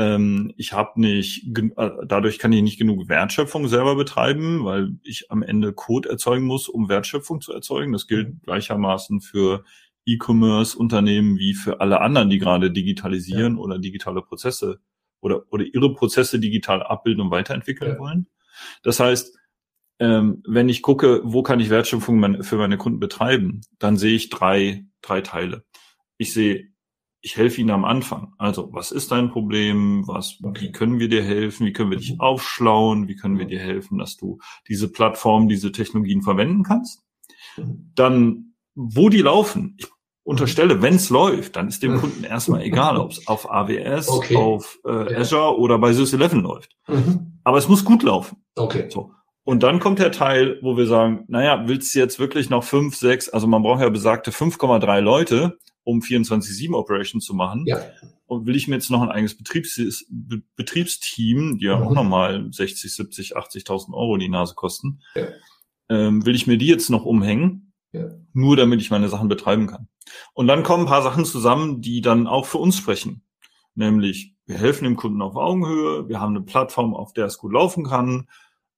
Ähm, 0.00 0.54
ich 0.56 0.72
habe 0.72 0.98
nicht, 0.98 1.46
äh, 1.58 1.90
dadurch 2.06 2.38
kann 2.38 2.52
ich 2.52 2.62
nicht 2.62 2.78
genug 2.78 3.10
Wertschöpfung 3.10 3.68
selber 3.68 3.96
betreiben, 3.96 4.64
weil 4.64 4.96
ich 5.02 5.30
am 5.30 5.42
Ende 5.42 5.74
Code 5.74 6.08
erzeugen 6.08 6.46
muss, 6.46 6.70
um 6.70 6.88
Wertschöpfung 6.88 7.42
zu 7.42 7.52
erzeugen. 7.52 7.92
Das 7.92 8.06
gilt 8.06 8.30
mhm. 8.30 8.40
gleichermaßen 8.44 9.20
für 9.20 9.62
E-Commerce-Unternehmen 10.06 11.36
wie 11.36 11.52
für 11.52 11.82
alle 11.82 12.00
anderen, 12.00 12.30
die 12.30 12.38
gerade 12.38 12.70
digitalisieren 12.70 13.56
ja. 13.56 13.60
oder 13.60 13.78
digitale 13.78 14.22
Prozesse 14.22 14.80
oder, 15.20 15.42
oder 15.50 15.66
ihre 15.66 15.92
Prozesse 15.92 16.40
digital 16.40 16.82
abbilden 16.82 17.24
und 17.24 17.30
weiterentwickeln 17.30 17.92
ja. 17.92 17.98
wollen. 17.98 18.26
Das 18.82 19.00
heißt, 19.00 19.36
ähm, 19.98 20.42
wenn 20.48 20.70
ich 20.70 20.80
gucke, 20.80 21.20
wo 21.24 21.42
kann 21.42 21.60
ich 21.60 21.68
Wertschöpfung 21.68 22.42
für 22.42 22.56
meine 22.56 22.78
Kunden 22.78 23.00
betreiben, 23.00 23.60
dann 23.78 23.98
sehe 23.98 24.16
ich 24.16 24.30
drei, 24.30 24.86
drei 25.02 25.20
Teile. 25.20 25.66
Ich 26.16 26.32
sehe 26.32 26.69
ich 27.22 27.36
helfe 27.36 27.60
Ihnen 27.60 27.70
am 27.70 27.84
Anfang. 27.84 28.32
Also, 28.38 28.72
was 28.72 28.92
ist 28.92 29.12
dein 29.12 29.30
Problem? 29.30 30.06
Was, 30.06 30.38
wie 30.40 30.72
können 30.72 30.98
wir 30.98 31.08
dir 31.08 31.22
helfen? 31.22 31.66
Wie 31.66 31.72
können 31.72 31.90
wir 31.90 31.98
dich 31.98 32.14
mhm. 32.14 32.20
aufschlauen? 32.20 33.08
Wie 33.08 33.16
können 33.16 33.38
wir 33.38 33.46
dir 33.46 33.60
helfen, 33.60 33.98
dass 33.98 34.16
du 34.16 34.38
diese 34.68 34.90
Plattform, 34.90 35.48
diese 35.48 35.72
Technologien 35.72 36.22
verwenden 36.22 36.62
kannst? 36.62 37.02
Mhm. 37.56 37.92
Dann, 37.94 38.54
wo 38.74 39.08
die 39.08 39.22
laufen. 39.22 39.76
Ich 39.78 39.86
unterstelle, 40.22 40.76
mhm. 40.76 40.82
wenn 40.82 40.94
es 40.94 41.10
läuft, 41.10 41.56
dann 41.56 41.68
ist 41.68 41.82
dem 41.82 41.98
Kunden 41.98 42.24
erstmal 42.24 42.62
egal, 42.62 42.96
ob 42.96 43.12
es 43.12 43.26
auf 43.26 43.50
AWS, 43.50 44.08
okay. 44.08 44.36
auf 44.36 44.78
äh, 44.84 45.14
Azure 45.16 45.58
oder 45.58 45.78
bei 45.78 45.92
SysEleven 45.92 46.40
läuft. 46.40 46.76
Mhm. 46.88 47.40
Aber 47.44 47.58
es 47.58 47.68
muss 47.68 47.84
gut 47.84 48.02
laufen. 48.02 48.38
Okay. 48.56 48.88
So. 48.88 49.12
Und 49.44 49.62
dann 49.62 49.80
kommt 49.80 49.98
der 49.98 50.12
Teil, 50.12 50.58
wo 50.62 50.76
wir 50.76 50.86
sagen, 50.86 51.24
naja, 51.28 51.64
willst 51.66 51.94
du 51.94 51.98
jetzt 51.98 52.18
wirklich 52.18 52.50
noch 52.50 52.62
fünf, 52.62 52.96
sechs, 52.96 53.28
also 53.28 53.46
man 53.46 53.62
braucht 53.62 53.80
ja 53.80 53.88
besagte 53.88 54.30
5,3 54.30 55.00
Leute, 55.00 55.58
um 55.90 56.00
24-7 56.00 56.74
Operations 56.74 57.24
zu 57.24 57.34
machen. 57.34 57.64
Ja. 57.66 57.80
und 58.26 58.46
will 58.46 58.56
ich 58.56 58.68
mir 58.68 58.76
jetzt 58.76 58.90
noch 58.90 59.02
ein 59.02 59.10
eigenes 59.10 59.36
Betriebs 59.36 60.06
Be 60.08 60.42
Betriebsteam, 60.56 61.58
die 61.58 61.66
ja 61.66 61.76
mhm. 61.76 61.82
auch 61.82 61.92
nochmal 61.92 62.48
60, 62.50 62.94
70, 62.94 63.36
80.000 63.36 63.92
Euro 63.92 64.16
die 64.16 64.28
Nase 64.28 64.54
kosten, 64.54 65.00
ja. 65.14 65.28
ähm, 65.88 66.24
will 66.24 66.34
ich 66.34 66.46
mir 66.46 66.56
die 66.56 66.68
jetzt 66.68 66.90
noch 66.90 67.04
umhängen, 67.04 67.72
ja. 67.92 68.08
nur 68.32 68.56
damit 68.56 68.80
ich 68.80 68.90
meine 68.90 69.08
Sachen 69.08 69.28
betreiben 69.28 69.66
kann. 69.66 69.88
Und 70.32 70.46
dann 70.46 70.62
kommen 70.62 70.84
ein 70.84 70.90
paar 70.90 71.02
Sachen 71.02 71.24
zusammen, 71.24 71.80
die 71.80 72.00
dann 72.00 72.26
auch 72.26 72.46
für 72.46 72.58
uns 72.58 72.76
sprechen. 72.76 73.22
Nämlich, 73.74 74.34
wir 74.46 74.58
helfen 74.58 74.84
dem 74.84 74.96
Kunden 74.96 75.22
auf 75.22 75.36
Augenhöhe, 75.36 76.08
wir 76.08 76.20
haben 76.20 76.36
eine 76.36 76.44
Plattform, 76.44 76.94
auf 76.94 77.12
der 77.12 77.26
es 77.26 77.38
gut 77.38 77.52
laufen 77.52 77.84
kann, 77.84 78.28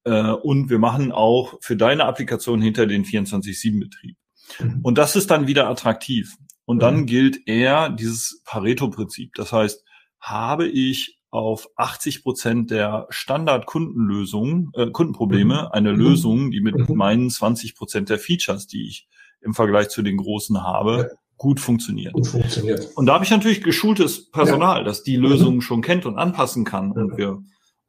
äh, 0.05 0.31
und 0.31 0.71
wir 0.71 0.79
machen 0.79 1.13
auch 1.13 1.55
für 1.61 1.77
deine 1.77 2.05
Applikation 2.05 2.61
hinter 2.61 2.87
den 2.87 3.05
24-7-Betrieb. 3.05 4.17
Mhm. 4.61 4.81
Und 4.83 4.99
das 4.99 5.17
ist 5.17 5.31
dann 5.31 5.47
wieder 5.47 5.69
attraktiv. 5.69 6.37
Und 6.73 6.79
dann 6.79 7.01
mhm. 7.01 7.07
gilt 7.07 7.47
eher 7.47 7.91
dieses 7.91 8.41
Pareto-Prinzip. 8.47 9.35
Das 9.35 9.53
heißt, 9.53 9.85
habe 10.21 10.67
ich 10.67 11.19
auf 11.31 11.69
80 11.77 12.23
Prozent 12.23 12.71
der 12.71 13.07
Standard-Kundenlösungen, 13.11 14.71
äh, 14.75 14.87
Kundenprobleme 14.91 15.65
mhm. 15.65 15.69
eine 15.71 15.93
mhm. 15.93 15.99
Lösung, 15.99 16.51
die 16.51 16.63
mit 16.63 16.77
mhm. 16.77 16.97
meinen 16.97 17.29
20 17.29 17.75
Prozent 17.75 18.09
der 18.09 18.19
Features, 18.19 18.67
die 18.67 18.89
ich 18.89 19.07
im 19.43 19.53
Vergleich 19.53 19.91
zu 19.91 20.01
den 20.01 20.17
großen 20.17 20.63
habe, 20.63 21.11
ja. 21.11 21.19
gut 21.37 21.61
funktioniert. 21.61 22.15
Gut 22.15 22.29
funktioniert. 22.29 22.89
Und 22.95 23.05
da 23.05 23.13
habe 23.13 23.25
ich 23.27 23.31
natürlich 23.31 23.63
geschultes 23.63 24.31
Personal, 24.31 24.79
ja. 24.79 24.85
das 24.85 25.03
die 25.03 25.17
Lösungen 25.17 25.57
mhm. 25.57 25.63
schon 25.63 25.83
kennt 25.83 26.07
und 26.07 26.17
anpassen 26.17 26.65
kann. 26.65 26.93
Und 26.93 27.19
wir 27.19 27.43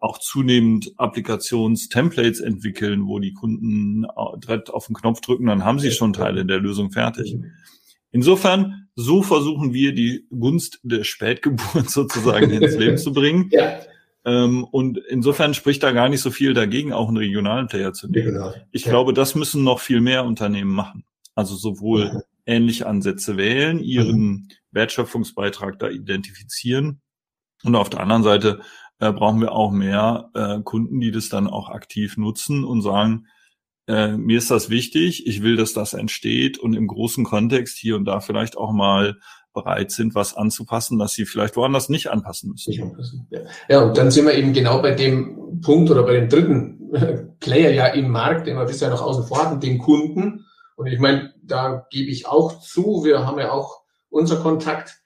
auch 0.04 0.18
zunehmend 0.18 0.92
Applikationstemplates 0.98 2.42
entwickeln, 2.42 3.08
wo 3.08 3.20
die 3.20 3.32
Kunden 3.32 4.06
direkt 4.40 4.70
auf 4.70 4.88
den 4.88 4.96
Knopf 4.96 5.22
drücken, 5.22 5.46
dann 5.46 5.64
haben 5.64 5.80
sie 5.80 5.92
schon 5.92 6.12
Teile 6.12 6.46
der 6.46 6.60
Lösung 6.60 6.92
fertig. 6.92 7.38
Insofern, 8.14 8.88
so 8.96 9.24
versuchen 9.24 9.74
wir 9.74 9.94
die 9.94 10.26
Gunst 10.30 10.80
der 10.84 11.04
Spätgeburt 11.04 11.90
sozusagen 11.90 12.52
ins 12.52 12.78
Leben 12.78 12.98
zu 12.98 13.12
bringen. 13.12 13.50
Ja. 13.52 13.80
Ähm, 14.24 14.64
und 14.64 15.00
insofern 15.10 15.54
spricht 15.54 15.84
da 15.84 15.92
gar 15.92 16.08
nicht 16.08 16.22
so 16.22 16.32
viel 16.32 16.54
dagegen, 16.54 16.94
auch 16.94 17.10
einen 17.10 17.18
regionalen 17.18 17.68
Player 17.68 17.92
zu 17.92 18.08
nehmen. 18.08 18.34
Genau. 18.34 18.54
Ich 18.72 18.86
ja. 18.86 18.92
glaube, 18.92 19.14
das 19.14 19.36
müssen 19.36 19.64
noch 19.64 19.82
viel 19.82 20.00
mehr 20.00 20.24
Unternehmen 20.24 20.72
machen. 20.72 21.04
Also 21.36 21.56
sowohl 21.56 22.14
mhm. 22.14 22.22
ähnliche 22.46 22.88
Ansätze 22.88 23.36
wählen, 23.36 23.80
ihren 23.80 24.22
mhm. 24.22 24.48
Wertschöpfungsbeitrag 24.72 25.80
da 25.80 25.90
identifizieren 25.90 27.02
und 27.64 27.76
auf 27.76 27.90
der 27.90 28.02
anderen 28.02 28.24
Seite 28.24 28.62
äh, 29.00 29.12
brauchen 29.12 29.42
wir 29.42 29.54
auch 29.54 29.72
mehr 29.72 30.30
äh, 30.36 30.60
Kunden, 30.62 31.00
die 31.00 31.12
das 31.12 31.30
dann 31.30 31.48
auch 31.48 31.70
aktiv 31.70 32.16
nutzen 32.18 32.64
und 32.64 32.82
sagen, 32.82 33.26
äh, 33.88 34.16
mir 34.16 34.38
ist 34.38 34.52
das 34.52 34.70
wichtig, 34.70 35.28
ich 35.28 35.44
will, 35.44 35.56
dass 35.56 35.74
das 35.74 35.94
entsteht 35.94 36.58
und 36.58 36.74
im 36.74 36.88
großen 36.88 37.24
Kontext 37.24 37.78
hier 37.78 37.96
und 37.96 38.06
da 38.06 38.20
vielleicht 38.20 38.58
auch 38.58 38.72
mal 38.72 39.18
bereit 39.54 39.92
sind, 39.92 40.16
was 40.16 40.36
anzupassen, 40.36 40.98
dass 40.98 41.14
sie 41.14 41.26
vielleicht 41.26 41.56
woanders 41.56 41.90
nicht 41.90 42.10
anpassen 42.10 42.52
müssen. 42.52 42.72
Nicht 42.72 42.82
anpassen. 42.82 43.28
Ja. 43.30 43.40
ja, 43.70 43.82
und 43.82 43.98
dann 43.98 44.10
sind 44.10 44.26
wir 44.26 44.34
eben 44.34 44.54
genau 44.54 44.82
bei 44.82 44.92
dem 44.92 45.62
Punkt 45.62 45.92
oder 45.92 46.04
bei 46.04 46.14
dem 46.14 46.30
dritten 46.30 46.90
Player 47.40 47.72
ja 47.72 47.88
im 47.88 48.10
Markt, 48.10 48.48
den 48.48 48.58
wir 48.58 48.66
bisher 48.66 48.90
noch 48.90 49.02
außen 49.02 49.28
vor 49.28 49.46
hatten, 49.46 49.60
den 49.60 49.78
Kunden. 49.78 50.46
Und 50.76 50.88
ich 50.88 51.00
meine, 51.00 51.34
da 51.44 51.86
gebe 51.92 52.10
ich 52.10 52.26
auch 52.26 52.60
zu, 52.62 53.04
wir 53.04 53.26
haben 53.26 53.40
ja 53.40 53.52
auch 53.52 53.82
unser 54.10 54.38
Kontakt 54.38 55.03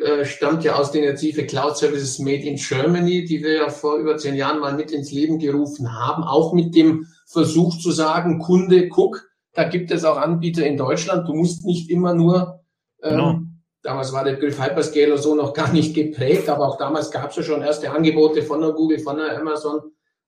äh, 0.00 0.24
stammt 0.24 0.64
ja 0.64 0.76
aus 0.76 0.92
der 0.92 1.02
Initiative 1.02 1.46
Cloud 1.46 1.76
Services 1.76 2.18
Made 2.18 2.42
in 2.42 2.56
Germany, 2.56 3.24
die 3.24 3.42
wir 3.42 3.54
ja 3.54 3.68
vor 3.68 3.96
über 3.96 4.16
zehn 4.16 4.34
Jahren 4.34 4.60
mal 4.60 4.74
mit 4.74 4.92
ins 4.92 5.12
Leben 5.12 5.38
gerufen 5.38 5.92
haben, 5.92 6.22
auch 6.24 6.54
mit 6.54 6.74
dem 6.74 7.06
Versuch 7.26 7.78
zu 7.78 7.90
sagen, 7.90 8.38
Kunde, 8.38 8.88
guck, 8.88 9.28
da 9.52 9.64
gibt 9.64 9.90
es 9.90 10.04
auch 10.04 10.16
Anbieter 10.16 10.64
in 10.64 10.76
Deutschland, 10.78 11.28
du 11.28 11.34
musst 11.34 11.66
nicht 11.66 11.90
immer 11.90 12.14
nur, 12.14 12.60
ähm, 13.02 13.10
genau. 13.10 13.38
damals 13.82 14.12
war 14.12 14.24
der 14.24 14.32
Begriff 14.32 14.58
Hyperscaler 14.58 15.18
so 15.18 15.34
noch 15.34 15.52
gar 15.52 15.72
nicht 15.72 15.94
geprägt, 15.94 16.48
aber 16.48 16.66
auch 16.66 16.78
damals 16.78 17.10
gab 17.10 17.30
es 17.30 17.36
ja 17.36 17.42
schon 17.42 17.62
erste 17.62 17.90
Angebote 17.90 18.42
von 18.42 18.60
der 18.62 18.72
Google, 18.72 19.00
von 19.00 19.18
der 19.18 19.38
Amazon, 19.38 19.80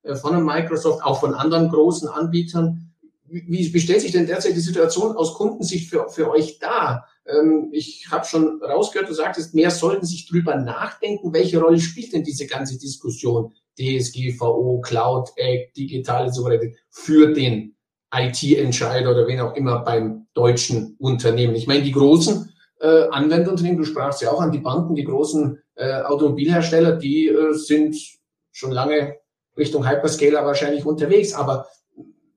äh, 0.03 0.15
von 0.15 0.33
der 0.33 0.41
Microsoft, 0.41 1.03
auch 1.03 1.19
von 1.19 1.33
anderen 1.33 1.69
großen 1.69 2.07
Anbietern. 2.07 2.92
Wie, 3.33 3.73
wie 3.73 3.79
stellt 3.79 4.01
sich 4.01 4.11
denn 4.11 4.27
derzeit 4.27 4.55
die 4.55 4.59
Situation 4.59 5.15
aus 5.15 5.33
Kundensicht 5.33 5.89
für, 5.89 6.07
für 6.09 6.29
euch 6.29 6.59
dar? 6.59 7.07
Ähm, 7.25 7.69
ich 7.71 8.07
habe 8.11 8.25
schon 8.25 8.61
rausgehört, 8.61 9.09
du 9.09 9.13
sagtest, 9.13 9.55
mehr 9.55 9.71
sollten 9.71 10.05
sich 10.05 10.27
drüber 10.27 10.55
nachdenken, 10.55 11.33
welche 11.33 11.59
Rolle 11.59 11.79
spielt 11.79 12.13
denn 12.13 12.23
diese 12.23 12.45
ganze 12.45 12.77
Diskussion 12.77 13.53
DSGVO, 13.79 14.81
Cloud 14.81 15.29
Act, 15.35 15.75
digitale 15.75 16.31
Souveränität 16.31 16.77
für 16.89 17.33
den 17.33 17.75
IT-Entscheider 18.13 19.11
oder 19.11 19.27
wen 19.27 19.39
auch 19.39 19.55
immer 19.55 19.79
beim 19.79 20.27
deutschen 20.35 20.95
Unternehmen. 20.99 21.55
Ich 21.55 21.65
meine, 21.65 21.81
die 21.81 21.91
großen 21.91 22.53
äh, 22.79 23.07
Anwenderunternehmen, 23.09 23.79
du 23.79 23.85
sprachst 23.85 24.21
ja 24.21 24.31
auch 24.31 24.41
an 24.41 24.51
die 24.51 24.59
Banken, 24.59 24.93
die 24.93 25.05
großen 25.05 25.59
äh, 25.75 26.01
Automobilhersteller, 26.01 26.97
die 26.97 27.27
äh, 27.27 27.53
sind 27.53 27.95
schon 28.51 28.71
lange 28.71 29.15
Richtung 29.57 29.87
Hyperscaler 29.87 30.45
wahrscheinlich 30.45 30.85
unterwegs, 30.85 31.33
aber 31.33 31.67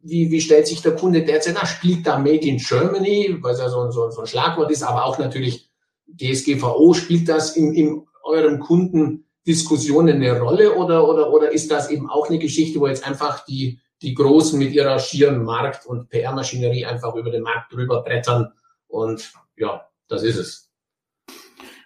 wie, 0.08 0.30
wie 0.30 0.40
stellt 0.40 0.66
sich 0.66 0.82
der 0.82 0.94
Kunde 0.94 1.22
derzeit 1.22 1.54
nach? 1.54 1.66
Spielt 1.66 2.06
da 2.06 2.18
Made 2.18 2.46
in 2.46 2.58
Germany, 2.58 3.36
was 3.40 3.58
ja 3.58 3.68
so, 3.68 3.90
so, 3.90 4.10
so 4.10 4.20
ein 4.20 4.26
Schlagwort 4.26 4.70
ist, 4.70 4.82
aber 4.82 5.04
auch 5.04 5.18
natürlich 5.18 5.68
DSGVO, 6.06 6.94
spielt 6.94 7.28
das 7.28 7.56
in, 7.56 7.74
in 7.74 8.06
eurem 8.22 8.60
Kundendiskussionen 8.60 10.16
eine 10.16 10.40
Rolle 10.40 10.74
oder, 10.74 11.08
oder, 11.08 11.32
oder 11.32 11.50
ist 11.52 11.70
das 11.70 11.90
eben 11.90 12.08
auch 12.08 12.28
eine 12.28 12.38
Geschichte, 12.38 12.80
wo 12.80 12.86
jetzt 12.86 13.06
einfach 13.06 13.44
die, 13.44 13.80
die 14.02 14.14
Großen 14.14 14.58
mit 14.58 14.72
ihrer 14.72 14.98
schieren 14.98 15.44
Markt- 15.44 15.86
und 15.86 16.08
PR-Maschinerie 16.08 16.86
einfach 16.86 17.14
über 17.14 17.30
den 17.30 17.42
Markt 17.42 17.72
drüber 17.72 18.02
brettern 18.02 18.52
und 18.88 19.32
ja, 19.56 19.88
das 20.08 20.22
ist 20.22 20.36
es. 20.36 20.70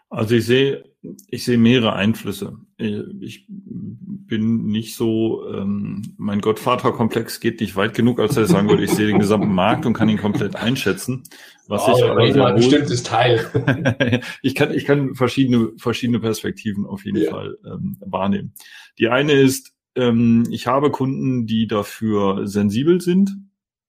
Also 0.09 0.35
ich 0.35 0.47
sehe, 0.47 0.90
ich 1.03 1.45
sehe 1.45 1.57
mehrere 1.57 1.95
Einflüsse. 1.95 2.59
Ich 2.77 3.47
bin 3.49 4.67
nicht 4.67 4.95
so, 4.95 5.49
ähm, 5.49 6.15
mein 6.19 6.41
Gottvaterkomplex 6.41 7.41
geht 7.41 7.61
nicht 7.61 7.75
weit 7.77 7.95
genug, 7.95 8.21
als 8.21 8.37
er 8.37 8.47
sagen 8.47 8.69
würde, 8.69 8.85
ich 8.85 8.91
sehe 8.91 9.07
den 9.07 9.19
gesamten 9.19 9.55
Markt 9.55 9.87
und 9.87 9.95
kann 9.95 10.11
ihn 10.11 10.19
komplett 10.19 10.57
einschätzen. 10.57 11.23
Was 11.69 11.87
oh, 11.87 11.97
ich 11.97 12.05
aber 12.05 12.33
sehr 12.33 12.47
ein 12.47 12.57
bestimmtes 12.57 13.03
Teil. 13.03 14.21
ich 14.43 14.55
kann, 14.55 14.75
ich 14.75 14.85
kann 14.85 15.15
verschiedene, 15.15 15.73
verschiedene 15.79 16.21
Perspektiven 16.21 16.85
auf 16.85 17.05
jeden 17.05 17.23
ja. 17.23 17.31
Fall 17.31 17.57
ähm, 17.65 17.97
wahrnehmen. 18.01 18.53
Die 18.99 19.09
eine 19.09 19.33
ist, 19.33 19.73
ähm, 19.95 20.47
ich 20.51 20.67
habe 20.67 20.91
Kunden, 20.91 21.47
die 21.47 21.67
dafür 21.67 22.47
sensibel 22.47 23.01
sind. 23.01 23.31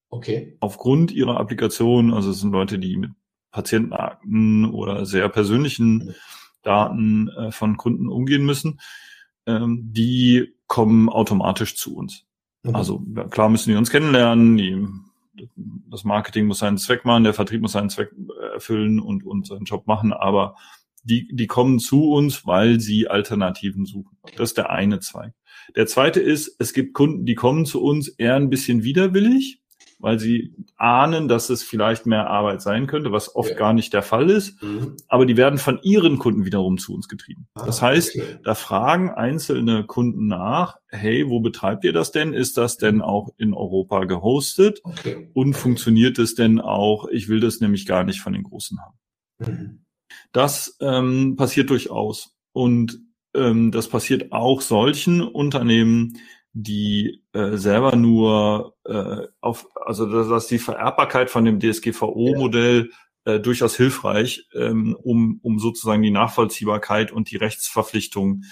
Okay. 0.08 0.56
Aufgrund 0.60 1.12
ihrer 1.12 1.38
Applikation, 1.38 2.12
also 2.12 2.30
es 2.30 2.40
sind 2.40 2.52
Leute, 2.52 2.78
die 2.78 2.96
mit 2.96 3.10
Patientenakten 3.50 4.64
oder 4.70 5.04
sehr 5.04 5.28
persönlichen 5.28 6.14
Daten 6.62 7.28
äh, 7.28 7.50
von 7.50 7.76
Kunden 7.76 8.08
umgehen 8.08 8.44
müssen, 8.44 8.80
ähm, 9.46 9.92
die 9.92 10.54
kommen 10.66 11.08
automatisch 11.08 11.76
zu 11.76 11.96
uns. 11.96 12.24
Mhm. 12.62 12.74
Also 12.74 13.04
klar 13.30 13.48
müssen 13.48 13.70
die 13.70 13.76
uns 13.76 13.90
kennenlernen, 13.90 14.56
die, 14.56 14.88
das 15.90 16.04
Marketing 16.04 16.46
muss 16.46 16.60
seinen 16.60 16.78
Zweck 16.78 17.04
machen, 17.04 17.24
der 17.24 17.34
Vertrieb 17.34 17.62
muss 17.62 17.72
seinen 17.72 17.90
Zweck 17.90 18.10
erfüllen 18.52 19.00
und, 19.00 19.24
und 19.24 19.46
seinen 19.46 19.64
Job 19.64 19.86
machen, 19.86 20.12
aber 20.12 20.56
die, 21.04 21.28
die 21.32 21.46
kommen 21.46 21.78
zu 21.80 22.10
uns, 22.10 22.46
weil 22.46 22.78
sie 22.78 23.08
Alternativen 23.08 23.86
suchen. 23.86 24.16
Das 24.36 24.50
ist 24.50 24.58
der 24.58 24.70
eine 24.70 25.00
Zweig. 25.00 25.32
Der 25.74 25.86
zweite 25.86 26.20
ist, 26.20 26.56
es 26.58 26.72
gibt 26.72 26.94
Kunden, 26.94 27.24
die 27.24 27.34
kommen 27.34 27.66
zu 27.66 27.82
uns 27.82 28.08
eher 28.08 28.36
ein 28.36 28.50
bisschen 28.50 28.84
widerwillig, 28.84 29.61
weil 30.02 30.18
sie 30.18 30.52
ahnen, 30.76 31.28
dass 31.28 31.48
es 31.48 31.62
vielleicht 31.62 32.06
mehr 32.06 32.26
Arbeit 32.26 32.60
sein 32.60 32.88
könnte, 32.88 33.12
was 33.12 33.34
oft 33.36 33.50
ja. 33.50 33.56
gar 33.56 33.72
nicht 33.72 33.92
der 33.92 34.02
Fall 34.02 34.30
ist. 34.30 34.60
Mhm. 34.62 34.96
Aber 35.06 35.24
die 35.26 35.36
werden 35.36 35.58
von 35.58 35.78
ihren 35.82 36.18
Kunden 36.18 36.44
wiederum 36.44 36.76
zu 36.76 36.92
uns 36.92 37.08
getrieben. 37.08 37.46
Ah, 37.54 37.64
das 37.64 37.80
heißt, 37.80 38.16
okay. 38.16 38.38
da 38.42 38.56
fragen 38.56 39.10
einzelne 39.10 39.84
Kunden 39.84 40.26
nach, 40.26 40.78
hey, 40.88 41.28
wo 41.28 41.38
betreibt 41.38 41.84
ihr 41.84 41.92
das 41.92 42.10
denn? 42.10 42.32
Ist 42.32 42.58
das 42.58 42.76
denn 42.76 43.00
auch 43.00 43.30
in 43.36 43.54
Europa 43.54 44.04
gehostet? 44.04 44.80
Okay. 44.82 45.30
Und 45.34 45.54
funktioniert 45.54 46.18
es 46.18 46.34
denn 46.34 46.60
auch? 46.60 47.06
Ich 47.08 47.28
will 47.28 47.38
das 47.38 47.60
nämlich 47.60 47.86
gar 47.86 48.02
nicht 48.02 48.20
von 48.20 48.32
den 48.32 48.42
Großen 48.42 48.80
haben. 48.80 48.98
Mhm. 49.38 49.84
Das 50.32 50.76
ähm, 50.80 51.36
passiert 51.36 51.70
durchaus. 51.70 52.34
Und 52.52 52.98
ähm, 53.34 53.70
das 53.70 53.88
passiert 53.88 54.32
auch 54.32 54.60
solchen 54.60 55.22
Unternehmen, 55.22 56.18
die 56.52 57.22
äh, 57.32 57.56
selber 57.56 57.96
nur 57.96 58.74
äh, 58.84 59.26
auf, 59.40 59.66
also 59.74 60.06
dass 60.28 60.46
die 60.46 60.58
Vererbbarkeit 60.58 61.30
von 61.30 61.44
dem 61.44 61.60
DSGVO-Modell 61.60 62.90
äh, 63.24 63.40
durchaus 63.40 63.76
hilfreich, 63.76 64.48
ähm, 64.54 64.96
um, 65.02 65.40
um 65.42 65.58
sozusagen 65.58 66.02
die 66.02 66.10
Nachvollziehbarkeit 66.10 67.12
und 67.12 67.30
die 67.30 67.36
Rechtsverpflichtung 67.36 68.42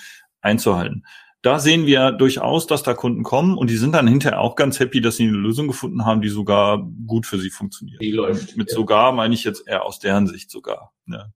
einzuhalten. 0.40 1.04
Da 1.42 1.58
sehen 1.58 1.86
wir 1.86 2.12
durchaus, 2.12 2.66
dass 2.66 2.82
da 2.82 2.92
Kunden 2.92 3.22
kommen 3.22 3.56
und 3.56 3.70
die 3.70 3.76
sind 3.76 3.92
dann 3.92 4.06
hinterher 4.06 4.40
auch 4.40 4.56
ganz 4.56 4.78
happy, 4.78 5.00
dass 5.00 5.16
sie 5.16 5.26
eine 5.26 5.38
Lösung 5.38 5.68
gefunden 5.68 6.04
haben, 6.04 6.20
die 6.20 6.28
sogar 6.28 6.86
gut 7.06 7.26
für 7.26 7.38
sie 7.38 7.50
funktioniert. 7.50 8.00
Die 8.02 8.12
läuft. 8.12 8.56
Mit 8.56 8.70
ja. 8.70 8.76
sogar 8.76 9.12
meine 9.12 9.34
ich 9.34 9.44
jetzt 9.44 9.66
eher 9.66 9.84
aus 9.84 9.98
deren 9.98 10.26
Sicht 10.26 10.50
sogar. 10.50 10.92
Ja. 11.06 11.32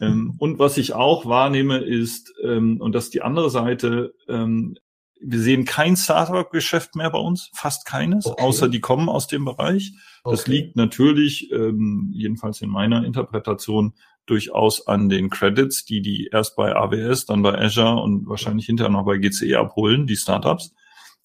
Ähm, 0.00 0.34
und 0.38 0.58
was 0.58 0.76
ich 0.76 0.94
auch 0.94 1.26
wahrnehme 1.26 1.78
ist, 1.78 2.34
ähm, 2.42 2.80
und 2.80 2.92
das 2.92 3.04
ist 3.04 3.14
die 3.14 3.22
andere 3.22 3.50
Seite, 3.50 4.14
ähm, 4.28 4.76
wir 5.20 5.40
sehen 5.40 5.64
kein 5.64 5.96
Startup-Geschäft 5.96 6.96
mehr 6.96 7.10
bei 7.10 7.18
uns, 7.18 7.50
fast 7.54 7.86
keines, 7.86 8.26
okay. 8.26 8.42
außer 8.42 8.68
die 8.68 8.80
kommen 8.80 9.08
aus 9.08 9.26
dem 9.26 9.44
Bereich. 9.44 9.92
Das 10.24 10.42
okay. 10.42 10.50
liegt 10.50 10.76
natürlich, 10.76 11.50
ähm, 11.52 12.10
jedenfalls 12.14 12.60
in 12.60 12.70
meiner 12.70 13.04
Interpretation, 13.04 13.94
durchaus 14.26 14.86
an 14.86 15.08
den 15.08 15.28
Credits, 15.28 15.84
die 15.84 16.00
die 16.00 16.28
erst 16.32 16.56
bei 16.56 16.74
AWS, 16.74 17.26
dann 17.26 17.42
bei 17.42 17.58
Azure 17.58 18.00
und 18.00 18.26
wahrscheinlich 18.26 18.66
hinterher 18.66 18.90
noch 18.90 19.04
bei 19.04 19.18
GCE 19.18 19.58
abholen, 19.58 20.06
die 20.06 20.16
Startups. 20.16 20.74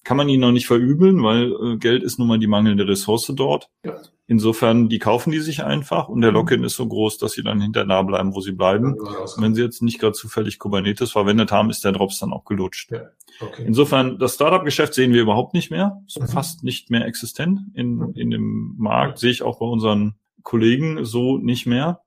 Kann 0.03 0.17
man 0.17 0.29
ihnen 0.29 0.41
noch 0.41 0.51
nicht 0.51 0.67
verübeln, 0.67 1.23
weil 1.23 1.51
äh, 1.51 1.77
Geld 1.77 2.03
ist 2.03 2.19
nun 2.19 2.27
mal 2.27 2.39
die 2.39 2.47
mangelnde 2.47 2.87
Ressource 2.87 3.31
dort. 3.35 3.69
Ja. 3.83 4.01
Insofern, 4.27 4.89
die 4.89 4.99
kaufen 4.99 5.31
die 5.31 5.39
sich 5.39 5.63
einfach 5.63 6.07
und 6.07 6.21
der 6.21 6.29
mhm. 6.29 6.37
Login 6.37 6.63
ist 6.63 6.75
so 6.75 6.87
groß, 6.87 7.17
dass 7.17 7.31
sie 7.31 7.41
dann 7.41 7.61
hinter 7.61 7.83
da 7.83 8.03
bleiben, 8.03 8.35
wo 8.35 8.41
sie 8.41 8.51
bleiben. 8.51 8.95
Ja, 9.03 9.25
wenn 9.37 9.55
sie 9.55 9.63
jetzt 9.63 9.81
nicht 9.81 9.99
gerade 9.99 10.13
zufällig 10.13 10.59
Kubernetes 10.59 11.11
verwendet 11.11 11.51
haben, 11.51 11.71
ist 11.71 11.83
der 11.83 11.93
Drops 11.93 12.19
dann 12.19 12.31
auch 12.31 12.45
gelutscht. 12.45 12.91
Ja, 12.91 13.09
okay. 13.41 13.63
Insofern, 13.65 14.19
das 14.19 14.35
Startup-Geschäft 14.35 14.93
sehen 14.93 15.13
wir 15.13 15.23
überhaupt 15.23 15.55
nicht 15.55 15.71
mehr, 15.71 16.03
ist 16.05 16.21
mhm. 16.21 16.27
fast 16.27 16.63
nicht 16.63 16.91
mehr 16.91 17.07
existent 17.07 17.61
in, 17.73 17.95
mhm. 17.95 18.13
in 18.13 18.29
dem 18.29 18.75
Markt, 18.77 19.17
sehe 19.17 19.31
ich 19.31 19.41
auch 19.41 19.59
bei 19.59 19.65
unseren 19.65 20.13
Kollegen 20.43 21.05
so 21.05 21.39
nicht 21.39 21.65
mehr. 21.65 22.01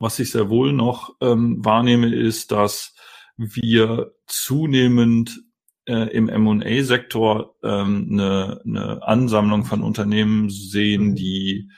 Was 0.00 0.18
ich 0.18 0.32
sehr 0.32 0.50
wohl 0.50 0.72
noch 0.72 1.14
ähm, 1.20 1.64
wahrnehme, 1.64 2.12
ist, 2.12 2.50
dass 2.50 2.96
wir 3.36 4.12
zunehmend 4.26 5.40
äh, 5.86 6.08
im 6.10 6.28
M&A-Sektor 6.28 7.56
ähm, 7.62 8.08
eine, 8.12 8.60
eine 8.64 9.02
Ansammlung 9.02 9.64
von 9.64 9.82
Unternehmen 9.82 10.50
sehen, 10.50 11.10
mhm. 11.10 11.14
die 11.16 11.70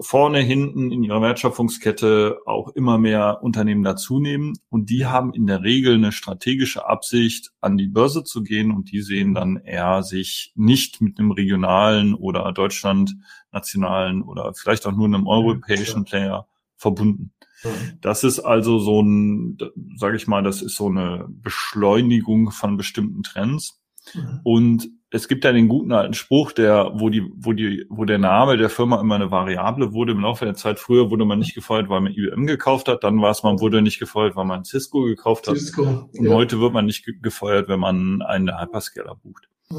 vorne, 0.00 0.40
hinten 0.40 0.90
in 0.90 1.02
ihrer 1.02 1.22
Wertschöpfungskette 1.22 2.38
auch 2.46 2.68
immer 2.74 2.98
mehr 2.98 3.38
Unternehmen 3.42 3.82
dazunehmen. 3.82 4.54
Und 4.68 4.90
die 4.90 5.06
haben 5.06 5.32
in 5.32 5.46
der 5.46 5.62
Regel 5.62 5.94
eine 5.94 6.12
strategische 6.12 6.86
Absicht, 6.86 7.50
an 7.60 7.76
die 7.76 7.88
Börse 7.88 8.24
zu 8.24 8.42
gehen. 8.42 8.70
Und 8.70 8.90
die 8.90 9.00
sehen 9.00 9.34
dann 9.34 9.56
eher 9.56 10.02
sich 10.02 10.52
nicht 10.54 11.00
mit 11.00 11.18
einem 11.18 11.30
regionalen 11.30 12.14
oder 12.14 12.52
Deutschland 12.52 13.16
nationalen 13.52 14.22
oder 14.22 14.52
vielleicht 14.54 14.86
auch 14.86 14.92
nur 14.92 15.06
einem 15.06 15.26
europäischen 15.26 16.04
Player 16.04 16.46
verbunden. 16.78 17.32
Mhm. 17.62 17.98
Das 18.00 18.24
ist 18.24 18.40
also 18.40 18.78
so 18.78 19.02
ein, 19.02 19.58
sage 19.96 20.16
ich 20.16 20.26
mal, 20.26 20.42
das 20.42 20.62
ist 20.62 20.76
so 20.76 20.86
eine 20.86 21.26
Beschleunigung 21.28 22.50
von 22.50 22.76
bestimmten 22.76 23.22
Trends. 23.22 23.82
Mhm. 24.14 24.40
Und 24.44 24.88
es 25.10 25.26
gibt 25.26 25.44
ja 25.44 25.52
den 25.52 25.68
guten 25.68 25.92
alten 25.92 26.14
Spruch, 26.14 26.52
der, 26.52 26.92
wo 26.94 27.08
die, 27.08 27.30
wo 27.34 27.52
die, 27.52 27.86
wo 27.88 28.04
der 28.04 28.18
Name 28.18 28.58
der 28.58 28.68
Firma 28.68 29.00
immer 29.00 29.14
eine 29.14 29.30
Variable 29.30 29.92
wurde 29.92 30.12
im 30.12 30.20
Laufe 30.20 30.44
der 30.44 30.54
Zeit. 30.54 30.78
Früher 30.78 31.10
wurde 31.10 31.24
man 31.24 31.38
nicht 31.38 31.54
gefeuert, 31.54 31.88
weil 31.88 32.02
man 32.02 32.12
IBM 32.12 32.46
gekauft 32.46 32.88
hat, 32.88 33.04
dann 33.04 33.20
war 33.20 33.30
es, 33.30 33.42
man 33.42 33.60
wurde 33.60 33.80
nicht 33.80 33.98
gefeuert, 33.98 34.36
weil 34.36 34.44
man 34.44 34.64
Cisco 34.64 35.02
gekauft 35.02 35.48
hat. 35.48 35.56
Cisco, 35.56 36.08
und 36.12 36.26
ja. 36.26 36.34
heute 36.34 36.60
wird 36.60 36.74
man 36.74 36.86
nicht 36.86 37.06
gefeuert, 37.22 37.68
wenn 37.68 37.80
man 37.80 38.22
einen 38.22 38.60
Hyperscaler 38.60 39.14
bucht. 39.16 39.48
Mhm. 39.70 39.78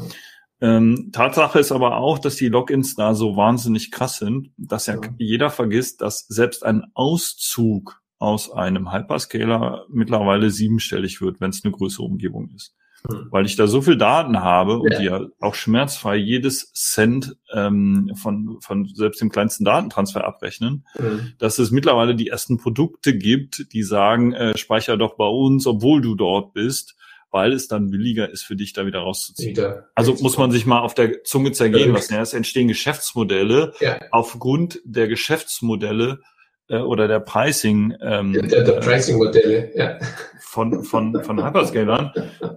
Ähm, 0.60 1.10
Tatsache 1.12 1.58
ist 1.58 1.72
aber 1.72 1.96
auch, 1.96 2.18
dass 2.18 2.36
die 2.36 2.48
Logins 2.48 2.94
da 2.94 3.14
so 3.14 3.36
wahnsinnig 3.36 3.90
krass 3.90 4.18
sind, 4.18 4.50
dass 4.58 4.86
ja, 4.86 4.94
ja 4.94 5.00
jeder 5.18 5.50
vergisst, 5.50 6.02
dass 6.02 6.26
selbst 6.28 6.64
ein 6.64 6.84
Auszug 6.94 8.02
aus 8.18 8.52
einem 8.52 8.92
Hyperscaler 8.92 9.86
mittlerweile 9.88 10.50
siebenstellig 10.50 11.22
wird, 11.22 11.40
wenn 11.40 11.50
es 11.50 11.64
eine 11.64 11.72
größere 11.72 12.04
Umgebung 12.04 12.50
ist. 12.54 12.74
Mhm. 13.08 13.28
Weil 13.30 13.46
ich 13.46 13.56
da 13.56 13.66
so 13.66 13.80
viel 13.80 13.96
Daten 13.96 14.40
habe 14.40 14.78
und 14.78 14.98
die 14.98 15.04
ja 15.04 15.24
auch 15.40 15.54
schmerzfrei 15.54 16.16
jedes 16.16 16.70
Cent 16.74 17.36
ähm, 17.54 18.12
von, 18.14 18.58
von 18.60 18.86
selbst 18.94 19.22
dem 19.22 19.30
kleinsten 19.30 19.64
Datentransfer 19.64 20.26
abrechnen, 20.26 20.86
mhm. 20.98 21.32
dass 21.38 21.58
es 21.58 21.70
mittlerweile 21.70 22.14
die 22.14 22.28
ersten 22.28 22.58
Produkte 22.58 23.16
gibt, 23.16 23.72
die 23.72 23.82
sagen, 23.82 24.34
äh, 24.34 24.58
speicher 24.58 24.98
doch 24.98 25.16
bei 25.16 25.26
uns, 25.26 25.66
obwohl 25.66 26.02
du 26.02 26.14
dort 26.14 26.52
bist 26.52 26.96
weil 27.30 27.52
es 27.52 27.68
dann 27.68 27.90
billiger 27.90 28.30
ist 28.30 28.42
für 28.42 28.56
dich, 28.56 28.72
da 28.72 28.86
wieder 28.86 29.00
rauszuziehen. 29.00 29.50
Wieder. 29.50 29.88
Also 29.94 30.14
muss 30.20 30.36
man 30.36 30.50
sich 30.50 30.66
mal 30.66 30.80
auf 30.80 30.94
der 30.94 31.22
Zunge 31.24 31.52
zergehen 31.52 31.92
lassen. 31.92 32.14
Ja, 32.14 32.22
es 32.22 32.34
entstehen 32.34 32.68
Geschäftsmodelle 32.68 33.72
ja. 33.80 34.00
aufgrund 34.10 34.80
der 34.84 35.08
Geschäftsmodelle 35.08 36.20
äh, 36.68 36.78
oder 36.78 37.08
der 37.08 37.20
Pricing 37.20 37.94
ähm, 38.00 38.32
der, 38.32 38.64
der 38.64 38.80
Pricing-Modelle 38.80 39.72
ja. 39.74 39.98
von 40.40 40.84
von 40.84 41.22
von 41.22 41.44
Hyperscalern 41.44 42.12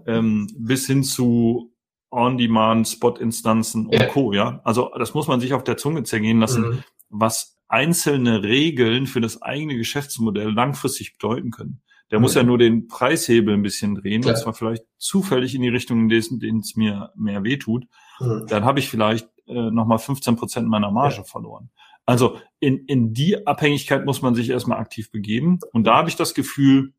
ähm, 0.07 0.47
bis 0.57 0.87
hin 0.87 1.03
zu 1.03 1.73
On-Demand, 2.11 2.87
Spot-Instanzen 2.87 3.87
und 3.87 3.93
ja. 3.93 4.05
Co. 4.05 4.33
Ja, 4.33 4.61
also 4.63 4.91
das 4.97 5.13
muss 5.13 5.27
man 5.27 5.39
sich 5.39 5.53
auf 5.53 5.63
der 5.63 5.77
Zunge 5.77 6.03
zergehen 6.03 6.39
lassen, 6.39 6.61
mhm. 6.61 6.83
was 7.09 7.57
einzelne 7.67 8.43
Regeln 8.43 9.07
für 9.07 9.19
das 9.19 9.41
eigene 9.41 9.75
Geschäftsmodell 9.75 10.51
langfristig 10.51 11.13
bedeuten 11.13 11.49
können. 11.49 11.81
Der 12.13 12.19
muss 12.19 12.35
ja 12.35 12.43
nur 12.43 12.59
den 12.59 12.87
Preishebel 12.87 13.55
ein 13.55 13.63
bisschen 13.63 13.95
drehen, 13.95 14.21
Klar. 14.21 14.35
und 14.35 14.39
zwar 14.39 14.53
vielleicht 14.53 14.83
zufällig 14.99 15.55
in 15.55 15.63
die 15.63 15.69
Richtung, 15.69 16.07
in 16.11 16.39
denen 16.39 16.59
es 16.59 16.75
mir 16.75 17.11
mehr 17.15 17.43
wehtut. 17.43 17.85
Mhm. 18.19 18.45
Dann 18.47 18.65
habe 18.65 18.77
ich 18.77 18.87
vielleicht 18.87 19.27
äh, 19.47 19.71
nochmal 19.71 19.97
15 19.97 20.35
Prozent 20.35 20.69
meiner 20.69 20.91
Marge 20.91 21.17
ja. 21.17 21.23
verloren. 21.23 21.71
Also 22.05 22.37
in, 22.59 22.85
in 22.85 23.15
die 23.15 23.47
Abhängigkeit 23.47 24.05
muss 24.05 24.21
man 24.21 24.35
sich 24.35 24.51
erstmal 24.51 24.77
aktiv 24.77 25.09
begeben. 25.11 25.57
Und 25.71 25.85
da 25.85 25.95
habe 25.95 26.07
ich 26.07 26.15
das 26.15 26.35
Gefühl, 26.35 26.93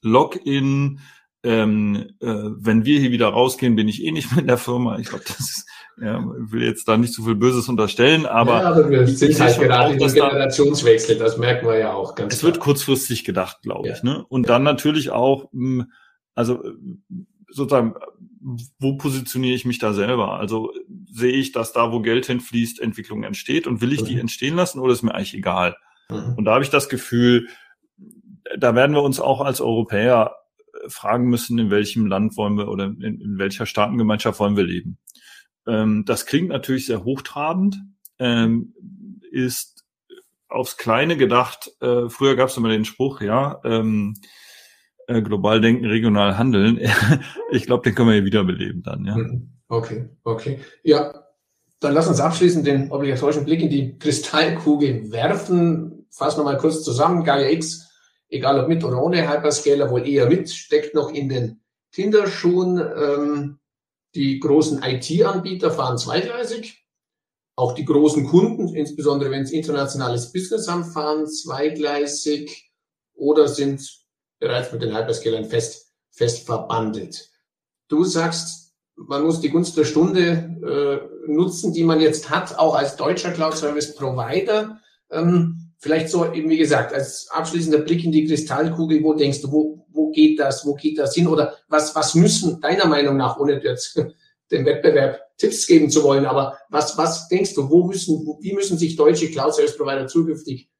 Login, 0.00 1.00
ähm, 1.46 2.10
äh, 2.20 2.26
wenn 2.26 2.84
wir 2.84 2.98
hier 3.00 3.12
wieder 3.12 3.28
rausgehen, 3.28 3.76
bin 3.76 3.88
ich 3.88 4.04
eh 4.04 4.10
nicht 4.10 4.32
mehr 4.32 4.40
in 4.40 4.48
der 4.48 4.58
Firma. 4.58 4.98
Ich 4.98 5.08
glaube, 5.08 5.24
das 5.26 5.38
ist 5.38 5.66
ja, 5.98 6.22
will 6.22 6.62
jetzt 6.62 6.86
da 6.88 6.98
nicht 6.98 7.14
so 7.14 7.22
viel 7.22 7.36
Böses 7.36 7.68
unterstellen, 7.68 8.26
aber, 8.26 8.60
ja, 8.60 8.68
aber 8.70 8.90
wir 8.90 9.06
sind 9.06 9.40
halt 9.40 9.58
gerade 9.58 9.94
in 9.94 9.98
Generationswechsel, 9.98 11.16
das 11.16 11.38
merken 11.38 11.66
wir 11.66 11.78
ja 11.78 11.94
auch 11.94 12.14
ganz 12.14 12.34
Es 12.34 12.40
klar. 12.40 12.52
wird 12.52 12.60
kurzfristig 12.60 13.24
gedacht, 13.24 13.62
glaube 13.62 13.88
ja. 13.88 13.94
ich. 13.94 14.02
Ne? 14.02 14.24
Und 14.28 14.42
ja. 14.42 14.48
dann 14.48 14.62
natürlich 14.62 15.10
auch, 15.10 15.50
hm, 15.52 15.90
also 16.34 16.62
sozusagen, 17.48 17.94
wo 18.78 18.98
positioniere 18.98 19.54
ich 19.54 19.64
mich 19.64 19.78
da 19.78 19.94
selber? 19.94 20.38
Also 20.38 20.72
sehe 21.10 21.32
ich, 21.32 21.52
dass 21.52 21.72
da, 21.72 21.92
wo 21.92 22.00
Geld 22.00 22.26
hinfließt, 22.26 22.78
Entwicklung 22.80 23.22
entsteht 23.22 23.66
und 23.66 23.80
will 23.80 23.92
ich 23.92 24.02
mhm. 24.02 24.06
die 24.06 24.20
entstehen 24.20 24.54
lassen 24.54 24.80
oder 24.80 24.92
ist 24.92 25.02
mir 25.02 25.14
eigentlich 25.14 25.34
egal? 25.34 25.76
Mhm. 26.10 26.34
Und 26.36 26.44
da 26.44 26.52
habe 26.52 26.64
ich 26.64 26.70
das 26.70 26.90
Gefühl, 26.90 27.48
da 28.58 28.74
werden 28.74 28.94
wir 28.94 29.02
uns 29.02 29.18
auch 29.18 29.40
als 29.40 29.62
Europäer 29.62 30.36
fragen 30.88 31.28
müssen, 31.28 31.58
in 31.58 31.70
welchem 31.70 32.06
Land 32.06 32.36
wollen 32.36 32.56
wir 32.56 32.68
oder 32.68 32.84
in, 32.84 33.20
in 33.20 33.38
welcher 33.38 33.66
Staatengemeinschaft 33.66 34.40
wollen 34.40 34.56
wir 34.56 34.64
leben. 34.64 34.98
Ähm, 35.66 36.04
das 36.06 36.26
klingt 36.26 36.48
natürlich 36.48 36.86
sehr 36.86 37.04
hochtrabend, 37.04 37.76
ähm, 38.18 38.74
ist 39.30 39.84
aufs 40.48 40.76
Kleine 40.76 41.16
gedacht. 41.16 41.70
Äh, 41.80 42.08
früher 42.08 42.36
gab 42.36 42.48
es 42.48 42.56
immer 42.56 42.68
den 42.68 42.84
Spruch, 42.84 43.20
ja, 43.20 43.60
ähm, 43.64 44.14
äh, 45.06 45.22
global 45.22 45.60
denken, 45.60 45.84
regional 45.84 46.38
handeln. 46.38 46.80
ich 47.50 47.66
glaube, 47.66 47.82
den 47.82 47.94
können 47.94 48.08
wir 48.08 48.14
hier 48.14 48.24
wiederbeleben 48.24 48.82
dann, 48.82 49.04
ja. 49.04 49.16
Mhm. 49.16 49.52
Okay, 49.68 50.08
okay. 50.22 50.60
Ja, 50.84 51.26
dann 51.80 51.92
lass 51.92 52.08
uns 52.08 52.20
abschließend 52.20 52.66
den 52.66 52.90
obligatorischen 52.90 53.44
Blick 53.44 53.60
in 53.60 53.70
die 53.70 53.98
Kristallkugel 53.98 55.10
werfen. 55.10 56.06
Fassen 56.10 56.40
wir 56.40 56.44
mal 56.44 56.56
kurz 56.56 56.82
zusammen. 56.82 57.24
Gaia 57.24 57.50
X, 57.50 57.85
egal 58.28 58.60
ob 58.60 58.68
mit 58.68 58.84
oder 58.84 59.02
ohne 59.02 59.28
Hyperscaler, 59.28 59.90
wohl 59.90 60.06
eher 60.06 60.28
mit, 60.28 60.50
steckt 60.50 60.94
noch 60.94 61.10
in 61.10 61.28
den 61.28 61.60
Kinderschuhen. 61.92 62.78
Ähm, 62.78 63.58
die 64.14 64.40
großen 64.40 64.82
IT-Anbieter 64.82 65.70
fahren 65.70 65.98
zweigleisig. 65.98 66.84
Auch 67.54 67.72
die 67.72 67.84
großen 67.84 68.26
Kunden, 68.26 68.74
insbesondere 68.74 69.30
wenn 69.30 69.42
es 69.42 69.50
internationales 69.50 70.32
Business 70.32 70.68
haben, 70.68 70.84
fahren 70.84 71.26
zweigleisig 71.26 72.70
oder 73.14 73.48
sind 73.48 73.82
bereits 74.38 74.72
mit 74.72 74.82
den 74.82 74.96
Hyperscalern 74.96 75.46
fest, 75.46 75.92
fest 76.10 76.46
verbandelt. 76.46 77.30
Du 77.88 78.04
sagst, 78.04 78.74
man 78.96 79.24
muss 79.24 79.40
die 79.40 79.50
Gunst 79.50 79.76
der 79.76 79.84
Stunde 79.84 80.20
äh, 80.62 81.30
nutzen, 81.30 81.72
die 81.72 81.84
man 81.84 82.00
jetzt 82.00 82.30
hat, 82.30 82.58
auch 82.58 82.74
als 82.74 82.96
deutscher 82.96 83.32
Cloud 83.32 83.56
Service 83.56 83.94
Provider. 83.94 84.80
Ähm, 85.10 85.65
vielleicht 85.78 86.08
so, 86.08 86.32
eben 86.32 86.48
wie 86.48 86.56
gesagt, 86.56 86.92
als 86.92 87.28
abschließender 87.30 87.78
Blick 87.78 88.04
in 88.04 88.12
die 88.12 88.26
Kristallkugel, 88.26 89.02
wo 89.02 89.14
denkst 89.14 89.42
du, 89.42 89.52
wo, 89.52 89.86
wo 89.90 90.10
geht 90.10 90.38
das, 90.38 90.66
wo 90.66 90.74
geht 90.74 90.98
das 90.98 91.14
hin? 91.14 91.26
Oder 91.26 91.54
was, 91.68 91.94
was 91.94 92.14
müssen 92.14 92.60
deiner 92.60 92.86
Meinung 92.86 93.16
nach, 93.16 93.38
ohne 93.38 93.62
jetzt 93.62 94.00
dem 94.50 94.64
Wettbewerb 94.64 95.20
Tipps 95.38 95.66
geben 95.66 95.90
zu 95.90 96.02
wollen, 96.02 96.24
aber 96.24 96.58
was, 96.70 96.96
was 96.96 97.28
denkst 97.28 97.54
du, 97.54 97.68
wo 97.68 97.84
müssen, 97.84 98.26
wie 98.40 98.54
müssen 98.54 98.78
sich 98.78 98.96
deutsche 98.96 99.30
Cloud 99.30 99.54
Service 99.54 99.76
Provider 99.76 100.06
zukünftig 100.06 100.70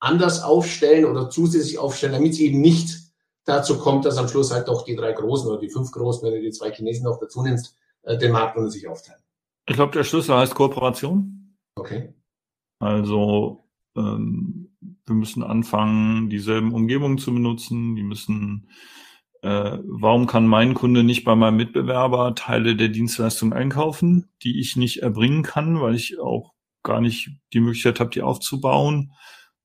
anders 0.00 0.42
aufstellen 0.42 1.04
oder 1.04 1.30
zusätzlich 1.30 1.78
aufstellen, 1.78 2.14
damit 2.14 2.32
es 2.32 2.40
eben 2.40 2.60
nicht 2.60 2.98
dazu 3.44 3.78
kommt, 3.78 4.04
dass 4.04 4.18
am 4.18 4.28
Schluss 4.28 4.52
halt 4.52 4.68
doch 4.68 4.84
die 4.84 4.96
drei 4.96 5.12
Großen 5.12 5.48
oder 5.48 5.60
die 5.60 5.70
fünf 5.70 5.92
Großen, 5.92 6.26
wenn 6.26 6.34
du 6.34 6.40
die 6.40 6.50
zwei 6.50 6.72
Chinesen 6.72 7.04
noch 7.04 7.20
dazu 7.20 7.42
nimmst, 7.42 7.76
äh, 8.02 8.18
den 8.18 8.32
Markt 8.32 8.56
unter 8.56 8.70
sich 8.70 8.88
aufteilen? 8.88 9.22
Ich 9.68 9.76
glaube, 9.76 9.92
der 9.92 10.04
Schlüssel 10.04 10.34
heißt 10.34 10.54
Kooperation. 10.54 11.56
Okay. 11.76 12.12
Also 12.80 13.65
ähm, 13.96 14.68
wir 15.06 15.14
müssen 15.14 15.42
anfangen, 15.42 16.28
dieselben 16.28 16.72
Umgebungen 16.72 17.18
zu 17.18 17.32
benutzen. 17.32 17.96
Die 17.96 18.02
müssen, 18.02 18.68
äh, 19.42 19.78
warum 19.84 20.26
kann 20.26 20.46
mein 20.46 20.74
Kunde 20.74 21.04
nicht 21.04 21.24
bei 21.24 21.36
meinem 21.36 21.56
Mitbewerber 21.56 22.34
Teile 22.34 22.76
der 22.76 22.88
Dienstleistung 22.88 23.52
einkaufen, 23.52 24.28
die 24.42 24.60
ich 24.60 24.76
nicht 24.76 25.02
erbringen 25.02 25.42
kann, 25.42 25.80
weil 25.80 25.94
ich 25.94 26.18
auch 26.18 26.52
gar 26.82 27.00
nicht 27.00 27.30
die 27.52 27.60
Möglichkeit 27.60 28.00
habe, 28.00 28.10
die 28.10 28.22
aufzubauen. 28.22 29.12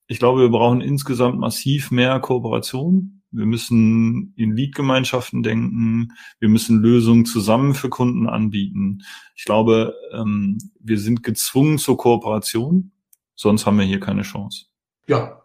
Ich 0.07 0.19
glaube, 0.19 0.41
wir 0.41 0.49
brauchen 0.49 0.82
insgesamt 0.82 1.39
massiv 1.39 1.91
mehr 1.91 2.19
Kooperation. 2.19 3.21
Wir 3.32 3.45
müssen 3.45 4.34
in 4.36 4.55
Lead-Gemeinschaften 4.55 5.41
denken. 5.41 6.09
Wir 6.39 6.49
müssen 6.49 6.82
Lösungen 6.82 7.25
zusammen 7.25 7.73
für 7.73 7.88
Kunden 7.88 8.27
anbieten. 8.27 9.03
Ich 9.36 9.45
glaube, 9.45 9.95
ähm, 10.11 10.57
wir 10.82 10.99
sind 10.99 11.23
gezwungen 11.23 11.77
zur 11.77 11.97
Kooperation. 11.97 12.91
Sonst 13.41 13.65
haben 13.65 13.79
wir 13.79 13.85
hier 13.85 13.99
keine 13.99 14.21
Chance. 14.21 14.65
Ja, 15.07 15.41